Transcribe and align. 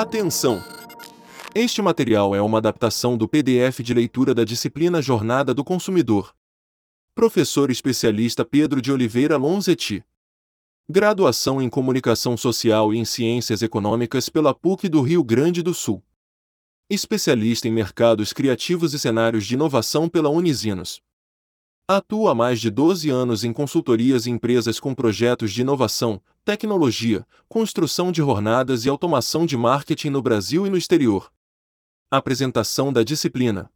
Atenção! 0.00 0.62
Este 1.52 1.82
material 1.82 2.32
é 2.32 2.40
uma 2.40 2.58
adaptação 2.58 3.16
do 3.16 3.26
PDF 3.26 3.80
de 3.80 3.92
leitura 3.92 4.32
da 4.32 4.44
disciplina 4.44 5.02
Jornada 5.02 5.52
do 5.52 5.64
Consumidor. 5.64 6.32
Professor 7.16 7.68
especialista 7.68 8.44
Pedro 8.44 8.80
de 8.80 8.92
Oliveira 8.92 9.36
Lonzetti. 9.36 10.04
Graduação 10.88 11.60
em 11.60 11.68
Comunicação 11.68 12.36
Social 12.36 12.94
e 12.94 12.98
em 12.98 13.04
Ciências 13.04 13.60
Econômicas 13.60 14.28
pela 14.28 14.54
PUC 14.54 14.88
do 14.88 15.02
Rio 15.02 15.24
Grande 15.24 15.64
do 15.64 15.74
Sul. 15.74 16.00
Especialista 16.88 17.66
em 17.66 17.72
mercados 17.72 18.32
criativos 18.32 18.94
e 18.94 19.00
cenários 19.00 19.44
de 19.44 19.54
inovação 19.54 20.08
pela 20.08 20.28
Unisinos. 20.28 21.02
Atua 21.88 22.30
há 22.30 22.34
mais 22.36 22.60
de 22.60 22.70
12 22.70 23.10
anos 23.10 23.42
em 23.42 23.52
consultorias 23.52 24.26
e 24.26 24.30
empresas 24.30 24.78
com 24.78 24.94
projetos 24.94 25.52
de 25.52 25.62
inovação, 25.62 26.22
tecnologia, 26.48 27.26
construção 27.46 28.10
de 28.10 28.22
jornadas 28.22 28.86
e 28.86 28.88
automação 28.88 29.44
de 29.44 29.54
marketing 29.54 30.08
no 30.08 30.22
Brasil 30.22 30.66
e 30.66 30.70
no 30.70 30.78
exterior. 30.78 31.30
Apresentação 32.10 32.90
da 32.90 33.02
disciplina. 33.02 33.70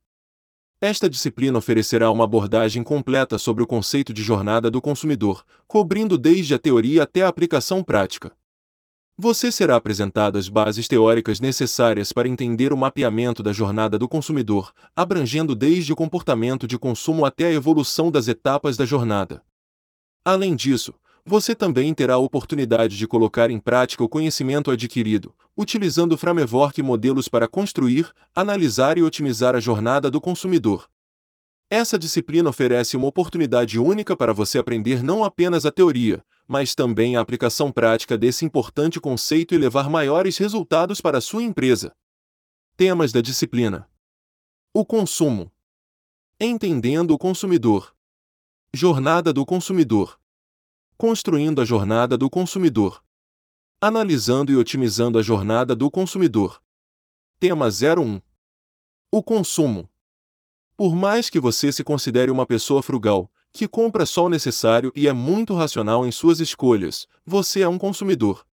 Esta 0.80 1.10
disciplina 1.10 1.58
oferecerá 1.58 2.10
uma 2.10 2.24
abordagem 2.24 2.82
completa 2.82 3.36
sobre 3.36 3.62
o 3.62 3.66
conceito 3.66 4.10
de 4.10 4.22
jornada 4.22 4.70
do 4.70 4.80
consumidor, 4.80 5.44
cobrindo 5.66 6.16
desde 6.16 6.54
a 6.54 6.58
teoria 6.58 7.02
até 7.02 7.20
a 7.20 7.28
aplicação 7.28 7.84
prática. 7.84 8.34
Você 9.18 9.52
será 9.52 9.76
apresentado 9.76 10.38
as 10.38 10.48
bases 10.48 10.88
teóricas 10.88 11.40
necessárias 11.40 12.10
para 12.10 12.26
entender 12.26 12.72
o 12.72 12.76
mapeamento 12.76 13.42
da 13.42 13.52
jornada 13.52 13.98
do 13.98 14.08
consumidor, 14.08 14.72
abrangendo 14.96 15.54
desde 15.54 15.92
o 15.92 15.96
comportamento 15.96 16.66
de 16.66 16.78
consumo 16.78 17.26
até 17.26 17.48
a 17.48 17.52
evolução 17.52 18.10
das 18.10 18.28
etapas 18.28 18.78
da 18.78 18.86
jornada. 18.86 19.42
Além 20.24 20.56
disso, 20.56 20.94
você 21.24 21.54
também 21.54 21.94
terá 21.94 22.14
a 22.14 22.18
oportunidade 22.18 22.96
de 22.96 23.06
colocar 23.06 23.50
em 23.50 23.58
prática 23.60 24.02
o 24.02 24.08
conhecimento 24.08 24.70
adquirido, 24.70 25.34
utilizando 25.56 26.18
framework 26.18 26.80
e 26.80 26.82
modelos 26.82 27.28
para 27.28 27.46
construir, 27.46 28.10
analisar 28.34 28.98
e 28.98 29.02
otimizar 29.02 29.54
a 29.54 29.60
jornada 29.60 30.10
do 30.10 30.20
consumidor. 30.20 30.88
Essa 31.70 31.98
disciplina 31.98 32.50
oferece 32.50 32.96
uma 32.96 33.06
oportunidade 33.06 33.78
única 33.78 34.16
para 34.16 34.34
você 34.34 34.58
aprender 34.58 35.02
não 35.02 35.24
apenas 35.24 35.64
a 35.64 35.70
teoria, 35.70 36.22
mas 36.46 36.74
também 36.74 37.16
a 37.16 37.20
aplicação 37.20 37.72
prática 37.72 38.18
desse 38.18 38.44
importante 38.44 39.00
conceito 39.00 39.54
e 39.54 39.58
levar 39.58 39.88
maiores 39.88 40.36
resultados 40.36 41.00
para 41.00 41.18
a 41.18 41.20
sua 41.20 41.42
empresa. 41.42 41.94
Temas 42.76 43.12
da 43.12 43.22
disciplina: 43.22 43.88
O 44.74 44.84
consumo, 44.84 45.50
entendendo 46.38 47.12
o 47.12 47.18
consumidor, 47.18 47.94
jornada 48.74 49.32
do 49.32 49.46
consumidor, 49.46 50.18
construindo 51.02 51.60
a 51.60 51.64
jornada 51.64 52.16
do 52.16 52.30
consumidor, 52.30 53.02
analisando 53.80 54.52
e 54.52 54.56
otimizando 54.56 55.18
a 55.18 55.22
jornada 55.22 55.74
do 55.74 55.90
consumidor. 55.90 56.62
Tema 57.40 57.66
01 57.66 58.20
O 59.10 59.20
consumo. 59.20 59.90
Por 60.76 60.94
mais 60.94 61.28
que 61.28 61.40
você 61.40 61.72
se 61.72 61.82
considere 61.82 62.30
uma 62.30 62.46
pessoa 62.46 62.84
frugal, 62.84 63.28
que 63.52 63.66
compra 63.66 64.06
só 64.06 64.26
o 64.26 64.28
necessário 64.28 64.92
e 64.94 65.08
é 65.08 65.12
muito 65.12 65.54
racional 65.54 66.06
em 66.06 66.12
suas 66.12 66.38
escolhas, 66.38 67.08
você 67.26 67.62
é 67.62 67.68
um 67.68 67.78
consumidor. 67.78 68.46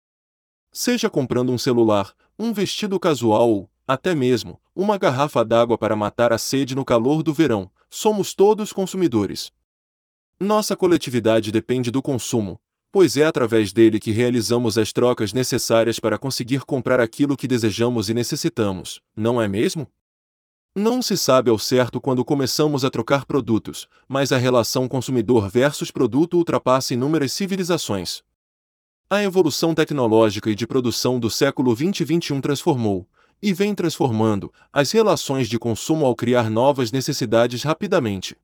Seja 0.71 1.07
comprando 1.07 1.51
um 1.51 1.57
celular, 1.59 2.15
um 2.39 2.51
vestido 2.51 2.99
casual 2.99 3.47
ou, 3.47 3.69
até 3.87 4.15
mesmo, 4.15 4.59
uma 4.75 4.97
garrafa 4.97 5.45
d'água 5.45 5.77
para 5.77 5.95
matar 5.95 6.33
a 6.33 6.39
sede 6.39 6.73
no 6.73 6.83
calor 6.83 7.21
do 7.21 7.31
verão, 7.31 7.69
somos 7.91 8.33
todos 8.33 8.73
consumidores. 8.73 9.51
Nossa 10.41 10.73
coletividade 10.73 11.51
depende 11.51 11.91
do 11.91 12.01
consumo, 12.01 12.57
pois 12.93 13.17
é 13.17 13.25
através 13.25 13.73
dele 13.73 13.99
que 13.99 14.11
realizamos 14.11 14.77
as 14.77 14.93
trocas 14.93 15.33
necessárias 15.33 15.99
para 15.99 16.17
conseguir 16.17 16.61
comprar 16.61 17.01
aquilo 17.01 17.35
que 17.35 17.45
desejamos 17.45 18.09
e 18.09 18.13
necessitamos, 18.13 19.01
não 19.13 19.41
é 19.41 19.49
mesmo? 19.49 19.85
Não 20.73 21.01
se 21.01 21.17
sabe 21.17 21.49
ao 21.49 21.59
certo 21.59 21.99
quando 21.99 22.23
começamos 22.23 22.85
a 22.85 22.89
trocar 22.89 23.25
produtos, 23.25 23.85
mas 24.07 24.31
a 24.31 24.37
relação 24.37 24.87
consumidor 24.87 25.49
versus 25.49 25.91
produto 25.91 26.37
ultrapassa 26.37 26.93
inúmeras 26.93 27.33
civilizações. 27.33 28.23
A 29.09 29.21
evolução 29.21 29.75
tecnológica 29.75 30.49
e 30.49 30.55
de 30.55 30.65
produção 30.65 31.19
do 31.19 31.29
século 31.29 31.75
20 31.75 31.99
e 31.99 32.05
21 32.05 32.39
transformou, 32.39 33.05
e 33.41 33.51
vem 33.51 33.75
transformando, 33.75 34.53
as 34.71 34.91
relações 34.93 35.49
de 35.49 35.59
consumo 35.59 36.05
ao 36.05 36.15
criar 36.15 36.49
novas 36.49 36.93
necessidades 36.93 37.63
rapidamente. 37.63 38.37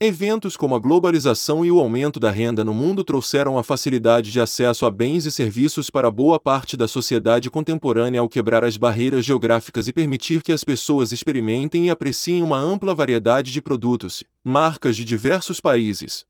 Eventos 0.00 0.56
como 0.56 0.74
a 0.74 0.78
globalização 0.80 1.64
e 1.64 1.70
o 1.70 1.78
aumento 1.78 2.18
da 2.18 2.28
renda 2.28 2.64
no 2.64 2.74
mundo 2.74 3.04
trouxeram 3.04 3.56
a 3.56 3.62
facilidade 3.62 4.32
de 4.32 4.40
acesso 4.40 4.84
a 4.84 4.90
bens 4.90 5.24
e 5.24 5.30
serviços 5.30 5.88
para 5.88 6.10
boa 6.10 6.38
parte 6.40 6.76
da 6.76 6.88
sociedade 6.88 7.48
contemporânea 7.48 8.20
ao 8.20 8.28
quebrar 8.28 8.64
as 8.64 8.76
barreiras 8.76 9.24
geográficas 9.24 9.86
e 9.86 9.92
permitir 9.92 10.42
que 10.42 10.52
as 10.52 10.64
pessoas 10.64 11.12
experimentem 11.12 11.86
e 11.86 11.90
apreciem 11.90 12.42
uma 12.42 12.58
ampla 12.58 12.92
variedade 12.92 13.52
de 13.52 13.62
produtos, 13.62 14.24
marcas 14.42 14.96
de 14.96 15.04
diversos 15.04 15.60
países. 15.60 16.26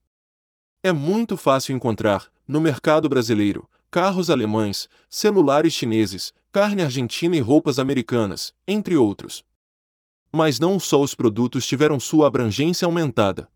É 0.82 0.92
muito 0.92 1.34
fácil 1.34 1.74
encontrar, 1.74 2.26
no 2.46 2.60
mercado 2.60 3.08
brasileiro, 3.08 3.66
carros 3.90 4.28
alemães, 4.28 4.90
celulares 5.08 5.72
chineses, 5.72 6.34
carne 6.52 6.82
argentina 6.82 7.34
e 7.34 7.40
roupas 7.40 7.78
americanas, 7.78 8.52
entre 8.68 8.94
outros. 8.94 9.42
Mas 10.30 10.60
não 10.60 10.78
só 10.78 11.00
os 11.00 11.14
produtos 11.14 11.66
tiveram 11.66 11.98
sua 11.98 12.26
abrangência 12.26 12.84
aumentada. 12.84 13.48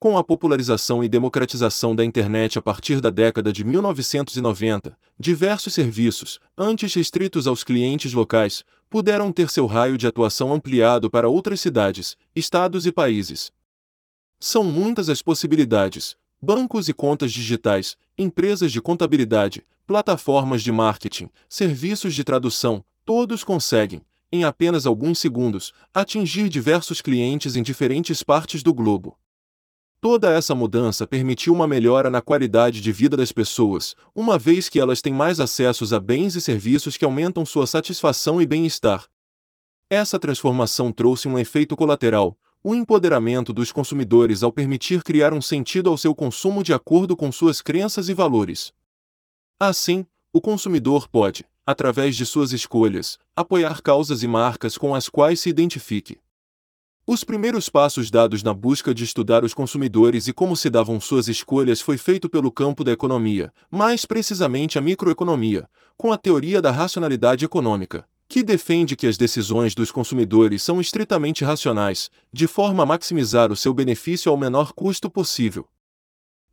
Com 0.00 0.16
a 0.16 0.24
popularização 0.24 1.04
e 1.04 1.10
democratização 1.10 1.94
da 1.94 2.02
internet 2.02 2.58
a 2.58 2.62
partir 2.62 3.02
da 3.02 3.10
década 3.10 3.52
de 3.52 3.62
1990, 3.62 4.96
diversos 5.18 5.74
serviços, 5.74 6.40
antes 6.56 6.94
restritos 6.94 7.46
aos 7.46 7.62
clientes 7.62 8.14
locais, 8.14 8.64
puderam 8.88 9.30
ter 9.30 9.50
seu 9.50 9.66
raio 9.66 9.98
de 9.98 10.06
atuação 10.06 10.54
ampliado 10.54 11.10
para 11.10 11.28
outras 11.28 11.60
cidades, 11.60 12.16
estados 12.34 12.86
e 12.86 12.92
países. 12.92 13.52
São 14.40 14.64
muitas 14.64 15.10
as 15.10 15.20
possibilidades: 15.20 16.16
bancos 16.40 16.88
e 16.88 16.94
contas 16.94 17.30
digitais, 17.30 17.94
empresas 18.16 18.72
de 18.72 18.80
contabilidade, 18.80 19.66
plataformas 19.86 20.62
de 20.62 20.72
marketing, 20.72 21.28
serviços 21.46 22.14
de 22.14 22.24
tradução, 22.24 22.82
todos 23.04 23.44
conseguem, 23.44 24.00
em 24.32 24.44
apenas 24.44 24.86
alguns 24.86 25.18
segundos, 25.18 25.74
atingir 25.92 26.48
diversos 26.48 27.02
clientes 27.02 27.54
em 27.54 27.62
diferentes 27.62 28.22
partes 28.22 28.62
do 28.62 28.72
globo. 28.72 29.19
Toda 30.02 30.30
essa 30.30 30.54
mudança 30.54 31.06
permitiu 31.06 31.52
uma 31.52 31.68
melhora 31.68 32.08
na 32.08 32.22
qualidade 32.22 32.80
de 32.80 32.90
vida 32.90 33.18
das 33.18 33.32
pessoas, 33.32 33.94
uma 34.14 34.38
vez 34.38 34.66
que 34.66 34.80
elas 34.80 35.02
têm 35.02 35.12
mais 35.12 35.38
acessos 35.38 35.92
a 35.92 36.00
bens 36.00 36.34
e 36.34 36.40
serviços 36.40 36.96
que 36.96 37.04
aumentam 37.04 37.44
sua 37.44 37.66
satisfação 37.66 38.40
e 38.40 38.46
bem-estar. 38.46 39.04
Essa 39.90 40.18
transformação 40.18 40.90
trouxe 40.90 41.28
um 41.28 41.38
efeito 41.38 41.76
colateral, 41.76 42.34
o 42.64 42.74
empoderamento 42.74 43.52
dos 43.52 43.72
consumidores 43.72 44.42
ao 44.42 44.50
permitir 44.50 45.02
criar 45.02 45.34
um 45.34 45.42
sentido 45.42 45.90
ao 45.90 45.98
seu 45.98 46.14
consumo 46.14 46.64
de 46.64 46.72
acordo 46.72 47.14
com 47.14 47.30
suas 47.30 47.60
crenças 47.60 48.08
e 48.08 48.14
valores. 48.14 48.72
Assim, 49.58 50.06
o 50.32 50.40
consumidor 50.40 51.08
pode, 51.08 51.44
através 51.66 52.16
de 52.16 52.24
suas 52.24 52.52
escolhas, 52.52 53.18
apoiar 53.36 53.82
causas 53.82 54.22
e 54.22 54.26
marcas 54.26 54.78
com 54.78 54.94
as 54.94 55.10
quais 55.10 55.40
se 55.40 55.50
identifique. 55.50 56.18
Os 57.12 57.24
primeiros 57.24 57.68
passos 57.68 58.08
dados 58.08 58.44
na 58.44 58.54
busca 58.54 58.94
de 58.94 59.02
estudar 59.02 59.42
os 59.42 59.52
consumidores 59.52 60.28
e 60.28 60.32
como 60.32 60.56
se 60.56 60.70
davam 60.70 61.00
suas 61.00 61.26
escolhas 61.26 61.80
foi 61.80 61.98
feito 61.98 62.28
pelo 62.28 62.52
campo 62.52 62.84
da 62.84 62.92
economia, 62.92 63.52
mais 63.68 64.06
precisamente 64.06 64.78
a 64.78 64.80
microeconomia, 64.80 65.68
com 65.96 66.12
a 66.12 66.16
teoria 66.16 66.62
da 66.62 66.70
racionalidade 66.70 67.44
econômica, 67.44 68.06
que 68.28 68.44
defende 68.44 68.94
que 68.94 69.08
as 69.08 69.16
decisões 69.16 69.74
dos 69.74 69.90
consumidores 69.90 70.62
são 70.62 70.80
estritamente 70.80 71.44
racionais, 71.44 72.12
de 72.32 72.46
forma 72.46 72.84
a 72.84 72.86
maximizar 72.86 73.50
o 73.50 73.56
seu 73.56 73.74
benefício 73.74 74.30
ao 74.30 74.38
menor 74.38 74.72
custo 74.72 75.10
possível. 75.10 75.66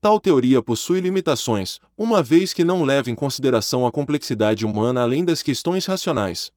Tal 0.02 0.20
teoria 0.20 0.60
possui 0.60 1.02
limitações, 1.02 1.80
uma 1.96 2.24
vez 2.24 2.52
que 2.52 2.64
não 2.64 2.84
leva 2.84 3.12
em 3.12 3.16
consideração 3.16 3.86
a 3.86 3.92
complexidade 3.92 4.66
humana 4.66 5.04
além 5.04 5.24
das 5.24 5.44
questões 5.44 5.86
racionais. 5.86 6.52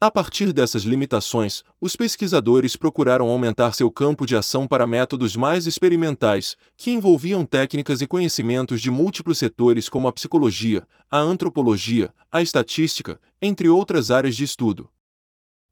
A 0.00 0.12
partir 0.12 0.52
dessas 0.52 0.84
limitações, 0.84 1.64
os 1.80 1.96
pesquisadores 1.96 2.76
procuraram 2.76 3.28
aumentar 3.28 3.72
seu 3.72 3.90
campo 3.90 4.24
de 4.26 4.36
ação 4.36 4.64
para 4.64 4.86
métodos 4.86 5.34
mais 5.34 5.66
experimentais, 5.66 6.56
que 6.76 6.92
envolviam 6.92 7.44
técnicas 7.44 8.00
e 8.00 8.06
conhecimentos 8.06 8.80
de 8.80 8.92
múltiplos 8.92 9.38
setores 9.38 9.88
como 9.88 10.06
a 10.06 10.12
psicologia, 10.12 10.86
a 11.10 11.18
antropologia, 11.18 12.14
a 12.30 12.40
estatística, 12.40 13.20
entre 13.42 13.68
outras 13.68 14.12
áreas 14.12 14.36
de 14.36 14.44
estudo. 14.44 14.88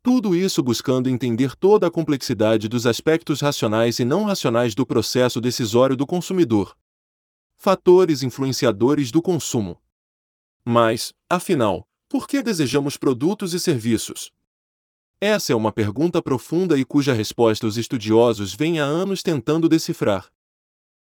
Tudo 0.02 0.34
isso 0.34 0.60
buscando 0.60 1.08
entender 1.08 1.54
toda 1.54 1.86
a 1.86 1.90
complexidade 1.90 2.68
dos 2.68 2.84
aspectos 2.84 3.40
racionais 3.40 4.00
e 4.00 4.04
não 4.04 4.24
racionais 4.24 4.74
do 4.74 4.84
processo 4.84 5.40
decisório 5.40 5.96
do 5.96 6.04
consumidor. 6.04 6.76
Fatores 7.56 8.24
influenciadores 8.24 9.12
do 9.12 9.22
consumo. 9.22 9.80
Mas, 10.64 11.14
afinal, 11.30 11.85
por 12.08 12.28
que 12.28 12.42
desejamos 12.42 12.96
produtos 12.96 13.52
e 13.52 13.60
serviços? 13.60 14.30
Essa 15.20 15.52
é 15.52 15.56
uma 15.56 15.72
pergunta 15.72 16.22
profunda 16.22 16.78
e 16.78 16.84
cuja 16.84 17.12
resposta 17.12 17.66
os 17.66 17.76
estudiosos 17.76 18.54
vêm 18.54 18.78
há 18.78 18.84
anos 18.84 19.22
tentando 19.22 19.68
decifrar. 19.68 20.26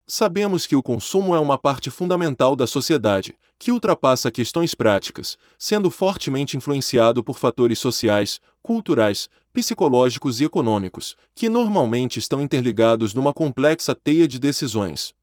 Sabemos 0.05 0.67
que 0.67 0.75
o 0.75 0.83
consumo 0.83 1.33
é 1.33 1.39
uma 1.39 1.57
parte 1.57 1.89
fundamental 1.89 2.55
da 2.55 2.67
sociedade, 2.67 3.35
que 3.57 3.71
ultrapassa 3.71 4.29
questões 4.29 4.75
práticas, 4.75 5.37
sendo 5.57 5.89
fortemente 5.89 6.57
influenciado 6.57 7.23
por 7.23 7.37
fatores 7.37 7.79
sociais, 7.79 8.39
culturais, 8.61 9.29
psicológicos 9.53 10.41
e 10.41 10.45
econômicos, 10.45 11.15
que 11.33 11.49
normalmente 11.49 12.19
estão 12.19 12.41
interligados 12.41 13.13
numa 13.13 13.33
complexa 13.33 13.95
teia 13.95 14.27
de 14.27 14.39
decisões. 14.39 15.13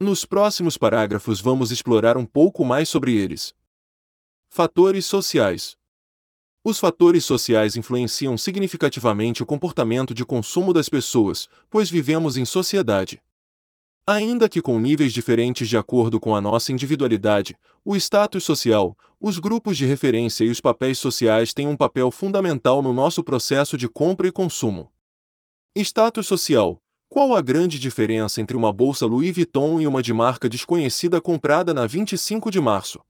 Nos 0.00 0.24
próximos 0.24 0.76
parágrafos 0.76 1.40
vamos 1.40 1.70
explorar 1.70 2.16
um 2.16 2.26
pouco 2.26 2.64
mais 2.64 2.88
sobre 2.88 3.14
eles. 3.14 3.54
Fatores 4.54 5.06
sociais. 5.06 5.78
Os 6.62 6.78
fatores 6.78 7.24
sociais 7.24 7.74
influenciam 7.74 8.36
significativamente 8.36 9.42
o 9.42 9.46
comportamento 9.46 10.12
de 10.12 10.26
consumo 10.26 10.74
das 10.74 10.90
pessoas, 10.90 11.48
pois 11.70 11.88
vivemos 11.88 12.36
em 12.36 12.44
sociedade. 12.44 13.22
Ainda 14.06 14.50
que 14.50 14.60
com 14.60 14.78
níveis 14.78 15.10
diferentes 15.10 15.70
de 15.70 15.78
acordo 15.78 16.20
com 16.20 16.36
a 16.36 16.40
nossa 16.42 16.70
individualidade, 16.70 17.56
o 17.82 17.96
status 17.96 18.44
social, 18.44 18.94
os 19.18 19.38
grupos 19.38 19.78
de 19.78 19.86
referência 19.86 20.44
e 20.44 20.50
os 20.50 20.60
papéis 20.60 20.98
sociais 20.98 21.54
têm 21.54 21.66
um 21.66 21.74
papel 21.74 22.10
fundamental 22.10 22.82
no 22.82 22.92
nosso 22.92 23.24
processo 23.24 23.78
de 23.78 23.88
compra 23.88 24.28
e 24.28 24.30
consumo. 24.30 24.92
Status 25.74 26.26
social. 26.26 26.76
Qual 27.08 27.34
a 27.34 27.40
grande 27.40 27.78
diferença 27.78 28.38
entre 28.38 28.54
uma 28.54 28.70
bolsa 28.70 29.06
Louis 29.06 29.34
Vuitton 29.34 29.80
e 29.80 29.86
uma 29.86 30.02
de 30.02 30.12
marca 30.12 30.46
desconhecida 30.46 31.22
comprada 31.22 31.72
na 31.72 31.86
25 31.86 32.50
de 32.50 32.60
março? 32.60 33.00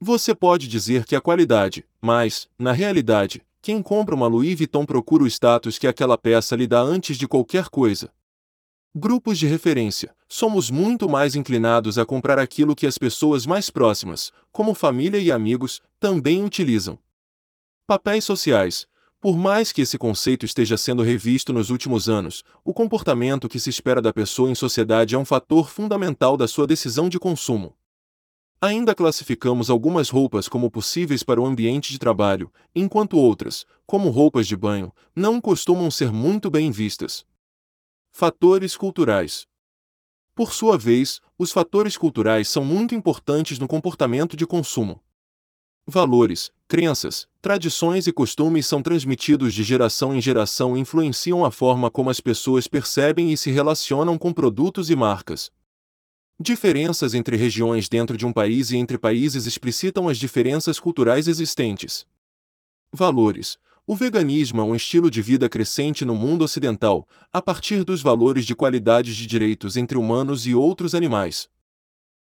Você 0.00 0.34
pode 0.34 0.68
dizer 0.68 1.06
que 1.06 1.16
a 1.16 1.22
qualidade, 1.22 1.82
mas, 2.02 2.46
na 2.58 2.72
realidade, 2.72 3.42
quem 3.62 3.82
compra 3.82 4.14
uma 4.14 4.26
Louis 4.26 4.54
Vuitton 4.54 4.84
procura 4.84 5.24
o 5.24 5.26
status 5.26 5.78
que 5.78 5.86
aquela 5.86 6.18
peça 6.18 6.54
lhe 6.54 6.66
dá 6.66 6.80
antes 6.82 7.16
de 7.16 7.26
qualquer 7.26 7.70
coisa. 7.70 8.12
Grupos 8.94 9.38
de 9.38 9.46
referência. 9.46 10.14
Somos 10.28 10.70
muito 10.70 11.08
mais 11.08 11.34
inclinados 11.34 11.96
a 11.96 12.04
comprar 12.04 12.38
aquilo 12.38 12.76
que 12.76 12.86
as 12.86 12.98
pessoas 12.98 13.46
mais 13.46 13.70
próximas, 13.70 14.30
como 14.52 14.74
família 14.74 15.18
e 15.18 15.32
amigos, 15.32 15.80
também 15.98 16.44
utilizam. 16.44 16.98
Papéis 17.86 18.24
sociais. 18.24 18.86
Por 19.18 19.38
mais 19.38 19.72
que 19.72 19.80
esse 19.80 19.96
conceito 19.96 20.44
esteja 20.44 20.76
sendo 20.76 21.02
revisto 21.02 21.54
nos 21.54 21.70
últimos 21.70 22.06
anos, 22.06 22.44
o 22.62 22.74
comportamento 22.74 23.48
que 23.48 23.58
se 23.58 23.70
espera 23.70 24.02
da 24.02 24.12
pessoa 24.12 24.50
em 24.50 24.54
sociedade 24.54 25.14
é 25.14 25.18
um 25.18 25.24
fator 25.24 25.70
fundamental 25.70 26.36
da 26.36 26.46
sua 26.46 26.66
decisão 26.66 27.08
de 27.08 27.18
consumo. 27.18 27.74
Ainda 28.60 28.94
classificamos 28.94 29.68
algumas 29.68 30.08
roupas 30.08 30.48
como 30.48 30.70
possíveis 30.70 31.22
para 31.22 31.40
o 31.40 31.44
ambiente 31.44 31.92
de 31.92 31.98
trabalho, 31.98 32.50
enquanto 32.74 33.18
outras, 33.18 33.66
como 33.86 34.08
roupas 34.08 34.46
de 34.46 34.56
banho, 34.56 34.92
não 35.14 35.40
costumam 35.40 35.90
ser 35.90 36.10
muito 36.10 36.50
bem 36.50 36.70
vistas. 36.70 37.26
Fatores 38.12 38.74
culturais. 38.74 39.46
Por 40.34 40.54
sua 40.54 40.78
vez, 40.78 41.20
os 41.38 41.52
fatores 41.52 41.98
culturais 41.98 42.48
são 42.48 42.64
muito 42.64 42.94
importantes 42.94 43.58
no 43.58 43.68
comportamento 43.68 44.36
de 44.36 44.46
consumo. 44.46 45.02
Valores, 45.86 46.50
crenças, 46.66 47.28
tradições 47.42 48.06
e 48.06 48.12
costumes 48.12 48.66
são 48.66 48.82
transmitidos 48.82 49.52
de 49.52 49.62
geração 49.62 50.14
em 50.14 50.20
geração 50.20 50.76
e 50.76 50.80
influenciam 50.80 51.44
a 51.44 51.50
forma 51.50 51.90
como 51.90 52.08
as 52.08 52.20
pessoas 52.20 52.66
percebem 52.66 53.32
e 53.32 53.36
se 53.36 53.50
relacionam 53.50 54.16
com 54.16 54.32
produtos 54.32 54.88
e 54.88 54.96
marcas. 54.96 55.52
Diferenças 56.38 57.14
entre 57.14 57.34
regiões 57.34 57.88
dentro 57.88 58.14
de 58.14 58.26
um 58.26 58.32
país 58.32 58.70
e 58.70 58.76
entre 58.76 58.98
países 58.98 59.46
explicitam 59.46 60.06
as 60.06 60.18
diferenças 60.18 60.78
culturais 60.78 61.28
existentes. 61.28 62.06
Valores, 62.92 63.58
o 63.86 63.96
veganismo 63.96 64.60
é 64.60 64.64
um 64.64 64.74
estilo 64.74 65.10
de 65.10 65.22
vida 65.22 65.48
crescente 65.48 66.04
no 66.04 66.14
mundo 66.14 66.42
ocidental, 66.42 67.08
a 67.32 67.40
partir 67.40 67.84
dos 67.84 68.02
valores 68.02 68.44
de 68.44 68.54
qualidade 68.54 69.16
de 69.16 69.26
direitos 69.26 69.78
entre 69.78 69.96
humanos 69.96 70.46
e 70.46 70.54
outros 70.54 70.94
animais. 70.94 71.48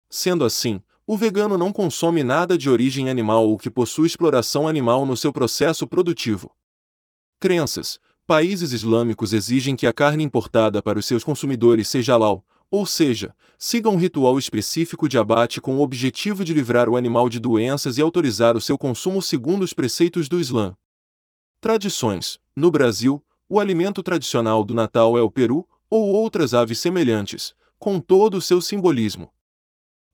Sendo 0.10 0.44
assim, 0.44 0.82
o 1.06 1.16
vegano 1.16 1.56
não 1.56 1.72
consome 1.72 2.24
nada 2.24 2.58
de 2.58 2.68
origem 2.68 3.12
animal 3.12 3.48
ou 3.48 3.60
que 3.60 3.70
possui 3.70 4.08
exploração 4.08 4.68
animal 4.68 5.06
no 5.06 5.16
seu 5.16 5.32
processo 5.32 5.86
produtivo. 5.86 6.50
Crenças: 7.40 8.00
países 8.26 8.74
islâmicos 8.74 9.34
exigem 9.34 9.76
que 9.76 9.86
a 9.86 9.94
carne 9.94 10.24
importada 10.24 10.82
para 10.82 10.98
os 10.98 11.06
seus 11.06 11.24
consumidores 11.24 11.88
seja 11.88 12.14
halal, 12.14 12.44
ou 12.72 12.86
seja, 12.86 13.36
siga 13.58 13.90
um 13.90 13.98
ritual 13.98 14.38
específico 14.38 15.10
de 15.10 15.18
abate 15.18 15.60
com 15.60 15.78
o 15.78 15.82
objetivo 15.82 16.46
de 16.46 16.54
livrar 16.54 16.88
o 16.88 16.96
animal 16.96 17.28
de 17.28 17.40
doenças 17.40 17.98
e 17.98 18.02
autorizar 18.02 18.56
o 18.56 18.62
seu 18.62 18.78
consumo 18.78 19.22
segundo 19.22 19.64
os 19.64 19.74
preceitos 19.74 20.30
do 20.30 20.40
Islã. 20.40 20.76
Tradições: 21.60 22.40
No 22.56 22.72
Brasil, 22.72 23.24
o 23.50 23.60
alimento 23.60 24.04
tradicional 24.04 24.64
do 24.64 24.74
Natal 24.74 25.18
é 25.18 25.22
o 25.22 25.32
peru, 25.32 25.68
ou 25.90 26.10
outras 26.10 26.54
aves 26.54 26.80
semelhantes, 26.80 27.56
com 27.80 28.00
todo 28.00 28.38
o 28.38 28.42
seu 28.42 28.62
simbolismo. 28.62 29.34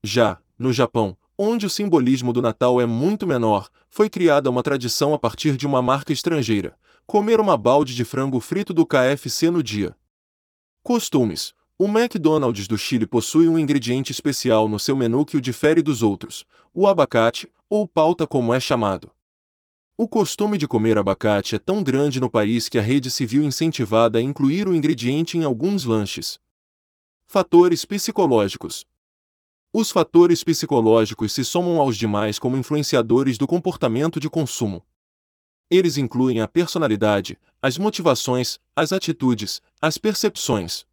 Já, 0.02 0.38
no 0.58 0.72
Japão, 0.72 1.16
onde 1.36 1.66
o 1.66 1.70
simbolismo 1.70 2.32
do 2.32 2.40
Natal 2.40 2.80
é 2.80 2.86
muito 2.86 3.26
menor, 3.26 3.68
foi 3.90 4.08
criada 4.08 4.48
uma 4.48 4.62
tradição 4.62 5.12
a 5.12 5.18
partir 5.18 5.56
de 5.56 5.66
uma 5.66 5.82
marca 5.82 6.12
estrangeira: 6.12 6.78
comer 7.06 7.38
uma 7.38 7.56
balde 7.56 7.94
de 7.94 8.04
frango 8.04 8.40
frito 8.40 8.72
do 8.72 8.86
KFC 8.86 9.50
no 9.50 9.62
dia. 9.62 9.94
Costumes: 10.82 11.52
O 11.78 11.84
McDonald's 11.84 12.66
do 12.66 12.78
Chile 12.78 13.06
possui 13.06 13.48
um 13.48 13.58
ingrediente 13.58 14.10
especial 14.10 14.66
no 14.66 14.78
seu 14.78 14.96
menu 14.96 15.26
que 15.26 15.36
o 15.36 15.40
difere 15.42 15.82
dos 15.82 16.02
outros: 16.02 16.46
o 16.72 16.86
abacate, 16.86 17.52
ou 17.68 17.86
pauta 17.86 18.26
como 18.26 18.54
é 18.54 18.58
chamado. 18.58 19.10
O 19.94 20.08
costume 20.08 20.56
de 20.56 20.66
comer 20.66 20.96
abacate 20.96 21.54
é 21.54 21.58
tão 21.58 21.82
grande 21.82 22.18
no 22.18 22.30
país 22.30 22.66
que 22.70 22.78
a 22.78 22.82
rede 22.82 23.10
se 23.10 23.26
viu 23.26 23.42
incentivada 23.42 24.18
a 24.18 24.22
incluir 24.22 24.66
o 24.66 24.74
ingrediente 24.74 25.36
em 25.36 25.44
alguns 25.44 25.84
lanches. 25.84 26.38
Fatores 27.26 27.84
psicológicos. 27.84 28.86
Os 29.70 29.90
fatores 29.90 30.42
psicológicos 30.42 31.32
se 31.32 31.44
somam 31.44 31.78
aos 31.78 31.98
demais 31.98 32.38
como 32.38 32.56
influenciadores 32.56 33.36
do 33.36 33.46
comportamento 33.46 34.18
de 34.18 34.30
consumo. 34.30 34.82
Eles 35.70 35.98
incluem 35.98 36.40
a 36.40 36.48
personalidade, 36.48 37.38
as 37.60 37.76
motivações, 37.76 38.58
as 38.74 38.92
atitudes, 38.92 39.60
as 39.78 39.98
percepções. 39.98 40.86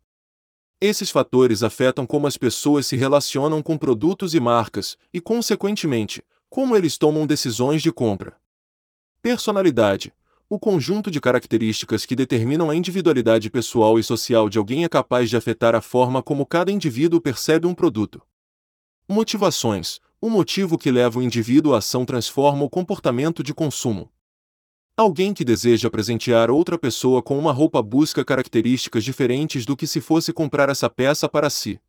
Esses 0.85 1.09
fatores 1.09 1.63
afetam 1.63 2.05
como 2.05 2.27
as 2.27 2.35
pessoas 2.35 2.85
se 2.85 2.97
relacionam 2.97 3.63
com 3.63 3.77
produtos 3.77 4.35
e 4.35 4.39
marcas, 4.41 4.97
e, 5.13 5.21
consequentemente, 5.21 6.21
como 6.49 6.75
eles 6.75 6.97
tomam 6.97 7.25
decisões 7.25 7.81
de 7.81 7.89
compra. 7.89 8.35
Personalidade. 9.21 10.11
O 10.49 10.59
conjunto 10.59 11.09
de 11.09 11.21
características 11.21 12.05
que 12.05 12.17
determinam 12.17 12.69
a 12.69 12.75
individualidade 12.75 13.49
pessoal 13.49 13.97
e 13.97 14.03
social 14.03 14.49
de 14.49 14.57
alguém 14.57 14.83
é 14.83 14.89
capaz 14.89 15.29
de 15.29 15.37
afetar 15.37 15.73
a 15.73 15.79
forma 15.79 16.21
como 16.21 16.45
cada 16.45 16.69
indivíduo 16.69 17.21
percebe 17.21 17.65
um 17.65 17.73
produto. 17.73 18.21
Motivações. 19.07 20.01
O 20.19 20.29
motivo 20.29 20.77
que 20.77 20.91
leva 20.91 21.17
o 21.17 21.23
indivíduo 21.23 21.75
à 21.75 21.77
ação 21.77 22.03
transforma 22.03 22.65
o 22.65 22.69
comportamento 22.69 23.41
de 23.41 23.53
consumo. 23.53 24.11
Alguém 24.95 25.33
que 25.33 25.43
deseja 25.43 25.89
presentear 25.89 26.51
outra 26.51 26.77
pessoa 26.77 27.19
com 27.23 27.39
uma 27.39 27.51
roupa 27.51 27.81
busca 27.81 28.23
características 28.23 29.03
diferentes 29.03 29.65
do 29.65 29.75
que 29.75 29.87
se 29.87 29.99
fosse 29.99 30.31
comprar 30.31 30.69
essa 30.69 30.87
peça 30.87 31.27
para 31.27 31.49
si. 31.49 31.81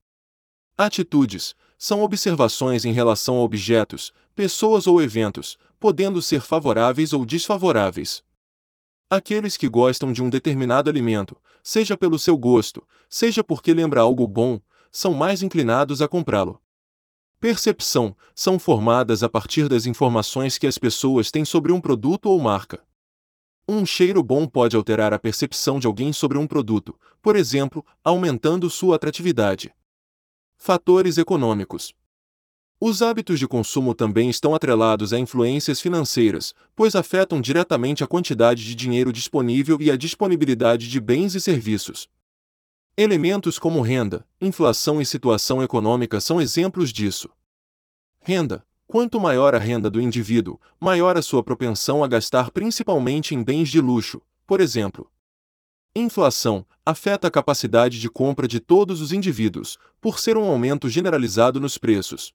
Atitudes 0.77 1.55
são 1.77 2.03
observações 2.03 2.87
em 2.87 2.93
relação 2.93 3.37
a 3.37 3.43
objetos, 3.43 4.11
pessoas 4.35 4.87
ou 4.87 5.03
eventos, 5.03 5.59
podendo 5.79 6.23
ser 6.23 6.41
favoráveis 6.41 7.13
ou 7.13 7.27
desfavoráveis. 7.27 8.25
Aqueles 9.11 9.59
que 9.59 9.69
gostam 9.69 10.11
de 10.11 10.23
um 10.23 10.31
determinado 10.31 10.89
alimento, 10.89 11.37
seja 11.63 11.99
pelo 11.99 12.19
seu 12.19 12.39
gosto, 12.39 12.83
seja 13.07 13.45
porque 13.45 13.75
lembra 13.75 14.01
algo 14.01 14.27
bom, 14.27 14.59
são 14.91 15.13
mais 15.13 15.43
inclinados 15.43 16.01
a 16.01 16.09
comprá-lo. 16.09 16.59
Percepção 17.39 18.17
são 18.35 18.59
formadas 18.59 19.23
a 19.23 19.29
partir 19.29 19.69
das 19.69 19.85
informações 19.85 20.57
que 20.57 20.67
as 20.67 20.79
pessoas 20.79 21.31
têm 21.31 21.45
sobre 21.45 21.71
um 21.71 21.83
produto 21.83 22.31
ou 22.31 22.41
marca. 22.41 22.83
Um 23.69 23.87
cheiro 23.87 24.23
bom 24.23 24.47
pode 24.47 24.77
alterar 24.77 25.13
a 25.13 25.19
percepção 25.19 25.79
de 25.79 25.87
alguém 25.87 26.13
sobre 26.13 26.37
um 26.37 26.47
produto, 26.47 26.99
por 27.23 27.37
exemplo, 27.37 27.85
aumentando 28.03 28.69
sua 28.69 28.97
atratividade. 28.97 29.75
Fatores 30.57 31.19
econômicos 31.19 31.95
os 32.87 33.01
hábitos 33.01 33.39
de 33.39 33.49
consumo 33.49 33.95
também 33.95 34.29
estão 34.29 34.55
atrelados 34.55 35.15
a 35.15 35.19
influências 35.19 35.81
financeiras, 35.81 36.53
pois 36.77 36.95
afetam 36.95 37.41
diretamente 37.41 38.05
a 38.05 38.07
quantidade 38.07 38.63
de 38.63 38.75
dinheiro 38.75 39.11
disponível 39.11 39.79
e 39.81 39.91
a 39.91 39.97
disponibilidade 39.97 40.91
de 40.91 41.01
bens 41.01 41.35
e 41.35 41.41
serviços. 41.41 42.09
Elementos 42.95 43.59
como 43.59 43.81
renda, 43.81 44.27
inflação 44.39 45.01
e 45.01 45.07
situação 45.07 45.63
econômica 45.63 46.21
são 46.21 46.41
exemplos 46.41 46.93
disso. 46.93 47.31
Renda: 48.21 48.63
quanto 48.95 49.19
maior 49.19 49.57
a 49.57 49.59
renda 49.59 49.91
do 49.91 50.01
indivíduo, 50.01 50.57
maior 50.79 51.17
a 51.17 51.23
sua 51.23 51.43
propensão 51.43 52.05
a 52.05 52.07
gastar 52.07 52.53
principalmente 52.53 53.35
em 53.35 53.43
bens 53.43 53.69
de 53.69 53.81
luxo, 53.81 54.23
por 54.47 54.61
exemplo. 54.61 55.11
Inflação 55.97 56.65
afeta 56.87 57.27
a 57.27 57.31
capacidade 57.33 57.99
de 57.99 58.09
compra 58.09 58.47
de 58.47 58.61
todos 58.61 59.01
os 59.01 59.13
indivíduos, 59.13 59.79
por 60.01 60.21
ser 60.21 60.37
um 60.37 60.45
aumento 60.45 60.89
generalizado 60.89 61.59
nos 61.59 61.77
preços. 61.77 62.33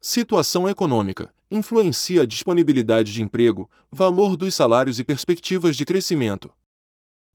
Situação 0.00 0.68
econômica 0.68 1.34
influencia 1.50 2.22
a 2.22 2.24
disponibilidade 2.24 3.12
de 3.12 3.20
emprego, 3.20 3.68
valor 3.90 4.36
dos 4.36 4.54
salários 4.54 5.00
e 5.00 5.04
perspectivas 5.04 5.76
de 5.76 5.84
crescimento. 5.84 6.52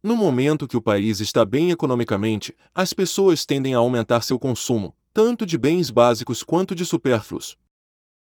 No 0.01 0.15
momento 0.15 0.65
que 0.65 0.77
o 0.77 0.81
país 0.81 1.19
está 1.19 1.43
bem 1.43 1.71
economicamente, 1.71 2.55
as 2.73 2.93
pessoas 2.93 3.45
tendem 3.45 3.75
a 3.75 3.79
aumentar 3.79 4.21
seu 4.21 4.39
consumo, 4.39 4.95
tanto 5.13 5.45
de 5.45 5.57
bens 5.57 5.89
básicos 5.89 6.41
quanto 6.41 6.73
de 6.73 6.85
supérfluos. 6.85 7.57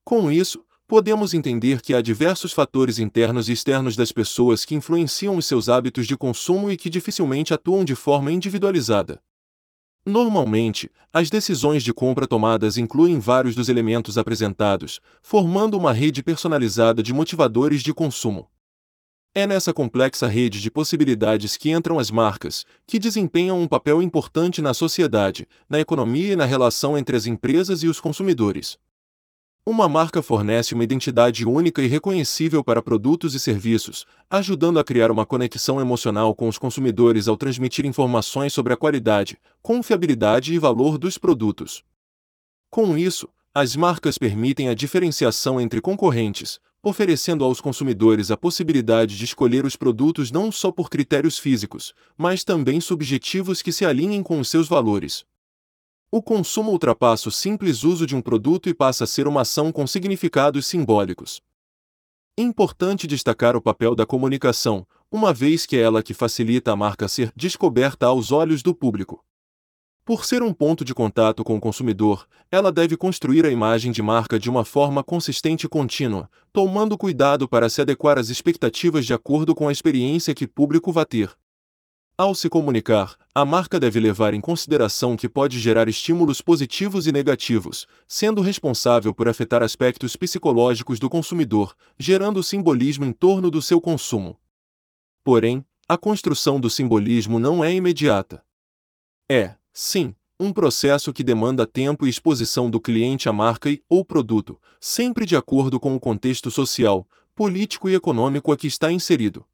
Com 0.03 0.31
isso, 0.31 0.63
podemos 0.87 1.33
entender 1.33 1.81
que 1.81 1.93
há 1.93 2.01
diversos 2.01 2.51
fatores 2.51 2.99
internos 2.99 3.47
e 3.47 3.53
externos 3.53 3.95
das 3.95 4.11
pessoas 4.11 4.65
que 4.65 4.75
influenciam 4.75 5.37
os 5.37 5.45
seus 5.45 5.69
hábitos 5.69 6.05
de 6.05 6.17
consumo 6.17 6.69
e 6.69 6.75
que 6.75 6.89
dificilmente 6.89 7.53
atuam 7.53 7.85
de 7.85 7.95
forma 7.95 8.31
individualizada. 8.31 9.21
Normalmente, 10.05 10.89
as 11.13 11.29
decisões 11.29 11.83
de 11.83 11.93
compra 11.93 12.25
tomadas 12.25 12.75
incluem 12.75 13.19
vários 13.19 13.53
dos 13.53 13.69
elementos 13.69 14.17
apresentados, 14.17 14.99
formando 15.21 15.77
uma 15.77 15.93
rede 15.93 16.23
personalizada 16.23 17.03
de 17.03 17.13
motivadores 17.13 17.83
de 17.83 17.93
consumo. 17.93 18.49
É 19.33 19.47
nessa 19.47 19.73
complexa 19.73 20.27
rede 20.27 20.59
de 20.59 20.69
possibilidades 20.69 21.55
que 21.55 21.69
entram 21.69 21.99
as 21.99 22.11
marcas, 22.11 22.65
que 22.85 22.99
desempenham 22.99 23.61
um 23.61 23.67
papel 23.67 24.01
importante 24.01 24.61
na 24.61 24.73
sociedade, 24.73 25.47
na 25.69 25.79
economia 25.79 26.33
e 26.33 26.35
na 26.35 26.45
relação 26.45 26.97
entre 26.97 27.15
as 27.15 27.27
empresas 27.27 27.83
e 27.83 27.87
os 27.87 28.01
consumidores. 28.01 28.77
Uma 29.63 29.87
marca 29.87 30.23
fornece 30.23 30.73
uma 30.73 30.83
identidade 30.83 31.45
única 31.45 31.83
e 31.83 31.87
reconhecível 31.87 32.63
para 32.63 32.81
produtos 32.81 33.35
e 33.35 33.39
serviços, 33.39 34.07
ajudando 34.27 34.79
a 34.79 34.83
criar 34.83 35.11
uma 35.11 35.23
conexão 35.23 35.79
emocional 35.79 36.33
com 36.33 36.47
os 36.47 36.57
consumidores 36.57 37.27
ao 37.27 37.37
transmitir 37.37 37.85
informações 37.85 38.53
sobre 38.53 38.73
a 38.73 38.77
qualidade, 38.77 39.37
confiabilidade 39.61 40.51
e 40.51 40.57
valor 40.57 40.97
dos 40.97 41.19
produtos. 41.19 41.83
Com 42.71 42.97
isso, 42.97 43.29
as 43.53 43.75
marcas 43.75 44.17
permitem 44.17 44.67
a 44.67 44.73
diferenciação 44.73 45.61
entre 45.61 45.79
concorrentes, 45.79 46.59
oferecendo 46.81 47.43
aos 47.43 47.61
consumidores 47.61 48.31
a 48.31 48.37
possibilidade 48.37 49.15
de 49.15 49.25
escolher 49.25 49.63
os 49.63 49.75
produtos 49.75 50.31
não 50.31 50.51
só 50.51 50.71
por 50.71 50.89
critérios 50.89 51.37
físicos, 51.37 51.93
mas 52.17 52.43
também 52.43 52.81
subjetivos 52.81 53.61
que 53.61 53.71
se 53.71 53.85
alinhem 53.85 54.23
com 54.23 54.39
os 54.39 54.49
seus 54.49 54.67
valores. 54.67 55.23
O 56.13 56.21
consumo 56.21 56.73
ultrapassa 56.73 57.29
o 57.29 57.31
simples 57.31 57.85
uso 57.85 58.05
de 58.05 58.17
um 58.17 58.21
produto 58.21 58.67
e 58.67 58.73
passa 58.73 59.05
a 59.05 59.07
ser 59.07 59.29
uma 59.29 59.43
ação 59.43 59.71
com 59.71 59.87
significados 59.87 60.67
simbólicos. 60.67 61.41
Importante 62.37 63.07
destacar 63.07 63.55
o 63.55 63.61
papel 63.61 63.95
da 63.95 64.05
comunicação, 64.05 64.85
uma 65.09 65.33
vez 65.33 65.65
que 65.65 65.77
é 65.77 65.79
ela 65.79 66.03
que 66.03 66.13
facilita 66.13 66.73
a 66.73 66.75
marca 66.75 67.07
ser 67.07 67.31
descoberta 67.33 68.07
aos 68.07 68.29
olhos 68.29 68.61
do 68.61 68.75
público. 68.75 69.23
Por 70.03 70.25
ser 70.25 70.43
um 70.43 70.53
ponto 70.53 70.83
de 70.83 70.93
contato 70.93 71.45
com 71.45 71.55
o 71.55 71.61
consumidor, 71.61 72.27
ela 72.51 72.73
deve 72.73 72.97
construir 72.97 73.45
a 73.45 73.49
imagem 73.49 73.93
de 73.93 74.01
marca 74.01 74.37
de 74.37 74.49
uma 74.49 74.65
forma 74.65 75.01
consistente 75.05 75.65
e 75.65 75.69
contínua, 75.69 76.29
tomando 76.51 76.97
cuidado 76.97 77.47
para 77.47 77.69
se 77.69 77.79
adequar 77.79 78.17
às 78.17 78.27
expectativas 78.27 79.05
de 79.05 79.13
acordo 79.13 79.55
com 79.55 79.69
a 79.69 79.71
experiência 79.71 80.35
que 80.35 80.43
o 80.43 80.49
público 80.49 80.91
vai 80.91 81.05
ter. 81.05 81.31
Ao 82.17 82.35
se 82.35 82.49
comunicar, 82.49 83.15
a 83.33 83.45
marca 83.45 83.79
deve 83.79 83.99
levar 83.99 84.33
em 84.33 84.41
consideração 84.41 85.15
que 85.15 85.29
pode 85.29 85.59
gerar 85.59 85.87
estímulos 85.87 86.41
positivos 86.41 87.07
e 87.07 87.11
negativos, 87.11 87.87
sendo 88.07 88.41
responsável 88.41 89.13
por 89.13 89.27
afetar 89.27 89.63
aspectos 89.63 90.15
psicológicos 90.15 90.99
do 90.99 91.09
consumidor, 91.09 91.75
gerando 91.97 92.43
simbolismo 92.43 93.05
em 93.05 93.11
torno 93.11 93.49
do 93.49 93.61
seu 93.61 93.79
consumo. 93.79 94.37
Porém, 95.23 95.65
a 95.87 95.97
construção 95.97 96.59
do 96.59 96.69
simbolismo 96.69 97.39
não 97.39 97.63
é 97.63 97.73
imediata. 97.73 98.43
É, 99.29 99.55
sim, 99.73 100.13
um 100.39 100.51
processo 100.51 101.13
que 101.13 101.23
demanda 101.23 101.67
tempo 101.67 102.05
e 102.05 102.09
exposição 102.09 102.69
do 102.69 102.79
cliente 102.79 103.29
à 103.29 103.33
marca 103.33 103.69
e 103.69 103.81
ou 103.87 104.03
produto, 104.03 104.59
sempre 104.79 105.25
de 105.25 105.35
acordo 105.35 105.79
com 105.79 105.95
o 105.95 105.99
contexto 105.99 106.49
social, 106.49 107.07
político 107.35 107.89
e 107.89 107.95
econômico 107.95 108.51
a 108.51 108.57
que 108.57 108.67
está 108.67 108.91
inserido. 108.91 109.45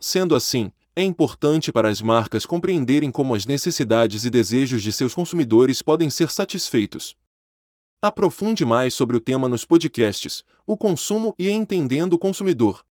Sendo 0.00 0.34
assim, 0.34 0.72
é 0.98 1.02
importante 1.04 1.70
para 1.70 1.88
as 1.88 2.02
marcas 2.02 2.44
compreenderem 2.44 3.08
como 3.08 3.32
as 3.32 3.46
necessidades 3.46 4.24
e 4.24 4.30
desejos 4.30 4.82
de 4.82 4.90
seus 4.90 5.14
consumidores 5.14 5.80
podem 5.80 6.10
ser 6.10 6.28
satisfeitos. 6.28 7.16
Aprofunde 8.02 8.64
mais 8.64 8.94
sobre 8.94 9.16
o 9.16 9.20
tema 9.20 9.48
nos 9.48 9.64
podcasts 9.64 10.42
O 10.66 10.76
Consumo 10.76 11.36
e 11.38 11.48
Entendendo 11.50 12.14
o 12.14 12.18
Consumidor. 12.18 12.84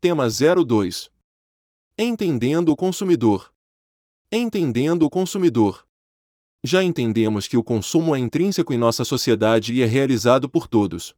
Tema 0.00 0.28
02 0.28 1.10
Entendendo 1.98 2.68
o 2.68 2.76
Consumidor. 2.76 3.52
Entendendo 4.30 5.02
o 5.02 5.10
Consumidor. 5.10 5.84
Já 6.62 6.84
entendemos 6.84 7.48
que 7.48 7.56
o 7.56 7.64
consumo 7.64 8.14
é 8.14 8.18
intrínseco 8.20 8.72
em 8.72 8.78
nossa 8.78 9.04
sociedade 9.04 9.74
e 9.74 9.82
é 9.82 9.86
realizado 9.86 10.48
por 10.48 10.68
todos. 10.68 11.16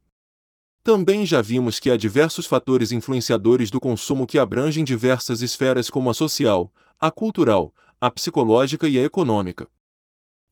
Também 0.87 1.25
já 1.25 1.41
vimos 1.41 1.81
que 1.81 1.91
há 1.91 1.97
diversos 1.97 2.45
fatores 2.45 2.93
influenciadores 2.93 3.69
do 3.69 3.77
consumo 3.77 4.25
que 4.25 4.39
abrangem 4.39 4.85
diversas 4.85 5.41
esferas 5.41 5.89
como 5.89 6.09
a 6.09 6.13
social, 6.13 6.71
a 6.97 7.11
cultural, 7.11 7.75
a 7.99 8.09
psicológica 8.09 8.87
e 8.87 8.97
a 8.97 9.03
econômica. 9.03 9.67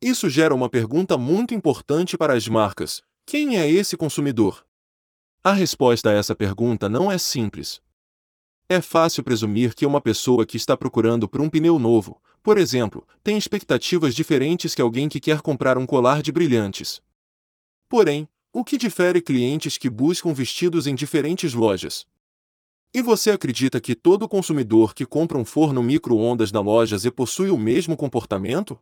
Isso 0.02 0.30
gera 0.30 0.54
uma 0.54 0.70
pergunta 0.70 1.18
muito 1.18 1.54
importante 1.54 2.18
para 2.18 2.34
as 2.34 2.50
marcas: 2.50 3.02
quem 3.26 3.58
é 3.58 3.72
esse 3.72 3.96
consumidor? 3.96 4.66
A 5.42 5.54
resposta 5.54 6.10
a 6.10 6.14
essa 6.14 6.36
pergunta 6.36 6.90
não 6.90 7.10
é 7.10 7.18
simples. 7.18 7.82
É 8.68 8.82
fácil 8.82 9.24
presumir 9.24 9.74
que 9.74 9.86
uma 9.86 10.02
pessoa 10.02 10.46
que 10.46 10.58
está 10.58 10.76
procurando 10.76 11.30
por 11.30 11.40
um 11.40 11.50
pneu 11.50 11.80
novo, 11.80 12.22
por 12.44 12.58
exemplo, 12.58 13.08
tem 13.24 13.38
expectativas 13.38 14.14
diferentes 14.14 14.76
que 14.76 14.82
alguém 14.82 15.08
que 15.08 15.22
quer 15.22 15.40
comprar 15.40 15.78
um 15.78 15.86
colar 15.86 16.22
de 16.22 16.34
brilhantes. 16.34 17.02
Porém, 17.88 18.28
o 18.58 18.64
que 18.64 18.78
difere 18.78 19.20
clientes 19.20 19.78
que 19.78 19.90
buscam 19.90 20.34
vestidos 20.34 20.88
em 20.88 20.96
diferentes 20.96 21.54
lojas? 21.54 22.08
E 22.94 23.02
você 23.02 23.32
acredita 23.32 23.82
que 23.82 23.94
todo 23.94 24.30
consumidor 24.30 24.94
que 24.96 25.06
compra 25.06 25.38
um 25.38 25.44
forno 25.44 25.84
micro-ondas 25.84 26.54
na 26.54 26.62
loja 26.62 26.98
Z 26.98 27.12
possui 27.12 27.50
o 27.50 27.58
mesmo 27.58 27.98
comportamento? 27.98 28.80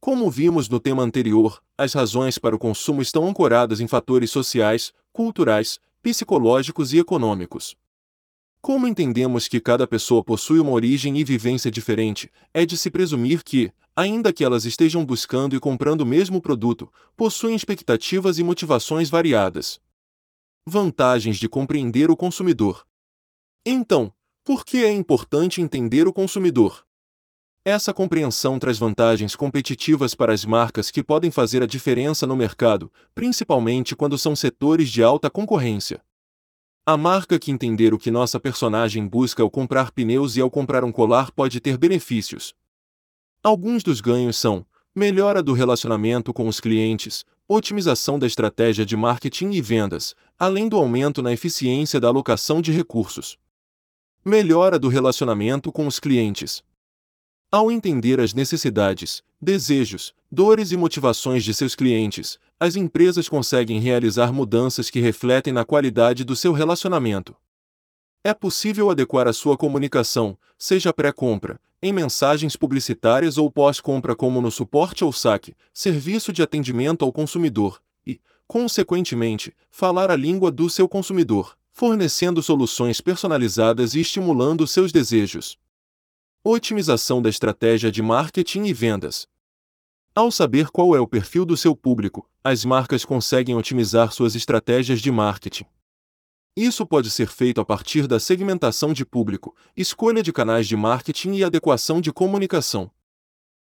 Como 0.00 0.28
vimos 0.28 0.68
no 0.68 0.80
tema 0.80 1.04
anterior, 1.04 1.62
as 1.78 1.92
razões 1.92 2.36
para 2.36 2.56
o 2.56 2.58
consumo 2.58 3.00
estão 3.00 3.28
ancoradas 3.28 3.78
em 3.78 3.86
fatores 3.86 4.32
sociais, 4.32 4.92
culturais, 5.12 5.78
psicológicos 6.02 6.92
e 6.92 6.98
econômicos. 6.98 7.76
Como 8.60 8.88
entendemos 8.88 9.46
que 9.46 9.60
cada 9.60 9.86
pessoa 9.86 10.24
possui 10.24 10.58
uma 10.58 10.72
origem 10.72 11.16
e 11.16 11.22
vivência 11.22 11.70
diferente, 11.70 12.28
é 12.52 12.66
de 12.66 12.76
se 12.76 12.90
presumir 12.90 13.44
que, 13.44 13.72
ainda 14.00 14.32
que 14.32 14.42
elas 14.42 14.64
estejam 14.64 15.04
buscando 15.04 15.54
e 15.54 15.60
comprando 15.60 16.00
o 16.00 16.06
mesmo 16.06 16.40
produto, 16.40 16.90
possuem 17.14 17.54
expectativas 17.54 18.38
e 18.38 18.42
motivações 18.42 19.10
variadas. 19.10 19.78
Vantagens 20.66 21.36
de 21.36 21.48
compreender 21.48 22.10
o 22.10 22.16
consumidor. 22.16 22.86
Então, 23.64 24.10
por 24.42 24.64
que 24.64 24.78
é 24.84 24.90
importante 24.90 25.60
entender 25.60 26.08
o 26.08 26.14
consumidor? 26.14 26.86
Essa 27.62 27.92
compreensão 27.92 28.58
traz 28.58 28.78
vantagens 28.78 29.36
competitivas 29.36 30.14
para 30.14 30.32
as 30.32 30.46
marcas 30.46 30.90
que 30.90 31.02
podem 31.02 31.30
fazer 31.30 31.62
a 31.62 31.66
diferença 31.66 32.26
no 32.26 32.34
mercado, 32.34 32.90
principalmente 33.14 33.94
quando 33.94 34.16
são 34.16 34.34
setores 34.34 34.88
de 34.88 35.02
alta 35.02 35.28
concorrência. 35.28 36.02
A 36.86 36.96
marca 36.96 37.38
que 37.38 37.50
entender 37.50 37.92
o 37.92 37.98
que 37.98 38.10
nossa 38.10 38.40
personagem 38.40 39.06
busca 39.06 39.42
ao 39.42 39.50
comprar 39.50 39.90
pneus 39.90 40.38
e 40.38 40.40
ao 40.40 40.50
comprar 40.50 40.84
um 40.84 40.90
colar 40.90 41.30
pode 41.30 41.60
ter 41.60 41.76
benefícios, 41.76 42.54
Alguns 43.42 43.82
dos 43.82 44.02
ganhos 44.02 44.36
são 44.36 44.66
melhora 44.94 45.42
do 45.42 45.54
relacionamento 45.54 46.30
com 46.30 46.46
os 46.46 46.60
clientes, 46.60 47.24
otimização 47.48 48.18
da 48.18 48.26
estratégia 48.26 48.84
de 48.84 48.94
marketing 48.94 49.52
e 49.52 49.62
vendas, 49.62 50.14
além 50.38 50.68
do 50.68 50.76
aumento 50.76 51.22
na 51.22 51.32
eficiência 51.32 51.98
da 51.98 52.08
alocação 52.08 52.60
de 52.60 52.70
recursos. 52.70 53.38
Melhora 54.22 54.78
do 54.78 54.88
relacionamento 54.88 55.72
com 55.72 55.86
os 55.86 55.98
clientes. 55.98 56.62
Ao 57.50 57.72
entender 57.72 58.20
as 58.20 58.34
necessidades, 58.34 59.22
desejos, 59.40 60.12
dores 60.30 60.70
e 60.70 60.76
motivações 60.76 61.42
de 61.42 61.54
seus 61.54 61.74
clientes, 61.74 62.38
as 62.60 62.76
empresas 62.76 63.26
conseguem 63.26 63.80
realizar 63.80 64.34
mudanças 64.34 64.90
que 64.90 65.00
refletem 65.00 65.50
na 65.50 65.64
qualidade 65.64 66.24
do 66.24 66.36
seu 66.36 66.52
relacionamento. 66.52 67.34
É 68.22 68.34
possível 68.34 68.90
adequar 68.90 69.26
a 69.26 69.32
sua 69.32 69.56
comunicação, 69.56 70.36
seja 70.58 70.92
pré-compra, 70.92 71.58
em 71.82 71.92
mensagens 71.92 72.56
publicitárias 72.56 73.38
ou 73.38 73.50
pós-compra, 73.50 74.14
como 74.14 74.40
no 74.40 74.50
suporte 74.50 75.04
ou 75.04 75.12
saque, 75.12 75.56
serviço 75.72 76.32
de 76.32 76.42
atendimento 76.42 77.04
ao 77.04 77.12
consumidor, 77.12 77.80
e, 78.06 78.20
consequentemente, 78.46 79.54
falar 79.70 80.10
a 80.10 80.16
língua 80.16 80.50
do 80.50 80.68
seu 80.68 80.88
consumidor, 80.88 81.56
fornecendo 81.72 82.42
soluções 82.42 83.00
personalizadas 83.00 83.94
e 83.94 84.00
estimulando 84.00 84.66
seus 84.66 84.92
desejos. 84.92 85.56
Otimização 86.44 87.22
da 87.22 87.30
estratégia 87.30 87.90
de 87.90 88.02
marketing 88.02 88.64
e 88.64 88.72
vendas. 88.72 89.26
Ao 90.14 90.30
saber 90.30 90.68
qual 90.68 90.94
é 90.94 91.00
o 91.00 91.06
perfil 91.06 91.44
do 91.44 91.56
seu 91.56 91.74
público, 91.74 92.28
as 92.42 92.64
marcas 92.64 93.04
conseguem 93.04 93.54
otimizar 93.54 94.12
suas 94.12 94.34
estratégias 94.34 95.00
de 95.00 95.10
marketing. 95.10 95.64
Isso 96.56 96.84
pode 96.84 97.10
ser 97.10 97.28
feito 97.28 97.60
a 97.60 97.64
partir 97.64 98.06
da 98.06 98.18
segmentação 98.18 98.92
de 98.92 99.04
público, 99.04 99.54
escolha 99.76 100.22
de 100.22 100.32
canais 100.32 100.66
de 100.66 100.76
marketing 100.76 101.34
e 101.34 101.44
adequação 101.44 102.00
de 102.00 102.12
comunicação. 102.12 102.90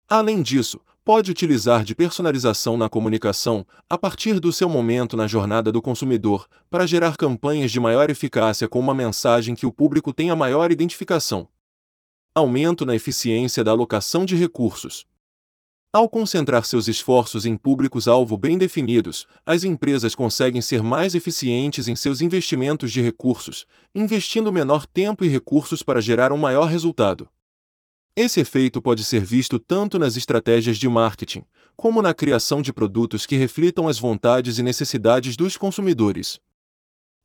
Além 0.09 0.41
disso, 0.41 0.81
pode 1.05 1.31
utilizar 1.31 1.83
de 1.83 1.95
personalização 1.95 2.77
na 2.77 2.89
comunicação, 2.89 3.65
a 3.89 3.97
partir 3.97 4.39
do 4.39 4.51
seu 4.51 4.67
momento 4.67 5.15
na 5.15 5.27
jornada 5.27 5.71
do 5.71 5.81
consumidor, 5.81 6.47
para 6.69 6.87
gerar 6.87 7.17
campanhas 7.17 7.71
de 7.71 7.79
maior 7.79 8.09
eficácia 8.09 8.67
com 8.67 8.79
uma 8.79 8.93
mensagem 8.93 9.55
que 9.55 9.65
o 9.65 9.71
público 9.71 10.11
tenha 10.11 10.35
maior 10.35 10.71
identificação. 10.71 11.47
Aumento 12.33 12.85
na 12.85 12.95
eficiência 12.95 13.63
da 13.63 13.71
alocação 13.71 14.25
de 14.25 14.35
recursos. 14.35 15.05
Ao 15.93 16.07
concentrar 16.07 16.63
seus 16.63 16.87
esforços 16.87 17.45
em 17.45 17.57
públicos-alvo 17.57 18.37
bem 18.37 18.57
definidos, 18.57 19.27
as 19.45 19.65
empresas 19.65 20.15
conseguem 20.15 20.61
ser 20.61 20.81
mais 20.81 21.15
eficientes 21.15 21.89
em 21.89 21.97
seus 21.97 22.21
investimentos 22.21 22.93
de 22.93 23.01
recursos, 23.01 23.65
investindo 23.93 24.53
menor 24.53 24.85
tempo 24.85 25.25
e 25.25 25.27
recursos 25.27 25.83
para 25.83 25.99
gerar 25.99 26.31
um 26.31 26.37
maior 26.37 26.67
resultado. 26.67 27.27
Esse 28.15 28.39
efeito 28.39 28.81
pode 28.81 29.03
ser 29.03 29.19
visto 29.25 29.59
tanto 29.59 29.99
nas 29.99 30.15
estratégias 30.15 30.77
de 30.77 30.87
marketing, 30.87 31.43
como 31.75 32.01
na 32.01 32.13
criação 32.13 32.61
de 32.61 32.71
produtos 32.71 33.25
que 33.25 33.35
reflitam 33.35 33.89
as 33.89 33.99
vontades 33.99 34.59
e 34.59 34.63
necessidades 34.63 35.35
dos 35.35 35.57
consumidores. 35.57 36.39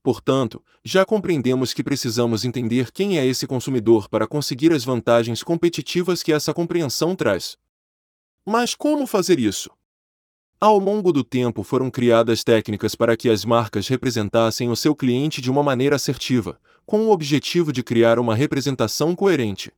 Portanto, 0.03 0.61
já 0.85 1.05
compreendemos 1.05 1.73
que 1.73 1.85
precisamos 1.85 2.45
entender 2.45 2.91
quem 2.91 3.17
é 3.17 3.25
esse 3.25 3.47
consumidor 3.47 4.09
para 4.09 4.27
conseguir 4.27 4.73
as 4.73 4.85
vantagens 4.85 5.45
competitivas 5.45 6.21
que 6.21 6.33
essa 6.33 6.53
compreensão 6.53 7.15
traz. 7.15 7.57
Mas 8.49 8.77
como 8.77 9.09
fazer 9.09 9.41
isso? 9.41 9.71
Ao 10.61 10.79
longo 10.79 11.13
do 11.13 11.25
tempo 11.25 11.65
foram 11.65 11.91
criadas 11.91 12.45
técnicas 12.45 12.95
para 12.95 13.17
que 13.17 13.29
as 13.29 13.45
marcas 13.45 13.89
representassem 13.89 14.71
o 14.71 14.77
seu 14.77 14.95
cliente 14.95 15.41
de 15.41 15.51
uma 15.51 15.65
maneira 15.65 15.97
assertiva, 15.97 16.61
com 16.87 17.01
o 17.01 17.11
objetivo 17.11 17.73
de 17.73 17.83
criar 17.83 18.21
uma 18.21 18.37
representação 18.37 19.17
coerente. 19.17 19.73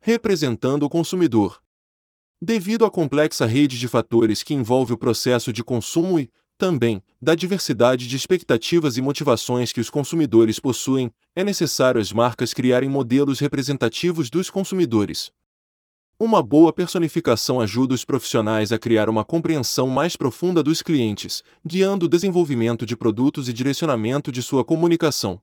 Representando 0.00 0.82
o 0.82 0.88
consumidor. 0.88 1.62
Devido 2.42 2.84
à 2.84 2.90
complexa 2.90 3.46
rede 3.46 3.78
de 3.78 3.86
fatores 3.86 4.42
que 4.42 4.52
envolve 4.52 4.92
o 4.92 4.98
processo 4.98 5.52
de 5.52 5.62
consumo 5.62 6.18
e, 6.18 6.28
também, 6.58 7.00
da 7.22 7.36
diversidade 7.36 8.08
de 8.08 8.16
expectativas 8.16 8.96
e 8.96 9.00
motivações 9.00 9.72
que 9.72 9.80
os 9.80 9.90
consumidores 9.90 10.58
possuem, 10.58 11.08
é 11.36 11.44
necessário 11.44 12.00
as 12.00 12.12
marcas 12.12 12.52
criarem 12.52 12.88
modelos 12.88 13.38
representativos 13.38 14.28
dos 14.28 14.50
consumidores, 14.50 15.30
uma 16.18 16.42
boa 16.42 16.72
personificação 16.72 17.60
ajuda 17.60 17.92
os 17.92 18.02
profissionais 18.02 18.72
a 18.72 18.78
criar 18.78 19.10
uma 19.10 19.22
compreensão 19.22 19.86
mais 19.88 20.16
profunda 20.16 20.62
dos 20.62 20.80
clientes, 20.80 21.42
guiando 21.64 22.06
o 22.06 22.08
desenvolvimento 22.08 22.86
de 22.86 22.96
produtos 22.96 23.50
e 23.50 23.52
direcionamento 23.52 24.32
de 24.32 24.42
sua 24.42 24.64
comunicação. 24.64 25.40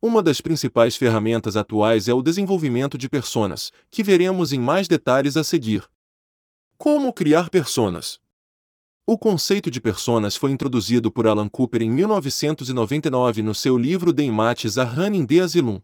Uma 0.00 0.22
das 0.22 0.40
principais 0.40 0.96
ferramentas 0.96 1.56
atuais 1.56 2.06
é 2.06 2.14
o 2.14 2.22
desenvolvimento 2.22 2.96
de 2.96 3.08
personas, 3.08 3.72
que 3.90 4.04
veremos 4.04 4.52
em 4.52 4.60
mais 4.60 4.86
detalhes 4.86 5.36
a 5.36 5.42
seguir. 5.42 5.84
Como 6.78 7.12
criar 7.12 7.50
personas? 7.50 8.20
O 9.04 9.18
conceito 9.18 9.72
de 9.72 9.80
personas 9.80 10.36
foi 10.36 10.52
introduzido 10.52 11.10
por 11.10 11.26
Alan 11.26 11.48
Cooper 11.48 11.82
em 11.82 11.90
1999 11.90 13.42
no 13.42 13.54
seu 13.56 13.76
livro 13.76 14.12
The 14.12 14.22
Images 14.22 14.78
a 14.78 14.84
Running 14.84 15.26
the 15.26 15.40
Asylum. 15.40 15.80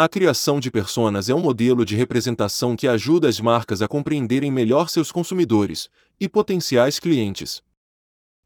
A 0.00 0.08
criação 0.08 0.60
de 0.60 0.70
personas 0.70 1.28
é 1.28 1.34
um 1.34 1.40
modelo 1.40 1.84
de 1.84 1.96
representação 1.96 2.76
que 2.76 2.86
ajuda 2.86 3.28
as 3.28 3.40
marcas 3.40 3.82
a 3.82 3.88
compreenderem 3.88 4.48
melhor 4.48 4.88
seus 4.88 5.10
consumidores 5.10 5.88
e 6.20 6.28
potenciais 6.28 7.00
clientes. 7.00 7.60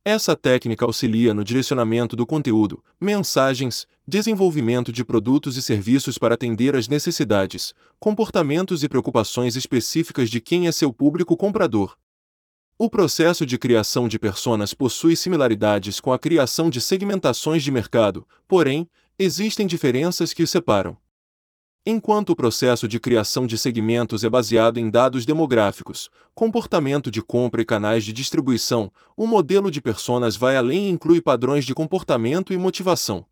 Essa 0.03 0.35
técnica 0.35 0.87
auxilia 0.87 1.35
no 1.35 1.45
direcionamento 1.45 2.17
do 2.17 2.25
conteúdo, 2.25 2.83
mensagens, 2.99 3.87
desenvolvimento 4.09 4.91
de 4.91 5.05
produtos 5.05 5.59
e 5.59 5.63
serviços 5.63 6.17
para 6.17 6.37
atender 6.37 6.75
às 6.75 6.89
necessidades, 6.89 7.75
comportamentos 8.01 8.83
e 8.83 8.89
preocupações 8.89 9.55
específicas 9.55 10.31
de 10.31 10.41
quem 10.41 10.69
é 10.69 10.73
seu 10.73 10.91
público 10.91 11.37
comprador. 11.37 11.99
O 12.79 12.89
processo 12.89 13.45
de 13.45 13.59
criação 13.59 14.09
de 14.09 14.19
personas 14.19 14.73
possui 14.73 15.17
similaridades 15.17 16.01
com 16.01 16.15
a 16.15 16.19
criação 16.19 16.71
de 16.71 16.81
segmentações 16.81 17.63
de 17.63 17.71
mercado, 17.71 18.27
porém, 18.49 18.89
existem 19.19 19.67
diferenças 19.67 20.33
que 20.33 20.43
os 20.43 20.49
separam. 20.49 21.02
Enquanto 21.85 22.31
o 22.31 22.37
processo 22.37 22.87
de 22.87 23.01
criação 23.01 23.45
de 23.45 23.59
segmentos 23.59 24.23
é 24.23 24.31
baseado 24.31 24.79
em 24.79 24.89
dados 24.89 25.27
demográficos, 25.27 26.09
comportamento 26.33 27.11
de 27.11 27.21
compra 27.21 27.61
e 27.61 27.65
canais 27.65 28.05
de 28.05 28.13
distribuição, 28.13 28.93
o 29.17 29.27
modelo 29.27 29.69
de 29.69 29.83
personas 29.83 30.37
vai 30.37 30.57
além 30.57 30.87
e 30.87 30.91
inclui 30.91 31.21
padrões 31.21 31.65
de 31.65 31.75
comportamento 31.75 32.53
e 32.53 32.57
motivação. 32.57 33.27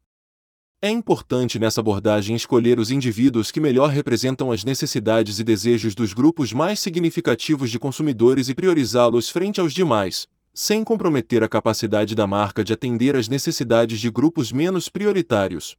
É 0.83 0.91
importante 0.91 1.61
nessa 1.61 1.81
abordagem 1.81 2.35
escolher 2.35 2.81
os 2.81 2.91
indivíduos 2.91 3.53
que 3.53 3.61
melhor 3.61 3.91
representam 3.91 4.51
as 4.51 4.65
necessidades 4.65 5.39
e 5.39 5.45
desejos 5.45 5.95
dos 5.95 6.13
grupos 6.13 6.53
mais 6.53 6.81
significativos 6.81 7.71
de 7.71 7.79
consumidores 7.79 8.49
e 8.49 8.55
priorizá-los 8.55 9.31
frente 9.31 9.61
aos 9.61 9.73
demais, 9.73 10.27
sem 10.53 10.83
comprometer 10.83 11.45
a 11.45 11.49
capacidade 11.49 12.17
da 12.17 12.27
marca 12.27 12.65
de 12.65 12.73
atender 12.73 13.15
às 13.15 13.29
necessidades 13.29 14.01
de 14.01 14.11
grupos 14.11 14.51
menos 14.51 14.89
prioritários. 14.89 15.77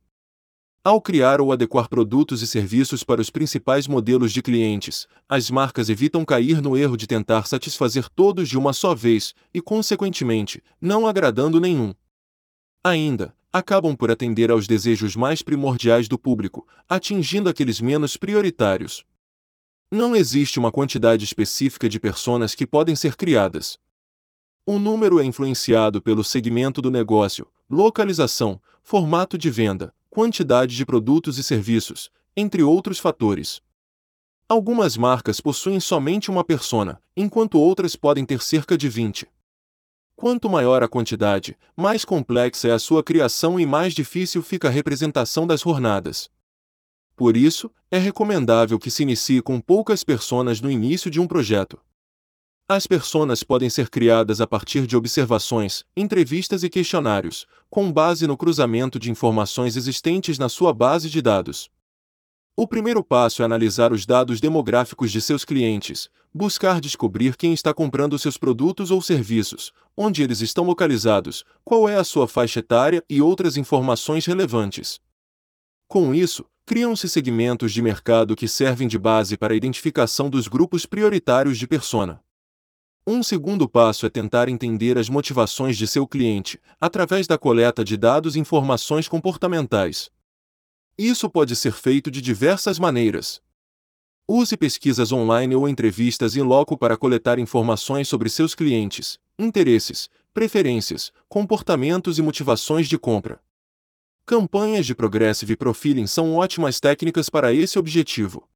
Ao 0.84 1.00
criar 1.00 1.40
ou 1.40 1.52
adequar 1.52 1.88
produtos 1.88 2.42
e 2.42 2.48
serviços 2.48 3.04
para 3.04 3.22
os 3.22 3.30
principais 3.30 3.88
modelos 3.88 4.34
de 4.34 4.42
clientes, 4.42 5.08
as 5.30 5.52
marcas 5.52 5.90
evitam 5.90 6.26
cair 6.26 6.60
no 6.60 6.76
erro 6.76 6.98
de 6.98 7.06
tentar 7.06 7.46
satisfazer 7.46 8.10
todos 8.10 8.50
de 8.50 8.58
uma 8.58 8.74
só 8.74 8.96
vez 8.96 9.36
e, 9.54 9.62
consequentemente, 9.62 10.64
não 10.82 11.06
agradando 11.06 11.60
nenhum. 11.60 11.94
Ainda, 12.84 13.32
acabam 13.54 13.96
por 13.96 14.10
atender 14.10 14.50
aos 14.50 14.66
desejos 14.66 15.16
mais 15.16 15.44
primordiais 15.44 16.08
do 16.08 16.18
público, 16.18 16.68
atingindo 16.90 17.48
aqueles 17.48 17.80
menos 17.80 18.18
prioritários. 18.18 19.06
Não 19.92 20.16
existe 20.16 20.58
uma 20.58 20.72
quantidade 20.72 21.24
específica 21.24 21.88
de 21.88 22.00
personas 22.00 22.56
que 22.56 22.66
podem 22.66 22.96
ser 22.96 23.16
criadas. 23.16 23.78
O 24.66 24.80
número 24.80 25.20
é 25.20 25.24
influenciado 25.24 26.02
pelo 26.02 26.24
segmento 26.24 26.82
do 26.82 26.90
negócio, 26.90 27.48
localização, 27.70 28.60
formato 28.82 29.38
de 29.38 29.50
venda, 29.52 29.94
quantidade 30.12 30.76
de 30.76 30.86
produtos 30.86 31.38
e 31.38 31.44
serviços, 31.44 32.12
entre 32.36 32.62
outros 32.62 33.00
fatores. 33.00 33.62
Algumas 34.48 34.98
marcas 34.98 35.40
possuem 35.40 35.80
somente 35.80 36.30
uma 36.30 36.44
persona, 36.44 37.02
enquanto 37.16 37.58
outras 37.58 37.96
podem 37.96 38.26
ter 38.26 38.42
cerca 38.42 38.78
de 38.78 38.90
20. 38.90 39.26
Quanto 40.14 40.50
maior 40.50 40.84
a 40.84 40.88
quantidade, 40.90 41.58
mais 41.78 42.04
complexa 42.04 42.68
é 42.68 42.72
a 42.72 42.78
sua 42.78 43.02
criação 43.02 43.58
e 43.58 43.66
mais 43.66 43.94
difícil 43.94 44.44
fica 44.44 44.68
a 44.68 44.72
representação 44.72 45.48
das 45.48 45.62
jornadas. 45.62 46.30
Por 47.16 47.38
isso, 47.38 47.72
é 47.90 47.98
recomendável 47.98 48.78
que 48.78 48.92
se 48.92 49.04
inicie 49.04 49.42
com 49.42 49.62
poucas 49.62 50.04
personas 50.04 50.60
no 50.60 50.70
início 50.70 51.10
de 51.10 51.22
um 51.22 51.26
projeto. 51.26 51.80
As 52.74 52.88
personas 52.88 53.44
podem 53.44 53.70
ser 53.70 53.90
criadas 53.90 54.40
a 54.40 54.48
partir 54.48 54.88
de 54.88 54.96
observações, 54.96 55.84
entrevistas 55.94 56.64
e 56.64 56.70
questionários, 56.70 57.46
com 57.70 57.92
base 57.92 58.26
no 58.26 58.38
cruzamento 58.38 58.98
de 58.98 59.12
informações 59.12 59.76
existentes 59.76 60.40
na 60.40 60.48
sua 60.48 60.74
base 60.74 61.10
de 61.10 61.22
dados. 61.22 61.70
O 62.56 62.66
primeiro 62.66 63.04
passo 63.04 63.42
é 63.42 63.46
analisar 63.46 63.92
os 63.92 64.06
dados 64.06 64.40
demográficos 64.40 65.12
de 65.12 65.20
seus 65.20 65.44
clientes, 65.44 66.10
buscar 66.34 66.80
descobrir 66.80 67.36
quem 67.36 67.52
está 67.52 67.74
comprando 67.74 68.18
seus 68.18 68.38
produtos 68.38 68.90
ou 68.90 69.02
serviços, 69.02 69.74
onde 69.98 70.24
eles 70.24 70.40
estão 70.40 70.64
localizados, 70.64 71.44
qual 71.66 71.90
é 71.90 71.98
a 71.98 72.06
sua 72.06 72.26
faixa 72.26 72.60
etária 72.60 73.04
e 73.10 73.22
outras 73.22 73.58
informações 73.58 74.26
relevantes. 74.26 74.98
Com 75.90 76.16
isso, 76.16 76.46
criam-se 76.66 77.10
segmentos 77.10 77.74
de 77.74 77.82
mercado 77.82 78.34
que 78.34 78.48
servem 78.48 78.88
de 78.88 78.98
base 78.98 79.36
para 79.36 79.54
a 79.54 79.58
identificação 79.58 80.30
dos 80.30 80.48
grupos 80.48 80.86
prioritários 80.86 81.60
de 81.60 81.68
persona. 81.68 82.22
Um 83.06 83.24
segundo 83.24 83.68
passo 83.68 84.06
é 84.06 84.10
tentar 84.10 84.48
entender 84.48 84.96
as 84.96 85.10
motivações 85.10 85.76
de 85.76 85.88
seu 85.88 86.06
cliente, 86.06 86.60
através 86.80 87.26
da 87.26 87.36
coleta 87.36 87.84
de 87.84 87.98
dados 87.98 88.36
e 88.36 88.40
informações 88.40 89.08
comportamentais. 89.08 90.12
Isso 90.96 91.28
pode 91.28 91.56
ser 91.56 91.72
feito 91.72 92.12
de 92.12 92.22
diversas 92.22 92.78
maneiras. 92.78 93.42
Use 94.28 94.56
pesquisas 94.56 95.12
online 95.12 95.56
ou 95.56 95.68
entrevistas 95.68 96.36
em 96.36 96.44
loco 96.44 96.78
para 96.78 96.96
coletar 96.96 97.40
informações 97.40 98.08
sobre 98.08 98.30
seus 98.30 98.54
clientes, 98.54 99.18
interesses, 99.38 100.08
preferências, 100.32 101.12
comportamentos 101.28 102.20
e 102.20 102.22
motivações 102.22 102.88
de 102.88 103.00
compra. 103.00 103.42
Campanhas 104.28 104.86
de 104.86 104.94
Progressive 104.94 105.56
Profiling 105.56 106.06
são 106.06 106.36
ótimas 106.36 106.80
técnicas 106.80 107.30
para 107.32 107.52
esse 107.52 107.80
objetivo. 107.80 108.48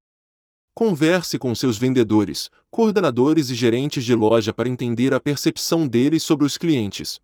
Converse 0.77 1.39
com 1.39 1.55
seus 1.55 1.77
vendedores, 1.77 2.51
coordenadores 2.69 3.49
e 3.49 3.55
gerentes 3.55 4.03
de 4.03 4.13
loja 4.13 4.53
para 4.53 4.67
entender 4.67 5.13
a 5.13 5.21
percepção 5.21 5.88
deles 5.88 6.21
sobre 6.21 6.45
os 6.45 6.57
clientes. 6.57 7.21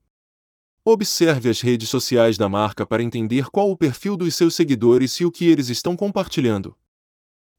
Observe 0.85 1.49
as 1.49 1.59
redes 1.59 1.89
sociais 1.89 2.37
da 2.37 2.47
marca 2.47 2.85
para 2.85 3.03
entender 3.03 3.49
qual 3.49 3.69
o 3.69 3.75
perfil 3.75 4.15
dos 4.15 4.35
seus 4.35 4.55
seguidores 4.55 5.19
e 5.19 5.25
o 5.25 5.31
que 5.31 5.43
eles 5.49 5.67
estão 5.67 5.97
compartilhando. 5.97 6.77